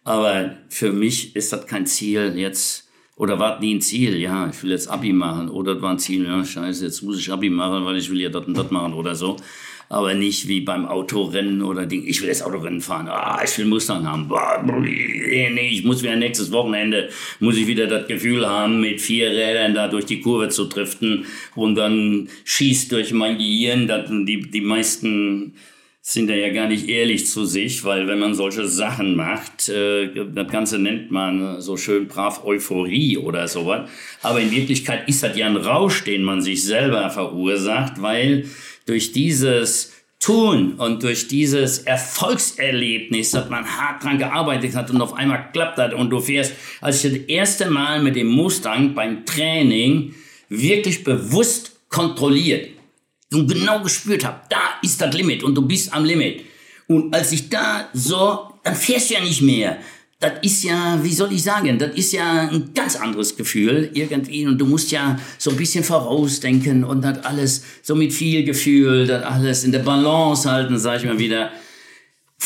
[0.04, 4.62] Aber für mich ist das kein Ziel jetzt, oder war nie ein Ziel, ja, ich
[4.62, 7.50] will jetzt Abi machen, oder das war ein Ziel, ja, scheiße, jetzt muss ich Abi
[7.50, 9.38] machen, weil ich will ja das und das machen oder so.
[9.94, 13.65] Aber nicht wie beim Autorennen oder Ding, ich will jetzt Autorennen fahren, ah, ich will
[13.65, 17.10] Mustang haben, boah, nee, ich muss wieder nächstes Wochenende,
[17.40, 21.26] muss ich wieder das Gefühl haben, mit vier Rädern da durch die Kurve zu driften
[21.56, 25.53] und dann schießt durch mein Gehirn, dass die, die meisten
[26.06, 30.10] sind da ja gar nicht ehrlich zu sich, weil wenn man solche Sachen macht, äh,
[30.34, 33.90] das Ganze nennt man so schön brav Euphorie oder sowas.
[34.22, 38.45] Aber in Wirklichkeit ist das ja ein Rausch, den man sich selber verursacht, weil
[38.86, 45.14] durch dieses Tun und durch dieses Erfolgserlebnis, dass man hart dran gearbeitet hat und auf
[45.14, 49.26] einmal klappt das und du fährst, als ich das erste Mal mit dem Mustang beim
[49.26, 50.16] Training
[50.48, 52.70] wirklich bewusst kontrolliert
[53.34, 56.46] und genau gespürt habe, da ist das Limit und du bist am Limit.
[56.88, 59.78] Und als ich da so, dann fährst du ja nicht mehr.
[60.24, 64.48] Das ist ja, wie soll ich sagen, das ist ja ein ganz anderes Gefühl irgendwie.
[64.48, 69.06] Und du musst ja so ein bisschen vorausdenken und das alles so mit viel Gefühl,
[69.06, 71.52] das alles in der Balance halten, sag ich mal wieder.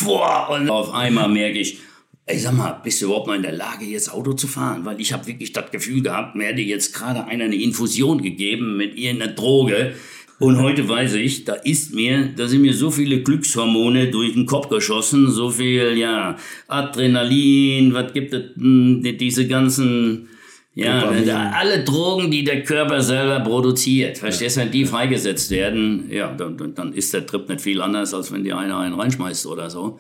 [0.04, 1.78] Boah, und auf einmal merke ich,
[2.26, 4.84] ey, sag mal, bist du überhaupt noch in der Lage, jetzt Auto zu fahren?
[4.84, 8.76] Weil ich habe wirklich das Gefühl gehabt, mir hätte jetzt gerade einer eine Infusion gegeben
[8.78, 9.94] mit irgendeiner Droge
[10.40, 14.46] und heute weiß ich, da ist mir, da sind mir so viele Glückshormone durch den
[14.46, 16.38] Kopf geschossen, so viel, ja,
[16.68, 20.30] Adrenalin, was gibt es, diese ganzen,
[20.76, 21.10] ja,
[21.56, 24.20] alle Drogen, die der Körper selber produziert.
[24.20, 28.14] Verstehst du, wenn die freigesetzt werden, ja, dann, dann ist der Trip nicht viel anders,
[28.14, 30.00] als wenn die einer einen reinschmeißt oder so.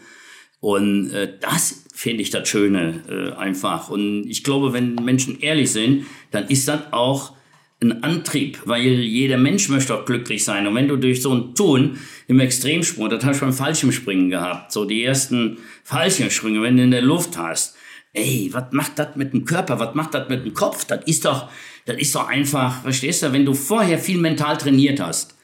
[0.60, 3.90] Und äh, das finde ich das Schöne äh, einfach.
[3.90, 7.37] Und ich glaube, wenn Menschen ehrlich sind, dann ist das auch
[7.82, 10.66] ein Antrieb, weil jeder Mensch möchte auch glücklich sein.
[10.66, 14.72] Und wenn du durch so ein Tun im Extremsport, das hast du beim Fallschirmspringen gehabt,
[14.72, 17.76] so die ersten Fallschirmsprünge, wenn du in der Luft hast,
[18.14, 20.86] ey, was macht das mit dem Körper, was macht das mit dem Kopf?
[20.86, 21.49] Das ist doch,
[21.86, 25.36] das ist doch einfach, verstehst du, wenn du vorher viel mental trainiert hast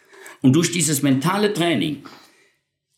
[0.42, 2.04] und durch dieses mentale Training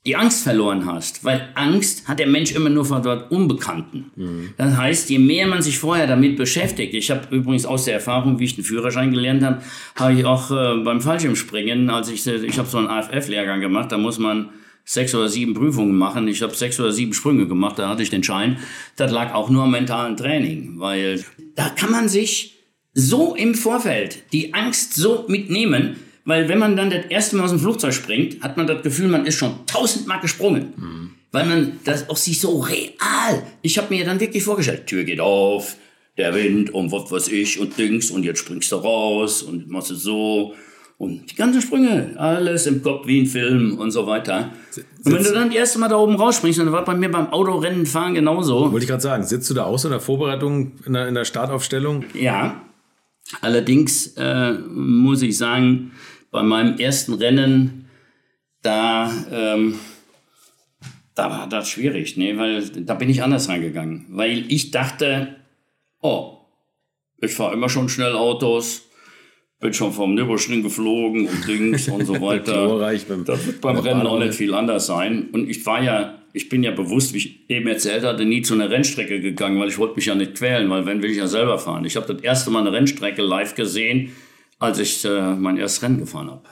[0.06, 4.12] die Angst verloren hast, weil Angst hat der Mensch immer nur vor dort Unbekannten.
[4.16, 4.54] Mhm.
[4.56, 8.40] Das heißt, je mehr man sich vorher damit beschäftigt, ich habe übrigens aus der Erfahrung,
[8.40, 9.62] wie ich den Führerschein gelernt habe,
[9.96, 13.98] habe ich auch äh, beim Fallschirmspringen, als ich, ich habe so einen AFF-Lehrgang gemacht, da
[13.98, 14.50] muss man
[14.86, 16.28] sechs oder sieben Prüfungen machen.
[16.28, 18.60] Ich habe sechs oder sieben Sprünge gemacht, da hatte ich den Schein.
[18.96, 21.26] Das lag auch nur am mentalen Training, weil
[21.56, 22.60] da kann man sich
[22.94, 27.52] so im Vorfeld die Angst so mitnehmen, weil wenn man dann das erste Mal aus
[27.52, 30.74] dem Flugzeug springt, hat man das Gefühl, man ist schon tausendmal gesprungen.
[30.76, 31.12] Mhm.
[31.32, 33.44] Weil man das auch sich so real.
[33.62, 35.76] Ich habe mir dann wirklich vorgestellt, Tür geht auf,
[36.18, 39.92] der Wind und was weiß ich und Dings und jetzt springst du raus und machst
[39.92, 40.54] es so.
[40.98, 44.54] Und die ganzen Sprünge, alles im Kopf wie ein Film und so weiter.
[45.04, 47.28] Und wenn du dann das erste Mal da oben rausspringst, das war bei mir beim
[47.28, 48.72] Autorennen fahren genauso.
[48.72, 51.16] Wollte ich gerade sagen, sitzt du da auch so in der Vorbereitung, in der, in
[51.16, 52.06] der Startaufstellung?
[52.14, 52.62] Ja.
[53.42, 55.92] Allerdings äh, muss ich sagen,
[56.36, 57.86] bei meinem ersten Rennen,
[58.62, 59.80] da, ähm,
[61.16, 62.38] da war das schwierig, ne?
[62.38, 64.06] weil da bin ich anders reingegangen.
[64.10, 65.38] Weil ich dachte,
[66.02, 66.40] oh,
[67.22, 68.82] ich fahre immer schon schnell Autos,
[69.62, 72.68] bin schon vom Nürburgring geflogen und Dings und so weiter.
[73.24, 75.30] Das wird beim Rennen auch nicht viel anders sein.
[75.32, 78.56] Und ich war ja, ich bin ja bewusst, wie ich eben erzählt hatte, nie zu
[78.56, 81.28] einer Rennstrecke gegangen, weil ich wollte mich ja nicht quälen, weil wenn will ich ja
[81.28, 81.86] selber fahren.
[81.86, 84.12] Ich habe das erste Mal eine Rennstrecke live gesehen,
[84.66, 86.44] als ich äh, mein erstes Rennen gefahren habe.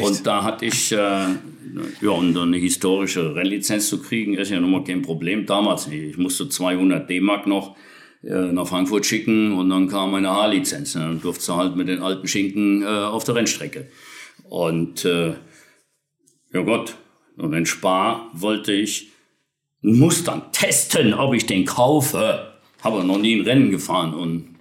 [0.00, 4.70] Und da hatte ich, äh, ja, und eine historische Rennlizenz zu kriegen, ist ja nun
[4.70, 5.44] mal kein Problem.
[5.44, 6.02] Damals nicht.
[6.02, 7.76] Ich musste 200 D-Mark noch
[8.22, 10.94] äh, nach Frankfurt schicken und dann kam meine A-Lizenz.
[10.94, 13.88] Dann durfte halt mit den alten Schinken äh, auf der Rennstrecke.
[14.48, 15.34] Und äh,
[16.54, 16.96] ja Gott,
[17.36, 19.10] und in Spa wollte ich
[19.82, 22.52] einen Mustang testen, ob ich den kaufe.
[22.82, 24.56] Habe noch nie ein Rennen gefahren und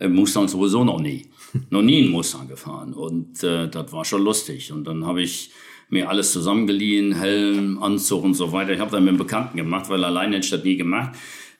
[0.00, 1.26] äh, Mustang sowieso noch nie.
[1.70, 2.92] Noch nie einen Mustang gefahren.
[2.94, 4.72] Und äh, das war schon lustig.
[4.72, 5.50] Und dann habe ich
[5.88, 8.72] mir alles zusammengeliehen, Helm, Anzug und so weiter.
[8.72, 11.16] Ich habe dann mit einem Bekannten gemacht, weil alleine hätte ich das nie gemacht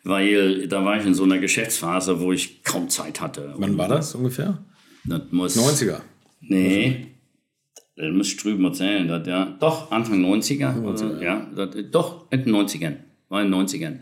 [0.07, 3.55] weil da war ich in so einer Geschäftsphase, wo ich kaum Zeit hatte.
[3.57, 4.59] Wann war das ungefähr?
[5.05, 6.01] Das muss, 90er?
[6.41, 7.09] Nee,
[7.97, 9.09] das muss ich drüben erzählen.
[9.09, 10.81] Das, ja, doch, Anfang 90er.
[10.81, 11.23] 90er.
[11.23, 12.97] ja, das, doch, in den 90ern.
[13.29, 13.99] War in den 90ern.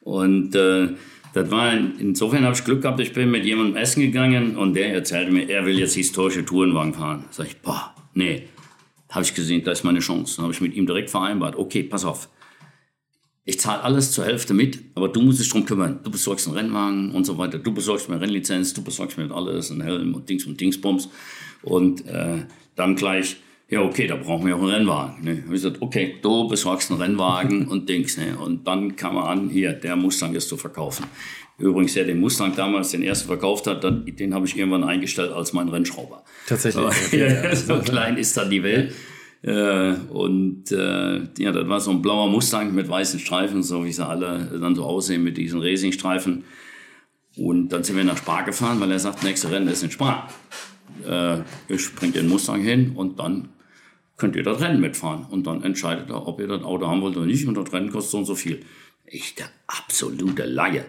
[0.00, 0.88] Und äh,
[1.32, 4.92] das war, insofern habe ich Glück gehabt, ich bin mit jemandem essen gegangen und der
[4.92, 7.24] erzählte mir, er will jetzt historische Tourenwagen fahren.
[7.30, 8.44] Sag ich, boah, nee.
[9.08, 10.36] Habe ich gesehen, da ist meine Chance.
[10.36, 12.28] Dann habe ich mit ihm direkt vereinbart, okay, pass auf
[13.50, 16.00] ich zahle alles zur Hälfte mit, aber du musst dich drum kümmern.
[16.04, 17.58] Du besorgst einen Rennwagen und so weiter.
[17.58, 21.08] Du besorgst mir Rennlizenz, du besorgst mir alles, einen Helm und Dings und Dingsbums.
[21.62, 22.44] Und äh,
[22.76, 23.38] dann gleich,
[23.70, 25.24] ja, okay, da brauchen wir auch einen Rennwagen.
[25.24, 25.44] Ne?
[25.44, 28.16] Ich gesagt, okay, du besorgst einen Rennwagen und Dings.
[28.16, 28.36] Ne?
[28.36, 31.06] Und dann kam er an, hier, der Mustang ist zu verkaufen.
[31.56, 35.30] Übrigens, der den Mustang damals den ersten verkauft hat, dann, den habe ich irgendwann eingestellt
[35.32, 36.24] als mein Rennschrauber.
[36.48, 36.84] Tatsächlich.
[36.84, 38.92] Aber, ja, so klein ist dann die Welt.
[39.42, 43.92] Äh, und äh, ja, das war so ein blauer Mustang mit weißen Streifen, so wie
[43.92, 46.44] sie alle dann so aussehen mit diesen Racingstreifen.
[47.36, 50.28] Und dann sind wir nach Spar gefahren, weil er sagt, nächste Rennen ist in Spar.
[51.06, 51.38] Äh,
[51.68, 53.50] ich bringe den Mustang hin und dann
[54.20, 55.26] könnt ihr das Rennen mitfahren.
[55.28, 57.48] Und dann entscheidet er, ob ihr das Auto haben wollt oder nicht.
[57.48, 58.60] Und das Rennen kostet so und so viel.
[59.06, 60.84] Ich, der absolute Laie.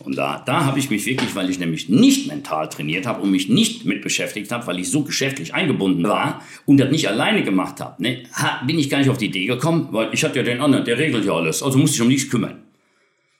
[0.00, 3.30] Und da, da habe ich mich wirklich, weil ich nämlich nicht mental trainiert habe und
[3.30, 7.44] mich nicht mit beschäftigt habe, weil ich so geschäftlich eingebunden war und das nicht alleine
[7.44, 8.24] gemacht habe, ne,
[8.66, 10.98] bin ich gar nicht auf die Idee gekommen, weil ich hatte ja den anderen, der
[10.98, 12.64] regelt ja alles, also musste ich um nichts kümmern.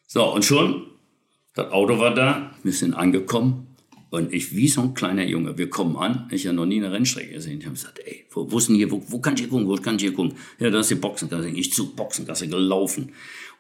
[0.07, 0.87] So, und schon,
[1.55, 3.73] das Auto war da, wir sind angekommen
[4.15, 6.93] und ich, wie so ein kleiner Junge, wir kommen an, ich habe noch nie eine
[6.93, 7.59] Rennstrecke gesehen.
[7.59, 9.66] Ich habe gesagt, ey, wo, wo ist denn hier, wo, wo kann ich hier gucken,
[9.66, 10.35] wo kann ich hier gucken?
[10.61, 11.49] Ja, da ist die Boxengasse.
[11.49, 13.11] Ich zu Boxengasse gelaufen.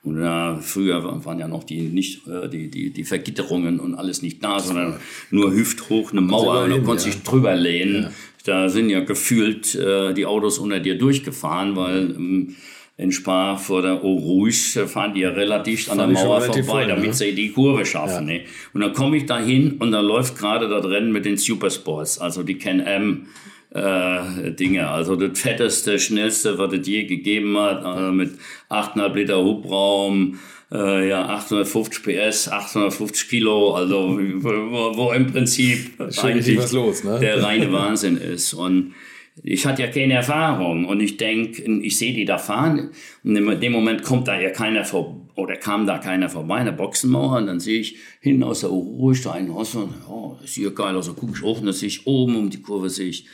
[0.04, 4.22] Und äh, früher waren ja noch die nicht äh, die, die, die Vergitterungen und alles
[4.22, 5.00] nicht da, sondern
[5.30, 8.02] nur hüfthoch eine Mauer und da konntest dich drüber lehnen.
[8.04, 8.10] Ja.
[8.44, 12.56] Da sind ja gefühlt äh, die Autos unter dir durchgefahren, weil ähm,
[12.96, 16.86] in Spa vor der Eau Rouge fahren die ja relativ an der Mauer vorbei, voll,
[16.86, 17.12] damit ne?
[17.12, 18.28] sie die Kurve schaffen.
[18.28, 18.34] Ja.
[18.34, 18.44] Ne?
[18.72, 22.18] Und dann komme ich da hin und da läuft gerade das Rennen mit den Supersports,
[22.18, 23.26] also die Can-Am
[23.70, 24.88] äh, Dinge.
[24.88, 28.32] Also das fetteste, schnellste, was es je gegeben hat, äh, mit
[28.70, 30.38] 8,5 Liter Hubraum,
[30.72, 37.18] äh, ja, 850 PS, 850 Kilo, also wo, wo im Prinzip eigentlich los, ne?
[37.18, 38.54] der reine Wahnsinn ist.
[38.54, 38.94] Und
[39.42, 42.90] ich hatte ja keine Erfahrung und ich denke, ich sehe die da fahren
[43.24, 46.72] und in dem Moment kommt da ja keiner vor oder kam da keiner vorbei, eine
[46.72, 50.64] Boxenmauer und dann sehe ich hinten aus der Ruhe einen Haus und oh, das sieht
[50.64, 53.08] ja geil also gucke ich hoch und dann sehe ich oben um die Kurve sehe
[53.08, 53.26] ich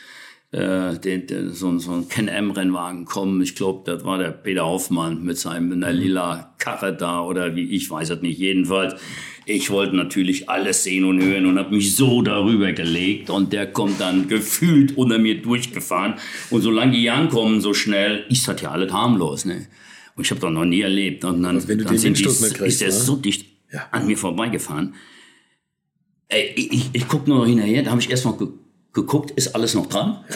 [0.51, 3.41] äh, den, den, so, so ein Ken-M-Rennwagen kommen.
[3.41, 7.73] Ich glaube, das war der Peter Hoffmann mit seinem einer lila Karre da oder wie
[7.73, 8.37] ich weiß es nicht.
[8.37, 8.95] Jedenfalls,
[9.45, 13.71] ich wollte natürlich alles sehen und hören und habe mich so darüber gelegt und der
[13.71, 16.15] kommt dann gefühlt unter mir durchgefahren.
[16.49, 19.45] Und solange die ankommen so schnell, ist das ja alles harmlos.
[19.45, 19.67] Ne?
[20.15, 21.23] Und ich habe das noch nie erlebt.
[21.25, 22.93] Und dann, wenn du dann sind die, kriegst, ist er ne?
[22.93, 23.87] so dicht Ja.
[23.91, 24.95] an mir vorbeigefahren.
[26.27, 28.47] Ey, ich, ich, ich gucke nur noch hinterher, da habe ich erst mal ge
[28.93, 30.23] geguckt, ist alles noch dran?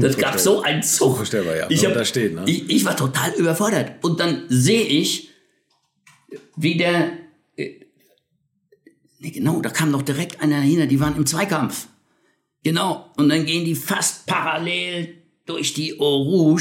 [0.00, 1.10] Das gab so einen Zug.
[1.10, 1.66] Unvorstellbar, ja.
[1.68, 2.42] Ich, hab, da steht, ne?
[2.46, 4.02] ich, ich war total überfordert.
[4.02, 5.30] Und dann sehe ich,
[6.56, 7.12] wie der.
[9.18, 11.88] Nee, genau, da kam doch direkt einer dahinter, die waren im Zweikampf.
[12.62, 13.10] Genau.
[13.16, 16.58] Und dann gehen die fast parallel durch die Eau.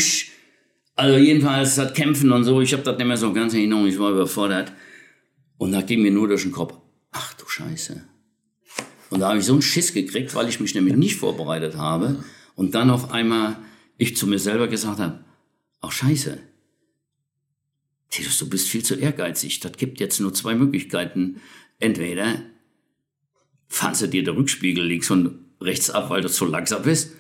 [0.95, 3.88] Also jedenfalls das Kämpfen und so, ich habe das nicht mehr so ganz in Erinnerung,
[3.88, 4.72] ich war überfordert.
[5.57, 6.73] Und da ging mir nur durch den Kopf,
[7.11, 8.03] ach du Scheiße.
[9.10, 12.23] Und da habe ich so einen Schiss gekriegt, weil ich mich nämlich nicht vorbereitet habe.
[12.56, 13.57] Und dann auf einmal
[13.98, 15.23] ich zu mir selber gesagt habe,
[15.82, 16.40] ach Scheiße,
[18.40, 19.60] du bist viel zu ehrgeizig.
[19.60, 21.41] Das gibt jetzt nur zwei Möglichkeiten.
[21.80, 22.42] Entweder
[23.68, 27.12] fahren sie dir der Rückspiegel links und rechts ab, weil du zu langsam bist.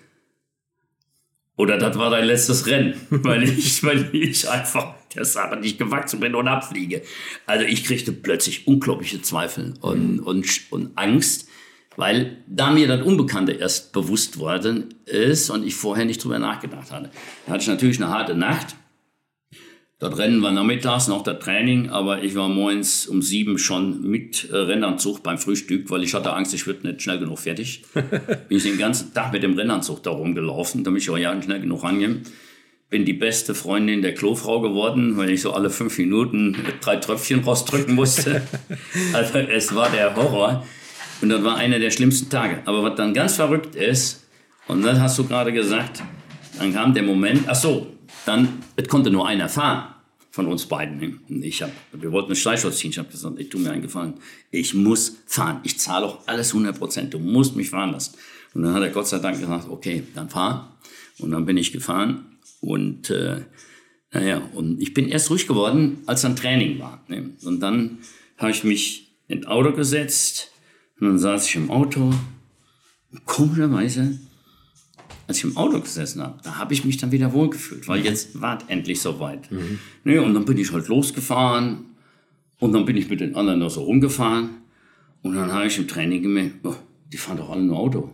[1.57, 6.19] Oder das war dein letztes Rennen, weil ich, weil ich einfach der Sache nicht gewachsen
[6.19, 7.01] bin und abfliege.
[7.45, 11.47] Also ich kriegte plötzlich unglaubliche Zweifel und, und, und Angst,
[11.97, 16.91] Weil da mir das Unbekannte erst bewusst worden ist und ich vorher nicht drüber nachgedacht
[16.91, 17.09] hatte.
[17.45, 18.75] Da hatte ich natürlich eine harte Nacht.
[19.97, 24.49] Das Rennen war nachmittags noch das Training, aber ich war morgens um sieben schon mit
[24.51, 27.83] äh, Rennanzug beim Frühstück, weil ich hatte Angst, ich würde nicht schnell genug fertig.
[27.93, 31.61] Bin ich den ganzen Tag mit dem Rennanzug da rumgelaufen, damit ich auch ja schnell
[31.61, 32.21] genug rangehe.
[32.89, 37.39] Bin die beste Freundin der Klofrau geworden, weil ich so alle fünf Minuten drei Tröpfchen
[37.39, 38.41] rausdrücken musste.
[39.13, 40.65] also es war der Horror.
[41.21, 42.61] Und das war einer der schlimmsten Tage.
[42.65, 44.25] Aber was dann ganz verrückt ist,
[44.67, 46.03] und das hast du gerade gesagt,
[46.59, 47.94] dann kam der Moment, ach so,
[48.25, 49.93] dann, es konnte nur einer fahren
[50.31, 51.21] von uns beiden.
[51.41, 52.91] Ich hab, wir wollten einen Streichholz ziehen.
[52.91, 54.15] Ich habe gesagt, ich tu mir einen Gefallen.
[54.51, 55.61] Ich muss fahren.
[55.63, 57.13] Ich zahle auch alles 100 Prozent.
[57.13, 58.15] Du musst mich fahren lassen.
[58.53, 60.77] Und dann hat er Gott sei Dank gesagt, okay, dann fahr.
[61.19, 62.37] Und dann bin ich gefahren.
[62.59, 63.41] Und äh,
[64.11, 67.03] naja, und ich bin erst ruhig geworden, als dann Training war.
[67.07, 67.31] Ne?
[67.43, 67.99] Und dann
[68.37, 70.51] habe ich mich ins Auto gesetzt
[70.99, 72.13] und dann saß ich im Auto.
[73.25, 74.19] Komischerweise,
[75.27, 78.39] als ich im Auto gesessen habe, da habe ich mich dann wieder wohlgefühlt, weil jetzt
[78.39, 79.51] war es endlich soweit.
[79.51, 79.79] Mhm.
[80.03, 81.85] Nee, und dann bin ich halt losgefahren
[82.59, 84.49] und dann bin ich mit den anderen noch so rumgefahren
[85.21, 86.75] und dann habe ich im Training gemerkt, oh,
[87.11, 88.11] die fahren doch alle nur Auto.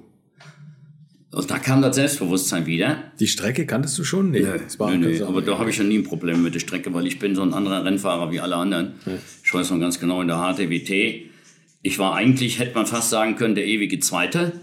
[1.33, 3.11] Und da kam das Selbstbewusstsein wieder.
[3.19, 4.31] Die Strecke kanntest du schon?
[4.31, 5.21] Nee, nee, nee, nee.
[5.21, 7.41] aber da habe ich ja nie ein Problem mit der Strecke, weil ich bin so
[7.41, 8.95] ein anderer Rennfahrer wie alle anderen.
[9.05, 9.13] Ja.
[9.41, 11.31] Ich weiß noch ganz genau in der HTWT
[11.83, 14.53] ich war eigentlich, hätte man fast sagen können, der ewige Zweite,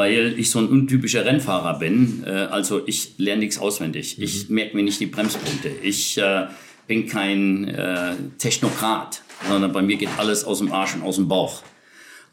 [0.00, 2.24] weil ich so ein untypischer Rennfahrer bin.
[2.26, 4.16] Äh, also ich lerne nichts auswendig.
[4.16, 4.24] Mhm.
[4.24, 5.70] Ich merke mir nicht die Bremspunkte.
[5.82, 6.46] Ich äh,
[6.86, 11.28] bin kein äh, Technokrat, sondern bei mir geht alles aus dem Arsch und aus dem
[11.28, 11.62] Bauch.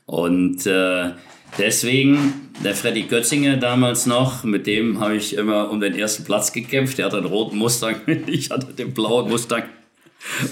[0.05, 1.11] Und äh,
[1.57, 6.53] deswegen, der Freddy Götzinger damals noch, mit dem habe ich immer um den ersten Platz
[6.53, 6.97] gekämpft.
[6.97, 9.63] Der hatte einen roten Mustang, ich hatte den blauen Mustang.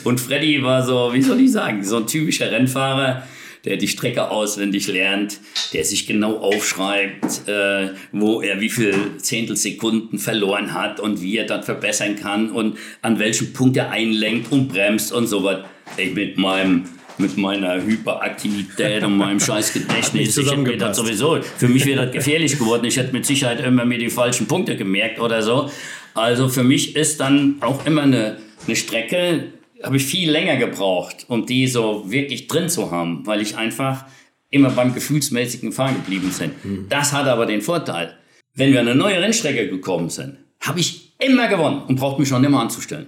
[0.03, 3.23] Und Freddy war so, wie soll ich sagen, so ein typischer Rennfahrer
[3.65, 5.39] der die Strecke auswendig lernt,
[5.73, 11.45] der sich genau aufschreibt, äh, wo er wie viel Zehntelsekunden verloren hat und wie er
[11.45, 15.65] das verbessern kann und an welchem Punkt er einlenkt und bremst und so was.
[15.97, 16.85] Ich mit meinem
[17.17, 20.37] mit meiner Hyperaktivität und meinem scheiß Gedächtnis.
[20.37, 22.85] Ich hätte mir das sowieso, für mich wäre das gefährlich geworden.
[22.85, 25.69] Ich hätte mit Sicherheit immer mir die falschen Punkte gemerkt oder so.
[26.13, 29.45] Also für mich ist dann auch immer eine, eine Strecke,
[29.85, 34.05] habe ich viel länger gebraucht, um die so wirklich drin zu haben, weil ich einfach
[34.49, 36.51] immer beim gefühlsmäßigen Fahren geblieben bin.
[36.63, 36.85] Mhm.
[36.89, 38.17] Das hat aber den Vorteil,
[38.55, 42.29] wenn wir an eine neue Rennstrecke gekommen sind, habe ich immer gewonnen und braucht mich
[42.29, 43.07] schon immer anzustellen.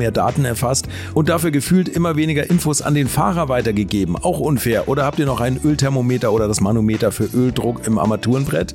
[0.00, 4.16] mehr Daten erfasst und dafür gefühlt immer weniger Infos an den Fahrer weitergegeben.
[4.16, 4.88] Auch unfair.
[4.88, 8.74] Oder habt ihr noch ein Ölthermometer oder das Manometer für Öldruck im Armaturenbrett?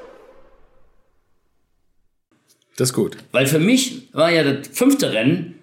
[2.77, 3.17] Das ist gut.
[3.31, 5.55] Weil für mich war ja das fünfte Rennen,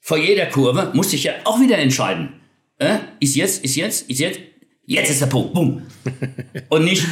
[0.00, 2.32] vor jeder Kurve musste ich ja auch wieder entscheiden.
[2.78, 4.40] Äh, ist jetzt, ist jetzt, ist jetzt,
[4.86, 5.82] jetzt ist der Punkt, boom.
[6.70, 7.04] Und nicht,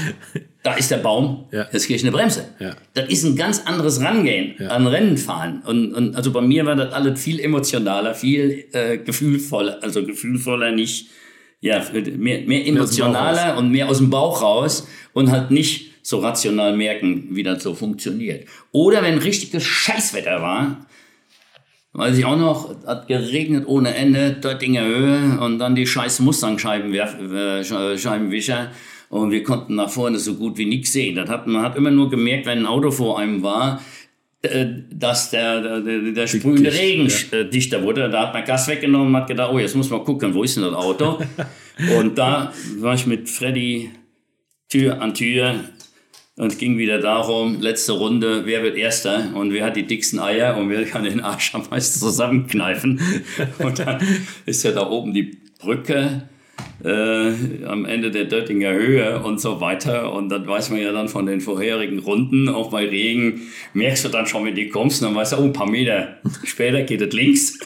[0.63, 1.67] da ist der Baum, Ja.
[1.73, 2.49] jetzt gehe ich eine Bremse.
[2.59, 2.75] Ja.
[2.95, 5.63] Das ist ein ganz anderes Rangehen an Rennenfahren.
[5.67, 10.73] Und, und also bei mir war das alles viel emotionaler, viel äh, gefühlvoller, also gefühlvoller
[10.73, 11.09] nicht,
[11.61, 11.85] ja,
[12.17, 17.27] mehr, mehr emotionaler und mehr aus dem Bauch raus und halt nicht so rational merken,
[17.31, 18.47] wie das so funktioniert.
[18.71, 20.87] Oder wenn richtiges Scheißwetter war,
[21.93, 28.71] Weiß ich auch noch, hat geregnet ohne Ende, Döttinger Höhe und dann die scheiß Mustang-Scheibenwischer.
[29.09, 31.17] Und wir konnten nach vorne so gut wie nichts sehen.
[31.17, 33.81] Das hat, man hat immer nur gemerkt, wenn ein Auto vor einem war,
[34.43, 38.11] äh, dass der, der, der sprühende dicht, Regen äh, dichter wurde.
[38.11, 40.57] Da hat man Gas weggenommen und hat gedacht, oh, jetzt muss man gucken, wo ist
[40.57, 41.19] denn das Auto?
[41.99, 43.91] und da war ich mit Freddy
[44.69, 45.55] Tür an Tür
[46.37, 50.57] und ging wieder darum, letzte Runde, wer wird Erster und wer hat die dicksten Eier
[50.57, 53.01] und wer kann den Arsch am meisten zusammenkneifen.
[53.59, 54.01] Und dann
[54.45, 56.29] ist ja da oben die Brücke
[56.85, 57.33] äh,
[57.65, 60.13] am Ende der Döttinger Höhe und so weiter.
[60.13, 63.41] Und dann weiß man ja dann von den vorherigen Runden, auch bei Regen,
[63.73, 66.83] merkst du dann schon, wenn die kommst, dann weißt du, oh, ein paar Meter später
[66.83, 67.59] geht es links.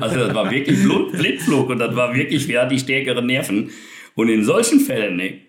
[0.00, 0.78] Also das war wirklich
[1.12, 3.70] Blindflug und das war wirklich, wer hat die stärkeren Nerven.
[4.14, 5.40] Und in solchen Fällen, ne,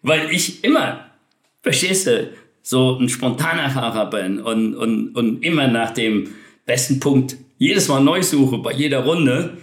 [0.00, 1.07] weil ich immer,
[1.68, 2.30] verstehst du,
[2.62, 6.28] so ein spontaner Fahrer bin und, und, und immer nach dem
[6.64, 9.58] besten Punkt jedes Mal neu suche bei jeder Runde,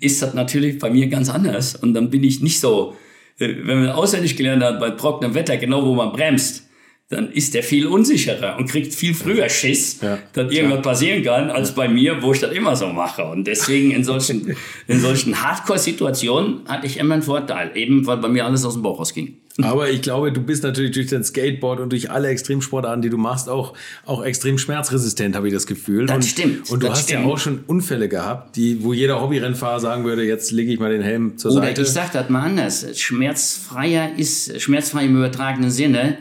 [0.00, 1.74] ist das natürlich bei mir ganz anders.
[1.74, 2.96] Und dann bin ich nicht so,
[3.38, 6.63] äh, wenn man auswendig gelernt hat, bei trockenem Wetter, genau wo man bremst,
[7.10, 11.50] dann ist der viel unsicherer und kriegt viel früher Schiss, Ja, dass irgendwas passieren kann,
[11.50, 13.24] als bei mir, wo ich das immer so mache.
[13.24, 14.56] Und deswegen in solchen,
[14.88, 18.82] in solchen Hardcore-Situationen hatte ich immer einen Vorteil, eben weil bei mir alles aus dem
[18.82, 19.36] Bauch rausging.
[19.62, 23.18] Aber ich glaube, du bist natürlich durch dein Skateboard und durch alle Extremsportarten, die du
[23.18, 23.74] machst, auch,
[24.04, 26.06] auch extrem schmerzresistent, habe ich das Gefühl.
[26.06, 27.32] Das und, stimmt, Und du hast ja stimmt.
[27.32, 31.02] auch schon Unfälle gehabt, die, wo jeder Hobbyrennfahrer sagen würde, jetzt lege ich mal den
[31.02, 31.82] Helm zur Oder Seite.
[31.82, 32.98] ich sag das mal anders.
[32.98, 36.18] Schmerzfreier ist, schmerzfrei im übertragenen Sinne,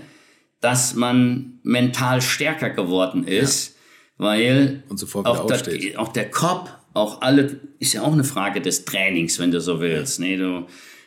[0.63, 3.75] dass man mental stärker geworden ist,
[4.17, 5.97] weil Und sofort auch, aufsteht.
[5.97, 9.81] auch der Kopf, auch alle, ist ja auch eine Frage des Trainings, wenn du so
[9.81, 10.21] willst.
[10.21, 10.65] Nee, du,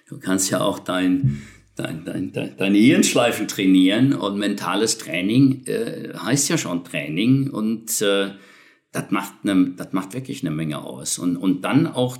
[0.08, 1.40] du kannst ja auch dein,
[1.74, 8.02] dein, dein, dein, deine Hirnschleifen trainieren und mentales Training äh, heißt ja schon Training und
[8.02, 8.32] äh,
[8.92, 11.18] das macht, ne, das macht wirklich eine Menge aus.
[11.18, 12.18] Und, und dann auch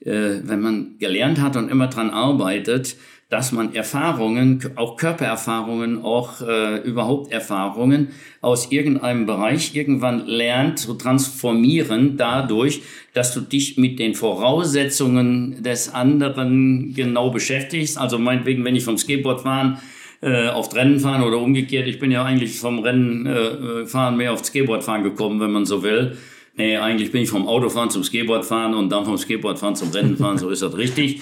[0.00, 2.96] äh, wenn man gelernt hat und immer dran arbeitet,
[3.28, 8.08] dass man Erfahrungen, auch Körpererfahrungen, auch äh, überhaupt Erfahrungen
[8.40, 12.82] aus irgendeinem Bereich irgendwann lernt zu transformieren dadurch,
[13.12, 17.98] dass du dich mit den Voraussetzungen des anderen genau beschäftigst.
[17.98, 19.78] Also meinetwegen, wenn ich vom Skateboard fahren
[20.24, 21.86] äh, auf Rennen fahren oder umgekehrt.
[21.86, 25.66] Ich bin ja eigentlich vom Rennen äh, fahren mehr aufs Skateboard fahren gekommen, wenn man
[25.66, 26.16] so will.
[26.56, 29.90] Nee, eigentlich bin ich vom Autofahren zum Skateboard fahren und dann vom Skateboard fahren zum
[29.90, 31.20] Rennen fahren, so ist das richtig.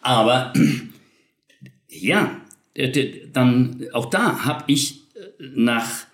[0.00, 0.52] Aber
[1.92, 2.40] ja,
[3.32, 6.06] dann auch da habe ich äh, nach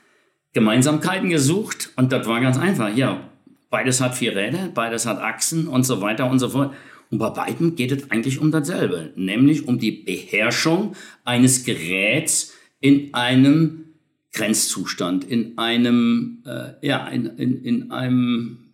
[0.52, 2.94] Gemeinsamkeiten gesucht und das war ganz einfach.
[2.94, 3.28] Ja,
[3.70, 6.74] beides hat vier Räder, beides hat Achsen und so weiter und so fort.
[7.10, 10.94] Und bei beiden geht es eigentlich um dasselbe, nämlich um die Beherrschung
[11.24, 13.84] eines Geräts in einem
[14.32, 18.67] Grenzzustand, in einem, äh, ja, in, in, in einem,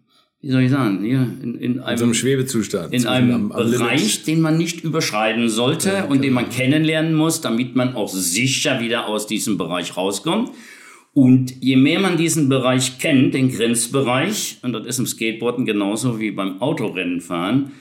[0.45, 2.93] wie soll ich sagen, ja, in, in einem in so einem Schwebezustand.
[2.93, 3.49] in einem.
[3.49, 8.79] Bereich, den man nicht überschreiten sollte und den man kennenlernen muss, damit man auch sicher
[8.79, 10.51] wieder aus diesem Bereich rauskommt.
[11.15, 16.21] Und je mehr man diesen Bereich kennt, den Grenzbereich, und das ist im Skateboarden genauso
[16.21, 17.73] wie beim Autorennenfahren,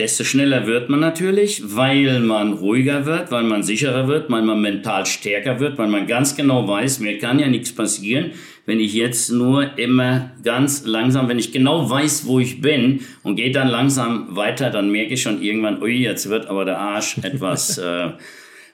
[0.00, 4.60] desto schneller wird man natürlich, weil man ruhiger wird, weil man sicherer wird, weil man
[4.60, 8.32] mental stärker wird, weil man ganz genau weiß, mir kann ja nichts passieren,
[8.70, 13.34] wenn ich jetzt nur immer ganz langsam, wenn ich genau weiß, wo ich bin und
[13.34, 17.18] gehe dann langsam weiter, dann merke ich schon irgendwann, ui, jetzt wird aber der Arsch
[17.22, 18.10] etwas äh,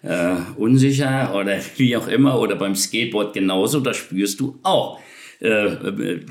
[0.02, 5.00] äh, unsicher oder wie auch immer oder beim Skateboard genauso, das spürst du auch,
[5.40, 5.70] äh,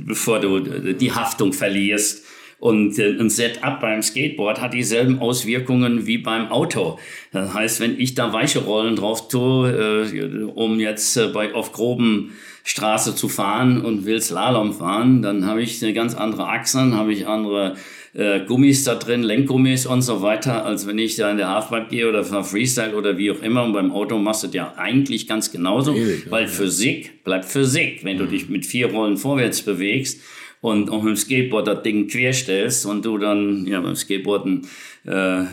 [0.06, 0.60] bevor du
[0.94, 2.24] die Haftung verlierst.
[2.60, 7.00] Und äh, ein Setup beim Skateboard hat dieselben Auswirkungen wie beim Auto.
[7.32, 11.72] Das heißt, wenn ich da weiche Rollen drauf tue, äh, um jetzt äh, bei auf
[11.72, 12.32] groben
[12.66, 17.14] Straße zu fahren und will Slalom fahren, dann habe ich eine ganz andere Achsen, habe
[17.14, 17.76] ich andere
[18.16, 21.88] äh, Gummis da drin, Lenkgummis und so weiter, als wenn ich da in der Halfpipe
[21.92, 23.64] gehe oder fahr Freestyle oder wie auch immer.
[23.64, 27.46] Und beim Auto machst du das ja eigentlich ganz genauso, Ewig, ja, weil Physik bleibt
[27.46, 28.04] Physik.
[28.04, 30.22] Wenn du dich mit vier Rollen vorwärts bewegst
[30.62, 34.66] und auch mit dem Skateboard das Ding querstellst und du dann, ja, beim Skateboarden
[35.06, 35.44] äh,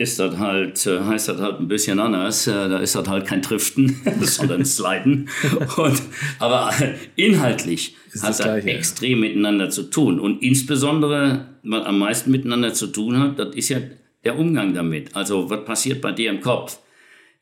[0.00, 2.46] ist das halt, äh, heißt das halt ein bisschen anders.
[2.46, 5.28] Äh, Da ist das halt kein Driften, sondern Sliden.
[5.76, 6.02] Und,
[6.38, 6.72] aber
[7.16, 8.76] inhaltlich Ist hat das das Gleiche, ja.
[8.76, 10.18] extrem miteinander zu tun.
[10.18, 13.78] Und insbesondere, was am meisten miteinander zu tun hat, das ist ja
[14.24, 15.14] der Umgang damit.
[15.14, 16.78] Also, was passiert bei dir im Kopf?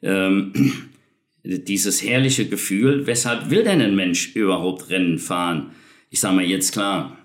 [0.03, 0.53] Ähm,
[1.45, 5.71] dieses herrliche Gefühl, weshalb will denn ein Mensch überhaupt Rennen fahren?
[6.11, 7.18] Ich sage mal jetzt klar,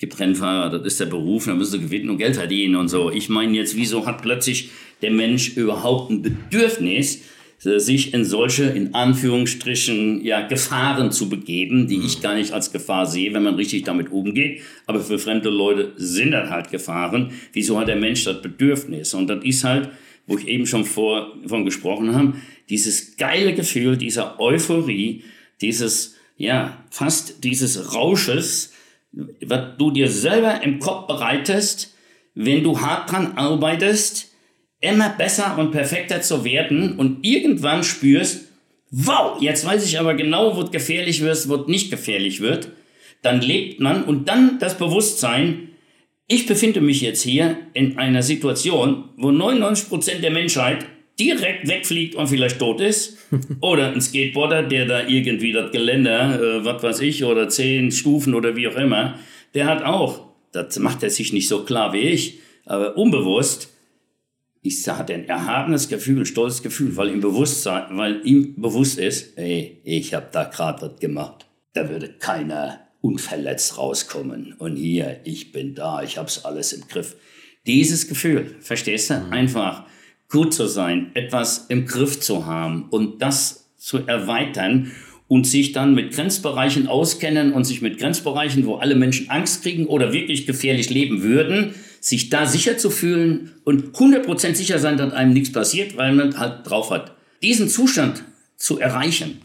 [0.00, 3.10] gibt Rennfahrer, das ist der Beruf, da müssen sie gewinnen und Geld verdienen und so.
[3.12, 4.70] Ich meine jetzt, wieso hat plötzlich
[5.02, 7.22] der Mensch überhaupt ein Bedürfnis,
[7.60, 13.04] sich in solche, in Anführungsstrichen, ja, Gefahren zu begeben, die ich gar nicht als Gefahr
[13.04, 14.62] sehe, wenn man richtig damit umgeht.
[14.86, 17.32] Aber für fremde Leute sind das halt Gefahren.
[17.52, 19.12] Wieso hat der Mensch das Bedürfnis?
[19.12, 19.90] Und das ist halt,
[20.26, 22.32] wo ich eben schon vor, von gesprochen habe,
[22.70, 25.24] dieses geile Gefühl, dieser Euphorie,
[25.60, 28.72] dieses, ja, fast dieses Rausches,
[29.12, 31.94] was du dir selber im Kopf bereitest,
[32.34, 34.32] wenn du hart dran arbeitest,
[34.80, 38.46] immer besser und perfekter zu werden und irgendwann spürst,
[38.90, 42.70] wow, jetzt weiß ich aber genau, wo gefährlich wird, wo nicht gefährlich wird,
[43.22, 45.68] dann lebt man und dann das Bewusstsein,
[46.26, 50.86] ich befinde mich jetzt hier in einer Situation, wo 99 Prozent der Menschheit
[51.20, 53.18] direkt wegfliegt und vielleicht tot ist.
[53.60, 58.34] Oder ein Skateboarder, der da irgendwie das Geländer, äh, was weiß ich, oder zehn Stufen
[58.34, 59.20] oder wie auch immer,
[59.54, 63.70] der hat auch, das macht er sich nicht so klar wie ich, aber unbewusst
[64.62, 69.38] ich hatte ein erhabenes Gefühl, ein stolzes Gefühl, weil ihm Bewusstsein, weil ihm bewusst ist,
[69.38, 71.46] ey, ich habe da gerade was gemacht.
[71.72, 74.54] Da würde keiner unverletzt rauskommen.
[74.58, 77.16] Und hier, ich bin da, ich hab's alles im Griff.
[77.66, 79.14] Dieses Gefühl, verstehst du?
[79.14, 79.32] Mhm.
[79.32, 79.84] Einfach
[80.30, 84.92] gut zu sein, etwas im Griff zu haben und das zu erweitern
[85.28, 89.86] und sich dann mit Grenzbereichen auskennen und sich mit Grenzbereichen, wo alle Menschen Angst kriegen
[89.86, 95.12] oder wirklich gefährlich leben würden, sich da sicher zu fühlen und 100% sicher sein, dass
[95.12, 97.14] einem nichts passiert, weil man halt drauf hat.
[97.42, 98.24] Diesen Zustand
[98.56, 99.40] zu erreichen,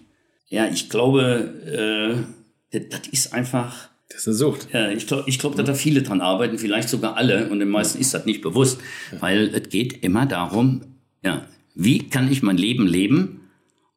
[0.47, 2.25] ja, ich glaube,
[2.71, 3.89] äh, das ist einfach...
[4.09, 4.67] Das ist eine Sucht.
[4.71, 7.69] Ja, ich glaube, ich glaub, dass da viele dran arbeiten, vielleicht sogar alle, und den
[7.69, 8.79] meisten ist das nicht bewusst,
[9.19, 10.81] weil es geht immer darum,
[11.23, 13.49] ja, wie kann ich mein Leben leben,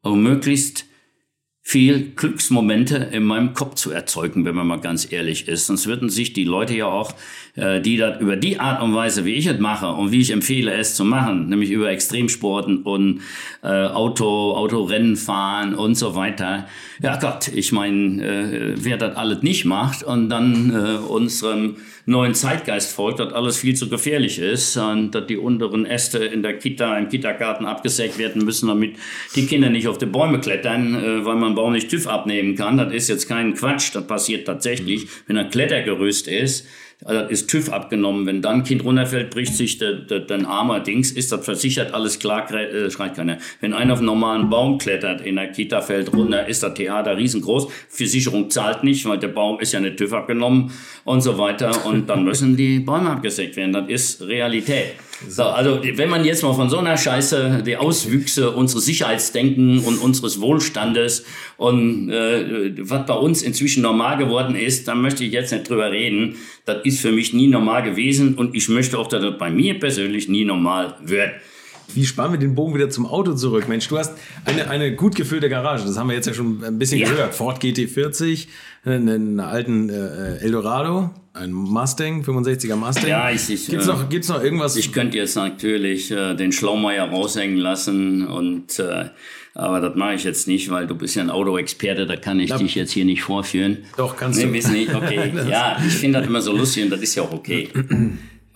[0.03, 0.87] um möglichst
[1.69, 5.67] viel Glücksmomente in meinem Kopf zu erzeugen, wenn man mal ganz ehrlich ist.
[5.67, 7.13] Sonst würden sich die Leute ja auch,
[7.57, 10.31] äh, die das über die Art und Weise, wie ich es mache und wie ich
[10.31, 13.21] empfehle es zu machen, nämlich über Extremsporten und
[13.63, 16.67] äh, Auto, Autorennen fahren und so weiter.
[17.03, 21.77] Ja Gott, ich meine, äh, wer das alles nicht macht und dann äh, unserem
[22.09, 26.43] neuen Zeitgeist folgt, dass alles viel zu gefährlich ist und dass die unteren Äste in
[26.43, 28.97] der Kita, im Kitagarten abgesägt werden müssen, damit
[29.37, 32.79] die Kinder nicht auf die Bäume klettern, äh, weil man Baum nicht TÜV abnehmen kann.
[32.79, 36.67] Das ist jetzt kein Quatsch, das passiert tatsächlich, wenn ein Klettergerüst ist
[37.05, 38.27] also ist TÜV abgenommen.
[38.27, 41.95] Wenn dann ein Kind runterfällt, bricht sich der, der, der armer Dings, ist das versichert,
[41.95, 43.39] alles klar, äh, schreit keiner.
[43.61, 47.17] Wenn einer auf einen normalen Baum klettert, in der Kita fällt runter, ist das Theater
[47.17, 47.69] riesengroß.
[47.89, 50.73] Versicherung zahlt nicht, weil der Baum ist ja nicht TÜV abgenommen
[51.05, 51.87] und so weiter.
[51.87, 53.73] Und dann müssen die Bäume abgesägt werden.
[53.73, 54.95] Das ist Realität.
[55.27, 59.99] So, also wenn man jetzt mal von so einer Scheiße die Auswüchse unseres Sicherheitsdenken und
[59.99, 61.25] unseres Wohlstandes
[61.57, 65.91] und äh, was bei uns inzwischen normal geworden ist, dann möchte ich jetzt nicht drüber
[65.91, 66.37] reden.
[66.67, 69.79] Das ist für mich nie normal gewesen und ich möchte auch, dass das bei mir
[69.79, 71.33] persönlich nie normal wird.
[71.95, 73.69] Wie sparen wir den Bogen wieder zum Auto zurück?
[73.69, 74.13] Mensch, du hast
[74.45, 75.85] eine, eine gut gefüllte Garage.
[75.85, 77.09] Das haben wir jetzt ja schon ein bisschen ja.
[77.09, 77.35] gehört.
[77.35, 78.47] Ford GT40,
[78.85, 83.09] einen alten äh, Eldorado, ein Mustang, 65er Mustang.
[83.09, 84.77] Ja, ich, ich gibt's noch, gibt's noch irgendwas?
[84.77, 89.07] Ich könnte jetzt natürlich äh, den Schlaumeier raushängen lassen und äh,
[89.55, 92.51] aber das mache ich jetzt nicht, weil du bist ja ein Autoexperte, da kann ich
[92.51, 92.59] ja.
[92.59, 93.79] dich jetzt hier nicht vorführen.
[93.97, 94.53] Doch, kannst nee, du.
[94.53, 95.33] Wissen nicht, okay.
[95.51, 97.69] ja, ich finde das immer so lustig und das ist ja auch okay.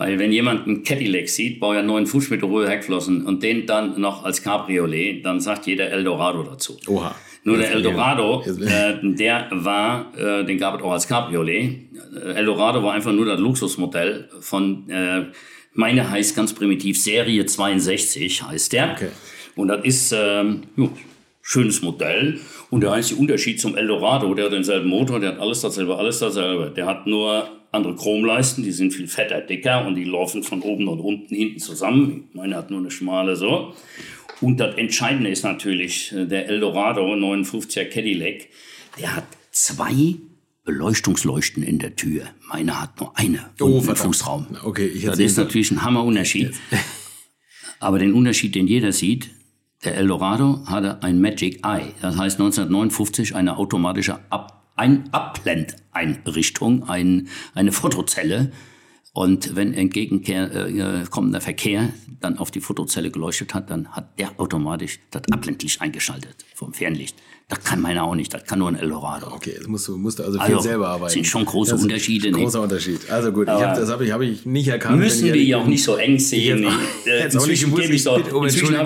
[0.03, 4.01] Weil wenn jemand einen Cadillac sieht, baut neun Fuß mit hohe Heckflossen und den dann
[4.01, 6.77] noch als Cabriolet, dann sagt jeder Eldorado dazu.
[6.89, 7.15] Oha.
[7.45, 11.79] Nur der Eldorado, äh, der war, äh, den gab es auch als Cabriolet.
[12.17, 15.27] Äh, Eldorado war einfach nur das Luxusmodell von, äh,
[15.73, 18.93] meine heißt ganz primitiv, Serie 62 heißt der.
[18.95, 19.09] Okay.
[19.55, 20.91] Und das ist, ähm, jo,
[21.43, 22.41] schönes Modell.
[22.71, 26.19] Und der einzige Unterschied zum Eldorado, der hat denselben Motor, der hat alles dasselbe, alles
[26.19, 26.73] dasselbe.
[26.75, 30.89] Der hat nur andere Chromleisten, die sind viel fetter, dicker und die laufen von oben
[30.89, 32.29] und unten hinten zusammen.
[32.35, 33.75] Meine hat nur eine schmale so.
[34.41, 38.49] Und das Entscheidende ist natürlich äh, der Eldorado 59er Cadillac.
[39.01, 40.17] Der hat zwei
[40.65, 42.25] Beleuchtungsleuchten in der Tür.
[42.49, 44.47] Meine hat nur eine oh, im Fußraum.
[44.65, 46.53] Okay, ich das ist natürlich ein Hammerunterschied.
[47.81, 49.31] Aber den Unterschied, den jeder sieht,
[49.85, 51.95] der Eldorado hatte ein Magic Eye.
[52.01, 58.53] Das heißt 1959 eine automatische Ab ein Abblendeinrichtung, ein, eine Fotozelle
[59.15, 61.91] Und wenn entgegenkommender äh, Verkehr
[62.21, 67.17] dann auf die Fotozelle geleuchtet hat, dann hat der automatisch das Abblendlicht eingeschaltet vom Fernlicht.
[67.53, 69.27] Das kann meiner auch nicht, das kann nur ein Eldorado.
[69.27, 71.05] Okay, das musst du, musst du also viel also, selber arbeiten.
[71.05, 72.29] Das sind schon große das Unterschiede.
[72.29, 73.01] Ein großer Unterschied.
[73.11, 74.99] Also gut, ich hab, das habe ich, hab ich nicht erkannt.
[74.99, 76.67] Müssen wir ja auch nicht so eng sehen.
[77.05, 77.83] Jetzt, inzwischen habe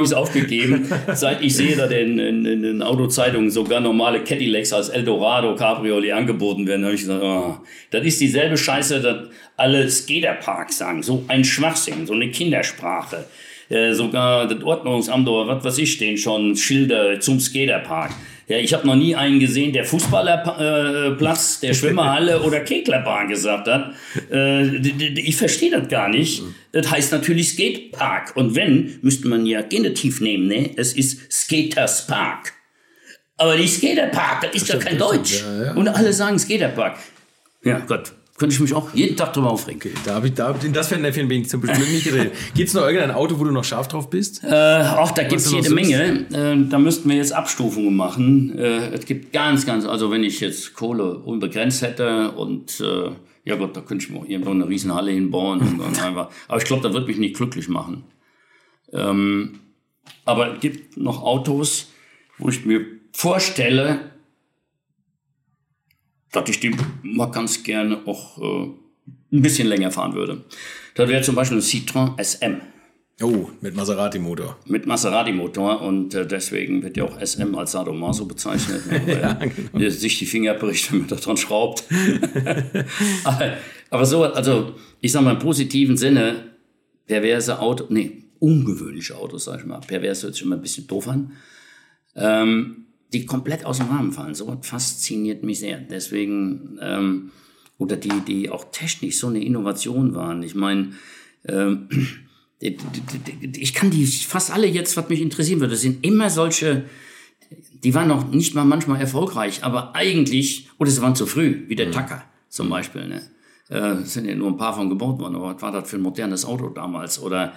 [0.03, 4.73] ich es aufgegeben, seit ich sehe, dass in, in, in den Autozeitungen sogar normale Cadillacs
[4.73, 6.85] als Eldorado Cabriolet angeboten werden.
[6.85, 7.59] Habe ich gesagt, oh,
[7.93, 11.05] das ist dieselbe Scheiße, dass alle Skaterparks sagen.
[11.05, 13.27] So ein Schwachsinn, so eine Kindersprache.
[13.69, 18.11] Äh, sogar das Ordnungsamt oder was weiß ich stehen schon Schilder zum Skaterpark.
[18.49, 23.95] Ja, ich habe noch nie einen gesehen, der Fußballerplatz, der Schwimmerhalle oder Keglerbahn gesagt hat.
[24.31, 24.77] Äh,
[25.19, 26.43] ich verstehe das gar nicht.
[26.71, 28.37] Das heißt natürlich Skatepark.
[28.37, 30.71] Und wenn, müsste man ja Genitiv nehmen, ne?
[30.77, 32.53] Es ist Skaters Park.
[33.37, 35.43] Aber nicht Skaterpark, das ist das ja kein Deutsch.
[35.43, 35.75] Ja, ja.
[35.75, 36.99] Und alle sagen Skaterpark.
[37.65, 39.81] Ja, Gott könnte ich mich auch jeden Tag drüber aufregen.
[39.81, 42.33] Okay, da habe ich, da, in das Fettnäpfchen bin ich zum Beispiel nicht geredet.
[42.55, 44.45] Gibt es noch irgendein Auto, wo du noch scharf drauf bist?
[44.45, 46.27] Äh, auch da gibt es jede Menge.
[46.33, 48.59] Äh, da müssten wir jetzt Abstufungen machen.
[48.59, 53.11] Äh, es gibt ganz, ganz, also wenn ich jetzt Kohle unbegrenzt hätte und äh,
[53.45, 56.31] ja Gott, da könnte ich mir auch irgendwo eine Riesenhalle hinbauen und dann einfach.
[56.49, 58.05] Aber ich glaube, das wird mich nicht glücklich machen.
[58.93, 59.61] Ähm,
[60.25, 61.89] aber es gibt noch Autos,
[62.39, 64.16] wo ich mir vorstelle,
[66.33, 68.69] dass ich die mal ganz gerne auch äh,
[69.33, 70.45] ein bisschen länger fahren würde.
[70.95, 72.61] Das wäre zum Beispiel ein Citroën SM.
[73.23, 74.59] Oh, mit Maserati-Motor.
[74.67, 79.33] Mit Maserati-Motor und äh, deswegen wird ja auch SM als Sadomaso bezeichnet, ne, weil ja,
[79.33, 79.89] genau.
[79.89, 81.85] sich die Finger bricht, wenn man da dran schraubt.
[83.25, 83.55] aber,
[83.89, 86.57] aber so, also ich sage mal im positiven Sinne,
[87.07, 89.81] perverse Autos, nee, ungewöhnliche Autos, sag ich mal.
[89.81, 91.33] Pervers hört sich immer ein bisschen doof an.
[92.15, 94.35] Ähm, die komplett aus dem Rahmen fallen.
[94.35, 95.79] So fasziniert mich sehr.
[95.79, 97.31] Deswegen, ähm,
[97.79, 100.43] oder die, die auch technisch so eine Innovation waren.
[100.43, 100.93] Ich meine,
[101.47, 101.89] ähm,
[102.59, 106.85] ich kann die fast alle jetzt, was mich interessieren würde, sind immer solche,
[107.85, 111.77] die waren noch nicht mal manchmal erfolgreich, aber eigentlich, oder sie waren zu früh, wie
[111.77, 111.93] der mhm.
[111.93, 113.07] Tacker zum Beispiel.
[113.07, 113.23] Ne?
[113.69, 116.03] Äh, sind ja nur ein paar von gebaut worden, aber was war das für ein
[116.03, 117.21] modernes Auto damals?
[117.21, 117.53] Oder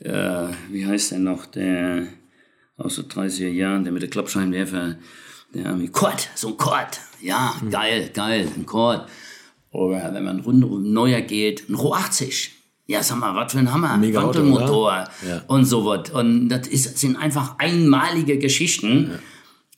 [0.00, 2.06] äh, wie heißt denn noch der
[2.78, 4.96] aus den 30er Jahren, der mit der Klappscheinwerfer,
[5.52, 7.70] der mit Kord, so ein Kord, ja, mhm.
[7.70, 9.08] geil, geil, ein Kord.
[9.70, 12.52] Oder wenn man rund neuer geht, ein Roh 80.
[12.86, 13.98] Ja, sag mal, was für ein Hammer.
[13.98, 15.42] Mega Wandelmotor ja.
[15.46, 16.08] und so was.
[16.10, 19.10] Und das ist, sind einfach einmalige Geschichten.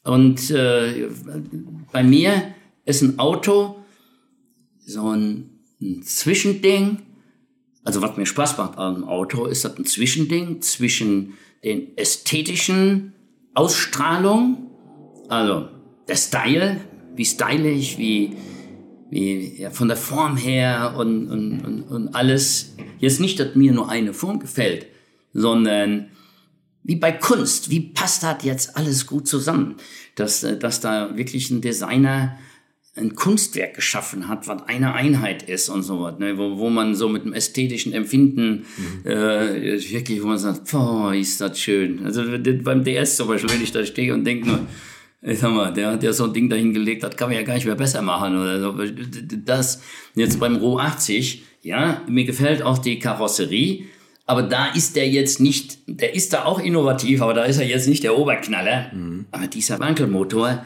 [0.04, 0.12] Ja.
[0.12, 1.08] Und äh,
[1.90, 2.54] bei mir
[2.84, 3.82] ist ein Auto
[4.86, 6.98] so ein, ein Zwischending.
[7.82, 13.12] Also was mir Spaß macht am Auto, ist das ein Zwischending zwischen den ästhetischen
[13.54, 14.70] Ausstrahlung,
[15.28, 15.68] also
[16.08, 16.80] der Style,
[17.14, 18.36] wie stylisch, wie,
[19.10, 22.74] wie ja, von der Form her und, und, und, und alles.
[22.98, 24.86] Jetzt nicht, dass mir nur eine Form gefällt,
[25.32, 26.10] sondern
[26.82, 29.76] wie bei Kunst, wie passt das jetzt alles gut zusammen?
[30.14, 32.38] Dass, äh, dass da wirklich ein Designer
[33.00, 36.36] ein Kunstwerk geschaffen hat, was eine Einheit ist und so was, ne?
[36.38, 39.10] wo, wo man so mit dem ästhetischen Empfinden mhm.
[39.10, 42.04] äh, wirklich, wo man sagt, boah, ist das schön.
[42.04, 42.22] Also
[42.62, 44.60] beim DS zum Beispiel, wenn ich da stehe und denke nur,
[45.22, 47.66] ich sag mal, der, der so ein Ding dahingelegt hat, kann man ja gar nicht
[47.66, 48.74] mehr besser machen oder so.
[49.44, 49.82] Das
[50.14, 53.84] jetzt beim Ro 80, ja, mir gefällt auch die Karosserie,
[54.30, 57.66] aber da ist der jetzt nicht, der ist da auch innovativ, aber da ist er
[57.66, 58.90] jetzt nicht der Oberknaller.
[58.94, 59.26] Mhm.
[59.32, 60.64] Aber dieser Wankelmotor,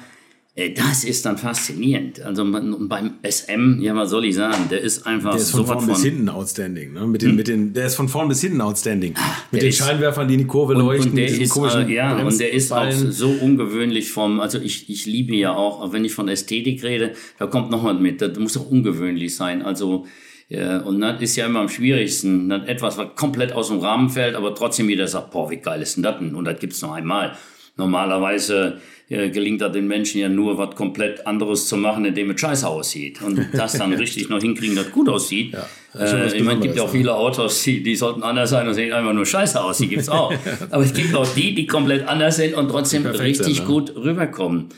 [0.57, 2.21] das ist dann faszinierend.
[2.21, 5.85] Also beim SM, ja, was soll ich sagen, der ist einfach der ist von vorn
[5.85, 6.93] bis hinten outstanding.
[6.93, 7.09] Ne?
[7.09, 7.37] Mit den, hm?
[7.37, 9.15] mit den, der ist von vorn bis hinten outstanding.
[9.17, 11.11] Ach, mit den ist, Scheinwerfern, die in die Kurve und, leuchten.
[11.11, 15.07] Und der, ist, äh, ja, und der ist auch so ungewöhnlich vom, also ich, ich
[15.07, 18.57] liebe ja auch, wenn ich von Ästhetik rede, da kommt noch mal mit, das muss
[18.57, 19.61] auch ungewöhnlich sein.
[19.63, 20.07] Also
[20.49, 22.49] ja, und das ist ja immer am schwierigsten.
[22.49, 25.83] Das etwas, was komplett aus dem Rahmen fällt, aber trotzdem jeder sagt, boah, wie geil
[25.83, 26.37] ist denn das denn?
[26.37, 27.37] Und das gibt's noch einmal.
[27.77, 32.41] Normalerweise äh, gelingt da den Menschen ja nur, was komplett anderes zu machen, indem es
[32.41, 33.21] scheiße aussieht.
[33.21, 35.53] Und das dann richtig noch hinkriegen, dass gut aussieht.
[35.53, 38.69] Ja, äh, ich meine, es gibt ja auch viele Autos, die, die sollten anders sein
[38.69, 39.79] und sehen einfach nur scheiße aus.
[39.79, 40.33] Die gibt's auch.
[40.71, 43.65] Aber es gibt auch die, die komplett anders sind und trotzdem richtig sind, ne?
[43.65, 44.69] gut rüberkommen.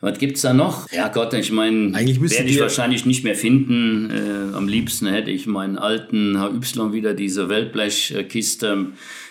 [0.00, 0.90] Was gibt's da noch?
[0.92, 4.10] Ja Gott, ich meine, werde ich wahrscheinlich nicht mehr finden.
[4.10, 8.88] Äh, am liebsten hätte ich meinen alten HY wieder, diese Weltblechkiste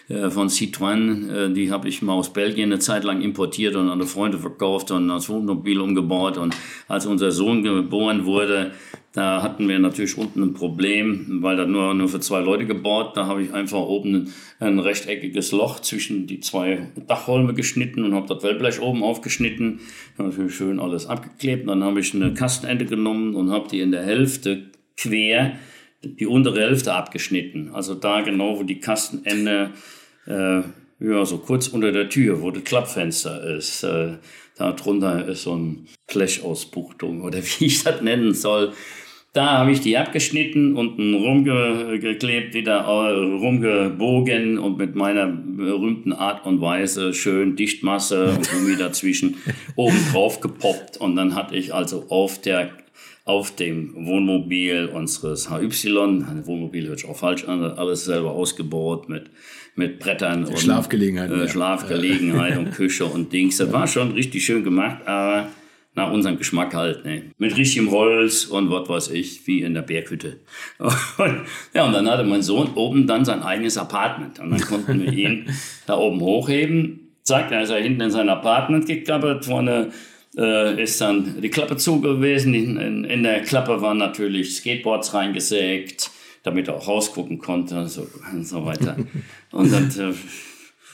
[0.10, 4.02] von Citroën, äh, die habe ich mal aus Belgien eine Zeit lang importiert und an
[4.04, 6.38] Freunde verkauft und als Wohnmobil umgebaut.
[6.38, 6.56] Und
[6.88, 8.72] als unser Sohn geboren wurde,
[9.14, 13.18] da hatten wir natürlich unten ein Problem, weil das nur, nur für zwei Leute gebaut.
[13.18, 18.28] Da habe ich einfach oben ein rechteckiges Loch zwischen die zwei Dachholme geschnitten und habe
[18.28, 19.80] das Wellblech oben aufgeschnitten.
[20.18, 21.68] Natürlich schön alles abgeklebt.
[21.68, 25.54] Dann habe ich eine Kastenende genommen und habe die in der Hälfte quer
[26.02, 27.72] die untere Hälfte abgeschnitten.
[27.74, 29.72] Also da genau, wo die Kastenende,
[30.30, 30.62] äh,
[31.00, 33.84] ja, so kurz unter der Tür, wo das Klappfenster ist.
[33.84, 34.18] Äh,
[34.58, 38.74] da drunter ist so ein Blechausbuchtung oder wie ich das nennen soll.
[39.32, 46.62] Da habe ich die abgeschnitten, unten rumgeklebt, wieder rumgebogen und mit meiner berühmten Art und
[46.62, 49.36] Weise schön Dichtmasse und Gummi dazwischen
[49.76, 50.98] oben drauf gepoppt.
[50.98, 52.72] Und dann hatte ich also auf der
[53.30, 55.68] auf dem Wohnmobil unseres HY,
[56.00, 59.30] ein Wohnmobil hört sich auch falsch an, alles selber ausgebaut mit,
[59.80, 63.58] mit Brettern und Schlafgelegenheit, äh, Schlafgelegenheit und Küche und Dings.
[63.58, 65.48] Das war schon richtig schön gemacht, aber
[65.96, 67.32] nach unserem Geschmack halt, ne?
[67.38, 70.42] Mit richtigem Holz und was weiß ich, wie in der Berghütte.
[70.80, 71.42] Und,
[71.74, 74.40] ja, und dann hatte mein Sohn oben dann sein eigenes Apartment.
[74.40, 75.50] Und dann konnten wir ihn
[75.88, 77.10] da oben hochheben.
[77.24, 79.46] Zack, da ist er hinten in sein Apartment geklappert.
[79.46, 79.92] Vorne
[80.38, 82.54] äh, ist dann die Klappe zu gewesen.
[82.54, 86.12] In, in, in, der Klappe waren natürlich Skateboards reingesägt,
[86.44, 88.98] damit er auch rausgucken konnte und so, und so weiter.
[89.52, 90.14] Und dann, äh,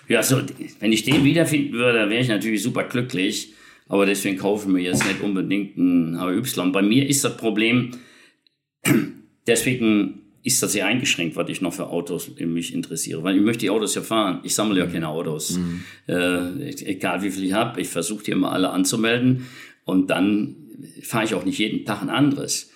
[0.07, 0.41] ja, so,
[0.79, 3.53] wenn ich den wiederfinden würde, wäre ich natürlich super glücklich.
[3.87, 6.71] Aber deswegen kaufen wir jetzt nicht unbedingt ein HY.
[6.71, 7.91] Bei mir ist das Problem,
[9.47, 13.23] deswegen ist das sehr eingeschränkt, was ich noch für Autos mich interessiere.
[13.23, 14.41] Weil ich möchte die Autos ja fahren.
[14.43, 15.57] Ich sammle ja keine Autos.
[15.57, 15.83] Mhm.
[16.07, 19.45] Äh, egal wie viel ich habe, ich versuche die immer alle anzumelden.
[19.85, 20.55] Und dann
[21.01, 22.71] fahre ich auch nicht jeden Tag ein anderes.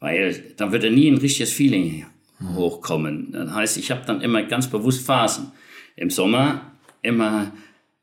[0.00, 2.06] Weil dann wird ja nie ein richtiges Feeling
[2.54, 3.32] hochkommen.
[3.32, 5.52] Das heißt, ich habe dann immer ganz bewusst Phasen.
[5.96, 7.52] Im Sommer immer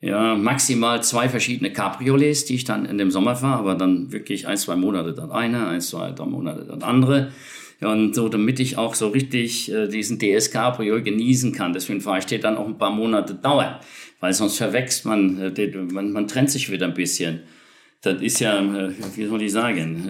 [0.01, 4.47] ja, maximal zwei verschiedene Cabriolets, die ich dann in dem Sommer fahre, aber dann wirklich
[4.47, 7.31] ein, zwei Monate dann eine, ein, zwei, drei Monate dann andere.
[7.79, 11.73] Und so, damit ich auch so richtig äh, diesen DS Cabrio genießen kann.
[11.73, 13.75] Deswegen fahre ich den dann auch ein paar Monate dauern,
[14.19, 17.41] weil sonst verwächst man, äh, man, man trennt sich wieder ein bisschen.
[18.01, 20.09] Das ist ja, äh, wie soll ich sagen,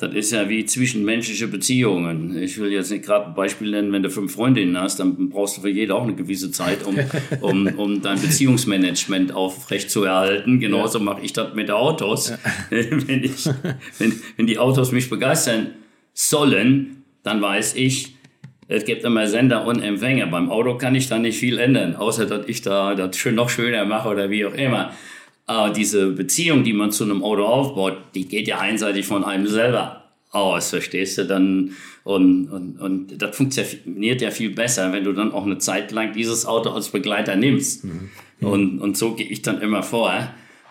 [0.00, 2.36] das ist ja wie zwischenmenschliche Beziehungen.
[2.42, 5.58] Ich will jetzt nicht gerade ein Beispiel nennen, wenn du fünf Freundinnen hast, dann brauchst
[5.58, 6.96] du für jede auch eine gewisse Zeit, um,
[7.42, 10.58] um, um dein Beziehungsmanagement aufrechtzuerhalten.
[10.58, 11.04] Genauso ja.
[11.04, 12.30] mache ich das mit Autos.
[12.30, 12.38] Ja.
[12.70, 13.46] Wenn, ich,
[13.98, 15.74] wenn, wenn die Autos mich begeistern
[16.14, 18.14] sollen, dann weiß ich,
[18.68, 20.26] es gibt immer Sender und Empfänger.
[20.28, 23.50] Beim Auto kann ich da nicht viel ändern, außer dass ich da das schön noch
[23.50, 24.92] schöner mache oder wie auch immer.
[25.50, 29.48] Aber diese Beziehung, die man zu einem Auto aufbaut, die geht ja einseitig von einem
[29.48, 31.26] selber aus, verstehst du?
[31.26, 31.72] Dann,
[32.04, 36.12] und, und, und das funktioniert ja viel besser, wenn du dann auch eine Zeit lang
[36.12, 37.82] dieses Auto als Begleiter nimmst.
[37.82, 38.10] Mhm.
[38.40, 40.12] Und, und so gehe ich dann immer vor.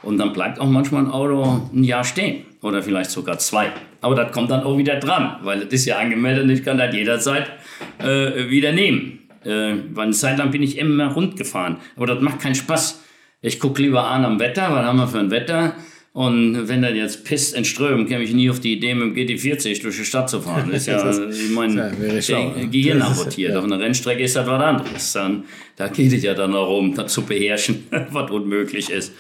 [0.01, 3.73] Und dann bleibt auch manchmal ein Auto ein Jahr stehen oder vielleicht sogar zwei.
[3.99, 6.77] Aber das kommt dann auch wieder dran, weil das ist ja angemeldet und ich kann
[6.77, 7.51] das jederzeit
[7.97, 9.19] äh, wieder nehmen.
[9.43, 11.79] Äh, weil eine Zeit lang bin ich immer rund gefahren.
[11.97, 13.03] Aber das macht keinen Spaß
[13.41, 15.75] ich gucke lieber an am Wetter, was haben wir für ein Wetter?
[16.11, 19.37] Und wenn das jetzt pisst in Strömen, käme ich nie auf die Idee, mit dem
[19.37, 20.69] GT40 durch die Stadt zu fahren.
[20.71, 23.53] Das ist ja, ich meine, ja, Gehirn abortiert.
[23.53, 23.59] Ja.
[23.59, 25.13] Auf einer Rennstrecke ist das was anderes.
[25.13, 25.43] Dann,
[25.75, 29.13] da geht es ja dann darum, das zu beherrschen, was unmöglich ist.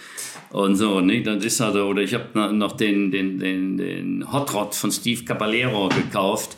[0.51, 1.21] Und so, ne?
[1.21, 5.23] Das ist also, oder ich habe noch den, den, den, den Hot Rod von Steve
[5.23, 6.57] Caballero gekauft.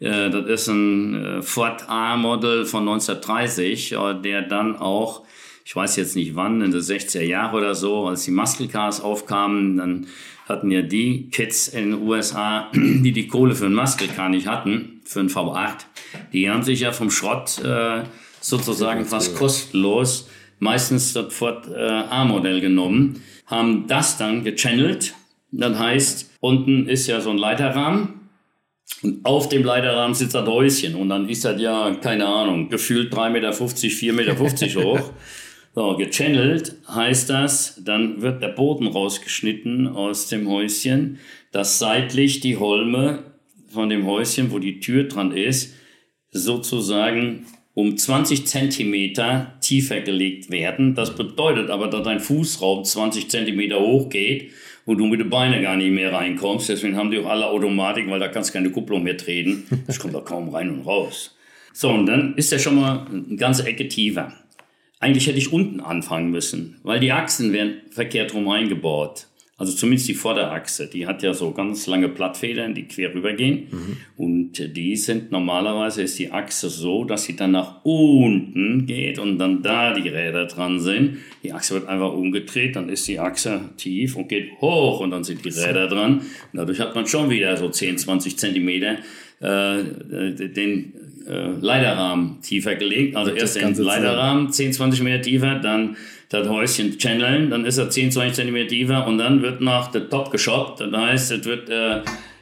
[0.00, 5.22] Äh, das ist ein äh, Ford A-Model von 1930, äh, der dann auch
[5.68, 9.02] ich weiß jetzt nicht wann, in den 60er Jahren oder so, als die Muscle Cars
[9.02, 10.06] aufkamen, dann
[10.48, 14.46] hatten ja die Kids in den USA, die die Kohle für einen Muscle Car nicht
[14.46, 15.80] hatten, für einen V8,
[16.32, 18.04] die haben sich ja vom Schrott äh,
[18.40, 25.12] sozusagen fast kostenlos meistens das Ford äh, A-Modell genommen, haben das dann gechannelt.
[25.52, 28.14] Das heißt, unten ist ja so ein Leiterrahmen
[29.02, 33.12] und auf dem Leiterrahmen sitzt ein Häuschen und dann ist das ja, keine Ahnung, gefühlt
[33.12, 34.12] 3,50 Meter, 4,50
[34.66, 35.12] Meter hoch.
[35.78, 41.20] So, gechannelt heißt das, dann wird der Boden rausgeschnitten aus dem Häuschen,
[41.52, 43.22] dass seitlich die Holme
[43.68, 45.76] von dem Häuschen, wo die Tür dran ist,
[46.32, 50.96] sozusagen um 20 Zentimeter tiefer gelegt werden.
[50.96, 54.50] Das bedeutet aber, dass dein Fußraum 20 Zentimeter hoch geht
[54.84, 56.68] und du mit den Beinen gar nicht mehr reinkommst.
[56.68, 59.84] Deswegen haben die auch alle Automatik, weil da kannst du keine Kupplung mehr treten.
[59.86, 61.36] Das kommt da kaum rein und raus.
[61.72, 64.32] So, und dann ist der schon mal eine ganze Ecke tiefer.
[65.00, 69.28] Eigentlich hätte ich unten anfangen müssen, weil die Achsen werden verkehrt rum eingebaut.
[69.58, 73.66] Also zumindest die Vorderachse, die hat ja so ganz lange Plattfedern, die quer rübergehen.
[73.70, 73.96] Mhm.
[74.16, 79.38] Und die sind normalerweise ist die Achse so, dass sie dann nach unten geht und
[79.38, 81.18] dann da die Räder dran sind.
[81.42, 85.24] Die Achse wird einfach umgedreht, dann ist die Achse tief und geht hoch und dann
[85.24, 86.18] sind die Räder dran.
[86.18, 88.98] Und dadurch hat man schon wieder so 10, 20 Zentimeter
[89.40, 89.82] äh,
[90.34, 90.92] den
[91.28, 93.16] äh, Leiterrahmen tiefer gelegt.
[93.16, 95.96] Also erst den Leiterrahmen 10, 20 Meter tiefer, dann
[96.30, 100.08] das Häuschen channeln, dann ist er 10, 20 Zentimeter tiefer und dann wird nach der
[100.08, 100.80] Top geshoppt.
[100.80, 102.00] Das heißt, es wird äh,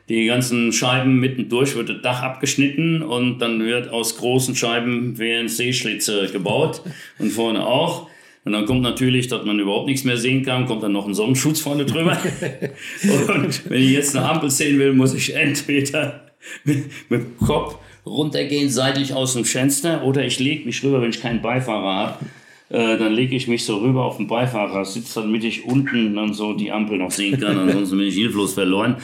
[0.08, 6.28] die ganzen Scheiben mittendurch wird das Dach abgeschnitten und dann wird aus großen Scheiben WNC-Schlitze
[6.32, 6.82] gebaut
[7.18, 8.08] und vorne auch.
[8.44, 11.14] Und dann kommt natürlich, dass man überhaupt nichts mehr sehen kann, kommt dann noch ein
[11.14, 12.16] Sonnenschutz vorne drüber.
[13.02, 16.26] und wenn ich jetzt eine Ampel sehen will, muss ich entweder
[16.62, 17.76] mit, mit dem Kopf
[18.07, 22.24] runtergehen, seitlich aus dem Fenster, oder ich lege mich rüber, wenn ich keinen Beifahrer habe.
[22.69, 26.33] Äh, dann lege ich mich so rüber auf den Beifahrer, sitze dann mittig unten, dann
[26.35, 28.97] so die Ampel noch sehen kann, ansonsten bin ich hilflos verloren.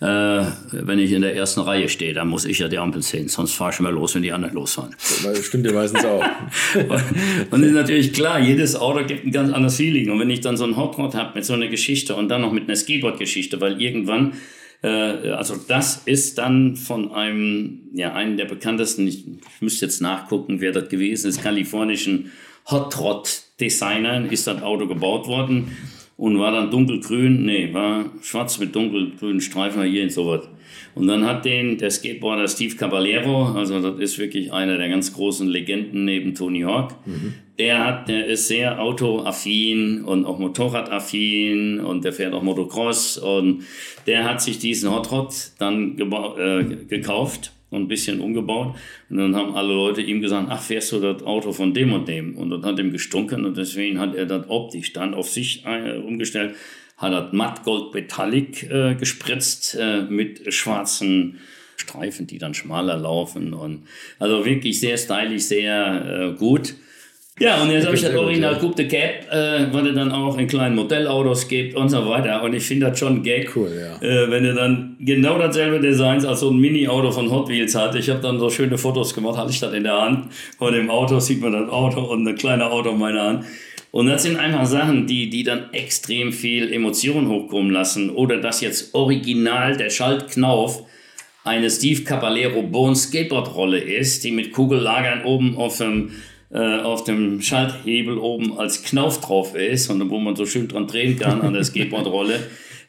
[0.00, 3.28] Äh, wenn ich in der ersten Reihe stehe, dann muss ich ja die Ampel sehen,
[3.28, 4.96] sonst fahre ich immer los, wenn die anderen losfahren.
[5.22, 6.24] Das stimmt ja meistens auch.
[7.52, 10.10] und ist natürlich klar, jedes Auto gibt ein ganz anderes Feeling.
[10.10, 12.40] Und wenn ich dann so ein Hot Rod habe mit so einer Geschichte und dann
[12.40, 14.32] noch mit einer Skateboard-Geschichte, weil irgendwann
[14.88, 19.24] also das ist dann von einem, ja, einem der bekanntesten, ich,
[19.60, 22.32] müsste jetzt nachgucken, wer das gewesen ist, kalifornischen
[22.70, 25.76] Hot Rod Designern ist das Auto gebaut worden
[26.16, 30.48] und war dann dunkelgrün, nee, war schwarz mit dunkelgrünen Streifen hier in sowas.
[30.94, 35.12] Und dann hat den der Skateboarder Steve Caballero, also das ist wirklich einer der ganz
[35.12, 36.94] großen Legenden neben Tony Hawk.
[37.06, 37.34] Mhm.
[37.58, 43.64] Der hat, der ist sehr autoaffin und auch Motorradaffin und der fährt auch Motocross und
[44.06, 48.76] der hat sich diesen Hot Rod dann äh, gekauft und ein bisschen umgebaut.
[49.10, 52.06] Und dann haben alle Leute ihm gesagt, ach, fährst du das Auto von dem und
[52.06, 52.36] dem?
[52.36, 55.96] Und das hat ihm gestunken und deswegen hat er das optisch dann auf sich äh,
[55.96, 56.54] umgestellt,
[56.98, 61.38] hat das Mattgold Metallic äh, gespritzt äh, mit schwarzen
[61.76, 63.84] Streifen, die dann schmaler laufen und
[64.18, 66.74] also wirklich sehr stylisch, sehr äh, gut.
[67.40, 70.36] Ja, und jetzt habe ich das Original Coupe de Cap, äh, was es dann auch
[70.36, 72.42] in kleinen Modellautos gibt und so weiter.
[72.42, 74.06] Und ich finde das schon gag, cool, ja.
[74.06, 77.94] äh, wenn du dann genau dasselbe Designs als so ein Mini-Auto von Hot Wheels hat.
[77.94, 80.26] Ich habe dann so schöne Fotos gemacht, hatte ich das in der Hand.
[80.58, 83.44] Vor dem Auto sieht man das Auto und ein kleiner Auto in meiner Hand.
[83.92, 88.10] Und das sind einfach Sachen, die, die dann extrem viel Emotion hochkommen lassen.
[88.10, 90.82] Oder dass jetzt original der Schaltknauf
[91.44, 96.10] eine Steve Caballero Bone Skateboard-Rolle ist, die mit Kugellagern oben auf dem
[96.52, 100.86] äh, auf dem Schalthebel oben als Knauf drauf ist und wo man so schön dran
[100.86, 102.40] drehen kann an der Skateboardrolle.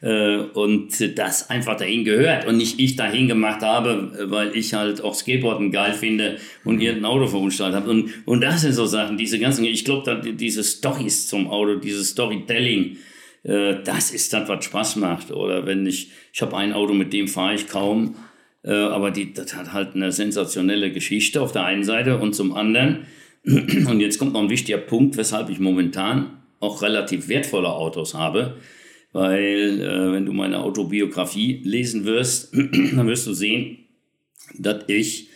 [0.02, 5.00] äh, und das einfach dahin gehört und nicht ich dahin gemacht habe, weil ich halt
[5.00, 7.90] auch Skateboarden geil finde und hier ein Auto verunstaltet habe.
[7.90, 12.10] Und, und das sind so Sachen, diese ganzen, ich glaube, diese Stories zum Auto, dieses
[12.10, 12.98] Storytelling,
[13.44, 15.30] äh, das ist das, was Spaß macht.
[15.30, 18.16] Oder wenn ich, ich habe ein Auto, mit dem fahre ich kaum,
[18.62, 22.54] äh, aber die, das hat halt eine sensationelle Geschichte auf der einen Seite und zum
[22.54, 23.06] anderen,
[23.44, 28.56] Und jetzt kommt noch ein wichtiger Punkt, weshalb ich momentan auch relativ wertvolle Autos habe.
[29.12, 33.78] Weil, äh, wenn du meine Autobiografie lesen wirst, dann wirst du sehen,
[34.58, 35.28] dass ich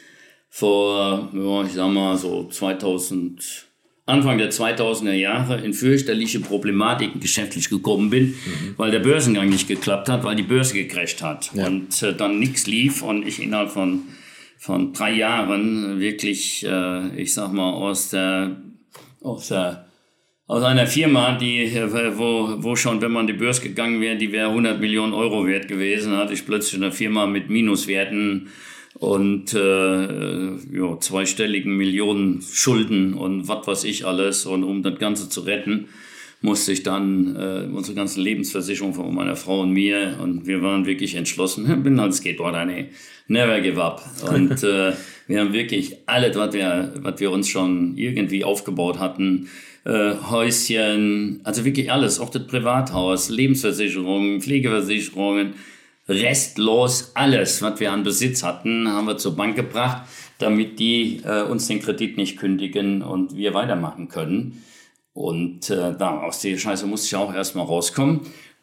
[0.49, 3.67] vor, ja, ich sag mal, so 2000,
[4.07, 8.75] Anfang der 2000er Jahre in fürchterliche Problematiken geschäftlich gekommen bin, mhm.
[8.79, 11.67] weil der Börsengang nicht geklappt hat, weil die Börse gecrasht hat ja.
[11.67, 14.01] und äh, dann nichts lief und ich innerhalb von
[14.59, 18.57] von drei Jahren wirklich, äh, ich sag mal, aus der,
[19.23, 19.89] aus der
[20.49, 24.33] aus einer Firma, die, äh, wo, wo schon, wenn man die Börse gegangen wäre, die
[24.33, 28.49] wäre 100 Millionen Euro wert gewesen, hatte ich plötzlich eine Firma mit Minuswerten
[28.95, 34.47] und äh, ja, zweistelligen Millionen Schulden und was weiß ich alles.
[34.47, 35.89] Und um das Ganze zu retten,
[36.41, 40.87] musste ich dann äh, unsere ganzen Lebensversicherung von meiner Frau und mir und wir waren
[40.87, 41.83] wirklich entschlossen.
[41.83, 42.91] Bin halt Skateboarder, nee
[43.29, 44.03] never give up.
[44.29, 44.93] Und äh,
[45.27, 49.49] wir haben wirklich alles, was wir, was wir uns schon irgendwie aufgebaut hatten,
[49.85, 55.55] äh, Häuschen, also wirklich alles, auch das Privathaus, Lebensversicherungen, Pflegeversicherungen,
[56.09, 60.09] restlos alles, was wir an Besitz hatten, haben wir zur Bank gebracht,
[60.39, 64.63] damit die äh, uns den Kredit nicht kündigen und wir weitermachen können.
[65.19, 68.21] Und äh, da, aus der Scheiße musste ich auch erstmal rauskommen.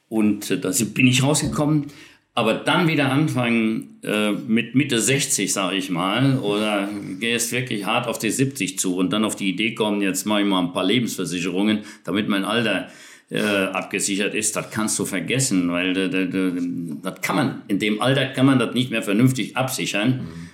[0.07, 1.88] Und äh, da bin ich rausgekommen,
[2.34, 6.88] aber dann wieder anfangen äh, mit Mitte 60, sage ich mal, oder
[7.19, 10.44] gehst wirklich hart auf die 70 zu und dann auf die Idee kommen, jetzt mache
[10.44, 12.88] ich mal ein paar Lebensversicherungen, damit mein Alter
[13.30, 18.45] äh, abgesichert ist, das kannst du vergessen, weil das kann man, in dem Alter kann
[18.45, 20.49] man das nicht mehr vernünftig absichern, mhm.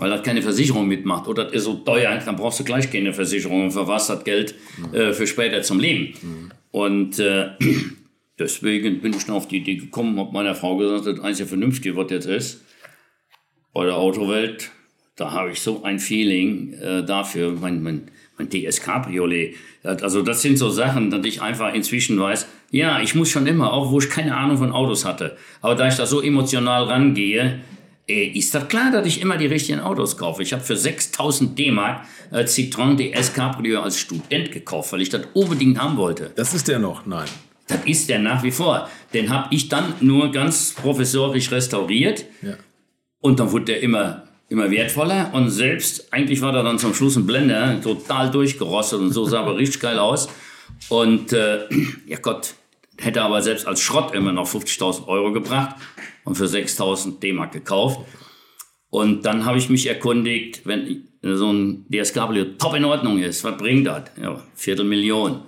[0.00, 1.28] Weil das keine Versicherung mitmacht.
[1.28, 4.54] Oder das ist so teuer, dann brauchst du gleich keine Versicherung, für was das Geld
[4.92, 6.14] äh, für später zum Leben.
[6.22, 6.50] Mhm.
[6.72, 7.50] Und äh,
[8.40, 11.94] Deswegen bin ich dann auf die Idee gekommen, habe meiner Frau gesagt, das einzige Vernünftige,
[11.94, 12.64] was jetzt ist,
[13.74, 14.70] bei der Autowelt,
[15.14, 19.56] da habe ich so ein Feeling äh, dafür, mein, mein, mein DS Cabriolet.
[19.82, 23.74] Also das sind so Sachen, dass ich einfach inzwischen weiß, ja, ich muss schon immer,
[23.74, 25.36] auch wo ich keine Ahnung von Autos hatte.
[25.60, 27.60] Aber da ich da so emotional rangehe,
[28.06, 30.42] ist das klar, dass ich immer die richtigen Autos kaufe.
[30.42, 35.22] Ich habe für 6000 D-Mark äh, Citroën DS Cabrio als Student gekauft, weil ich das
[35.34, 36.32] unbedingt haben wollte.
[36.34, 37.06] Das ist der noch?
[37.06, 37.28] Nein.
[37.68, 38.88] Das ist der nach wie vor.
[39.14, 42.24] Den habe ich dann nur ganz professorisch restauriert.
[42.42, 42.54] Ja.
[43.20, 45.30] Und dann wurde der immer, immer wertvoller.
[45.32, 49.40] Und selbst, eigentlich war da dann zum Schluss ein Blender, total durchgerostet und so sah
[49.40, 50.28] aber richtig geil aus.
[50.88, 51.60] Und äh,
[52.06, 52.54] ja Gott,
[53.00, 55.76] hätte aber selbst als Schrott immer noch 50.000 Euro gebracht
[56.24, 58.00] und für 6.000 D-Mark gekauft.
[58.90, 63.56] Und dann habe ich mich erkundigt, wenn so ein DS-Cabrio top in Ordnung ist, was
[63.56, 64.04] bringt das?
[64.20, 65.42] Ja, Viertelmillion.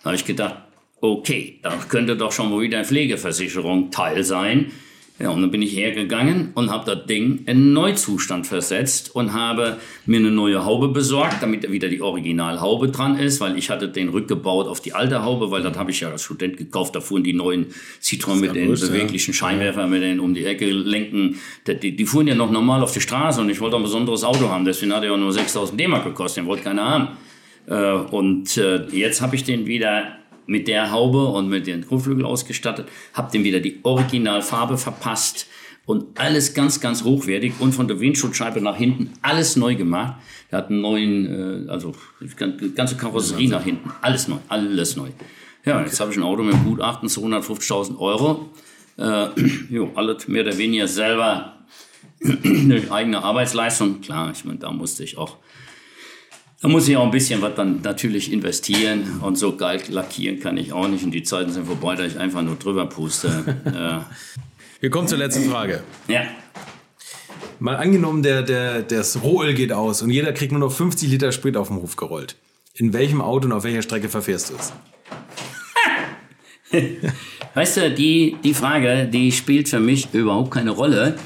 [0.00, 0.56] Da habe ich gedacht,
[1.00, 4.72] okay, da könnte doch schon mal wieder eine Pflegeversicherung Teil sein.
[5.20, 9.76] Ja, und dann bin ich hergegangen und habe das Ding in Neuzustand versetzt und habe
[10.06, 14.08] mir eine neue Haube besorgt, damit wieder die Originalhaube dran ist, weil ich hatte den
[14.08, 16.96] rückgebaut auf die alte Haube, weil das habe ich ja als Student gekauft.
[16.96, 17.66] Da fuhren die neuen
[18.02, 19.36] Citroën mit den Größte, beweglichen ja.
[19.36, 21.38] Scheinwerfer mit den um die Ecke lenken.
[21.64, 24.48] Die, die, fuhren ja noch normal auf die Straße und ich wollte ein besonderes Auto
[24.48, 24.64] haben.
[24.64, 26.42] Deswegen hat er ja nur 6000 D-Mark gekostet.
[26.42, 27.08] Den wollte keiner haben.
[27.66, 32.24] Äh, und äh, jetzt habe ich den wieder mit der Haube und mit den Kotflügel
[32.24, 35.46] ausgestattet, habe dem wieder die Originalfarbe verpasst
[35.86, 40.14] und alles ganz, ganz hochwertig und von der Windschutzscheibe nach hinten alles neu gemacht.
[40.50, 41.92] Er hat einen neuen, äh, also
[42.74, 45.08] ganze Karosserie nach hinten, alles neu, alles neu.
[45.64, 48.50] Ja, jetzt habe ich ein Auto mit einem Gutachten zu 150.000 Euro.
[48.98, 49.28] Äh,
[49.70, 51.58] jo, alles mehr oder weniger selber
[52.44, 54.00] eine eigene Arbeitsleistung.
[54.00, 55.38] Klar, ich meine, da musste ich auch
[56.64, 60.56] da muss ich auch ein bisschen was dann natürlich investieren und so geil lackieren kann
[60.56, 63.54] ich auch nicht und die Zeiten sind vorbei, da ich einfach nur drüber puste.
[64.80, 65.82] Wir kommen zur letzten Frage.
[66.08, 66.22] Ja.
[67.58, 71.32] Mal angenommen, der, der, das Rohöl geht aus und jeder kriegt nur noch 50 Liter
[71.32, 72.36] Sprit auf den Hof gerollt.
[72.72, 74.72] In welchem Auto und auf welcher Strecke verfährst du es?
[77.54, 81.18] weißt du, die, die Frage, die spielt für mich überhaupt keine Rolle.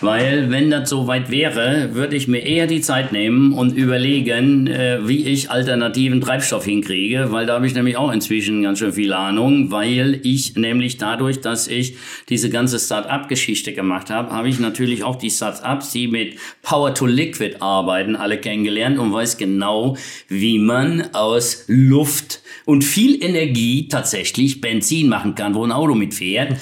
[0.00, 4.66] Weil wenn das so weit wäre, würde ich mir eher die Zeit nehmen und überlegen,
[4.66, 8.92] äh, wie ich alternativen Treibstoff hinkriege, weil da habe ich nämlich auch inzwischen ganz schön
[8.92, 11.96] viel Ahnung, weil ich nämlich dadurch, dass ich
[12.28, 17.06] diese ganze Start-up-Geschichte gemacht habe, habe ich natürlich auch die Start-ups, die mit Power to
[17.06, 19.96] Liquid arbeiten, alle kennengelernt und weiß genau,
[20.26, 26.58] wie man aus Luft und viel Energie tatsächlich Benzin machen kann, wo ein Auto mitfährt.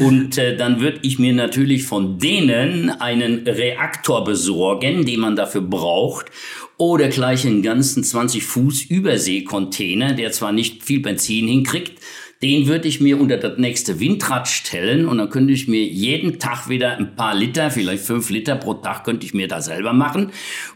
[0.00, 5.62] Und äh, dann würde ich mir natürlich von denen einen Reaktor besorgen, den man dafür
[5.62, 6.26] braucht.
[6.76, 12.00] Oder gleich einen ganzen 20 Fuß Überseekontainer, der zwar nicht viel Benzin hinkriegt,
[12.42, 16.38] den würde ich mir unter das nächste Windrad stellen und dann könnte ich mir jeden
[16.38, 19.92] Tag wieder ein paar Liter, vielleicht fünf Liter pro Tag könnte ich mir da selber
[19.92, 20.30] machen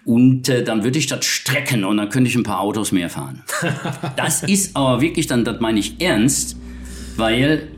[0.04, 3.08] und äh, dann würde ich das strecken und dann könnte ich ein paar Autos mehr
[3.08, 3.44] fahren.
[4.16, 6.56] das ist aber wirklich dann, das meine ich ernst,
[7.16, 7.68] weil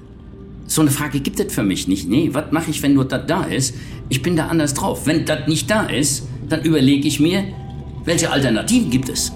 [0.67, 2.09] so eine Frage gibt es für mich nicht.
[2.09, 3.75] Nee, was mache ich, wenn nur das da ist?
[4.09, 5.07] Ich bin da anders drauf.
[5.07, 7.45] Wenn das nicht da ist, dann überlege ich mir,
[8.05, 9.33] welche Alternativen gibt es?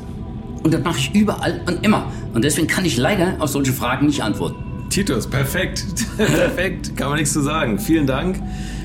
[0.62, 2.10] Und das mache ich überall und immer.
[2.34, 4.56] Und deswegen kann ich leider auf solche Fragen nicht antworten.
[4.90, 5.84] Titus, perfekt.
[6.16, 6.96] perfekt.
[6.96, 7.78] Kann man nichts zu sagen.
[7.78, 8.40] Vielen Dank.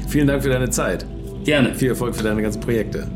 [0.07, 1.05] Vielen Dank für deine Zeit.
[1.43, 1.73] Gerne.
[1.75, 3.09] Viel Erfolg für deine ganzen Projekte.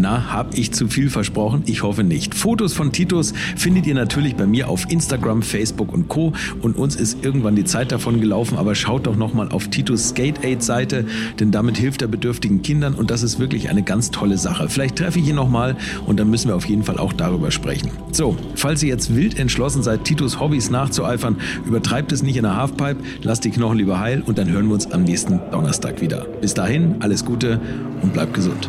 [0.00, 1.64] Na, hab ich zu viel versprochen?
[1.66, 2.32] Ich hoffe nicht.
[2.32, 6.32] Fotos von Titus findet ihr natürlich bei mir auf Instagram, Facebook und Co.
[6.62, 10.44] Und uns ist irgendwann die Zeit davon gelaufen, aber schaut doch nochmal auf Titus Skate
[10.44, 11.04] Aid Seite,
[11.40, 14.68] denn damit hilft er bedürftigen Kindern und das ist wirklich eine ganz tolle Sache.
[14.68, 15.76] Vielleicht treffe ich ihn nochmal
[16.06, 17.90] und dann müssen wir auf jeden Fall auch darüber sprechen.
[18.12, 22.56] So, falls ihr jetzt wild entschlossen seid, Titus Hobbys nachzueifern, übertreibt es nicht in der
[22.56, 26.24] Halfpipe, lasst die Knochen lieber heil und dann hören wir uns am nächsten Donnerstag wieder.
[26.40, 27.60] Bis dahin, alles Gute
[28.00, 28.68] und bleibt gesund.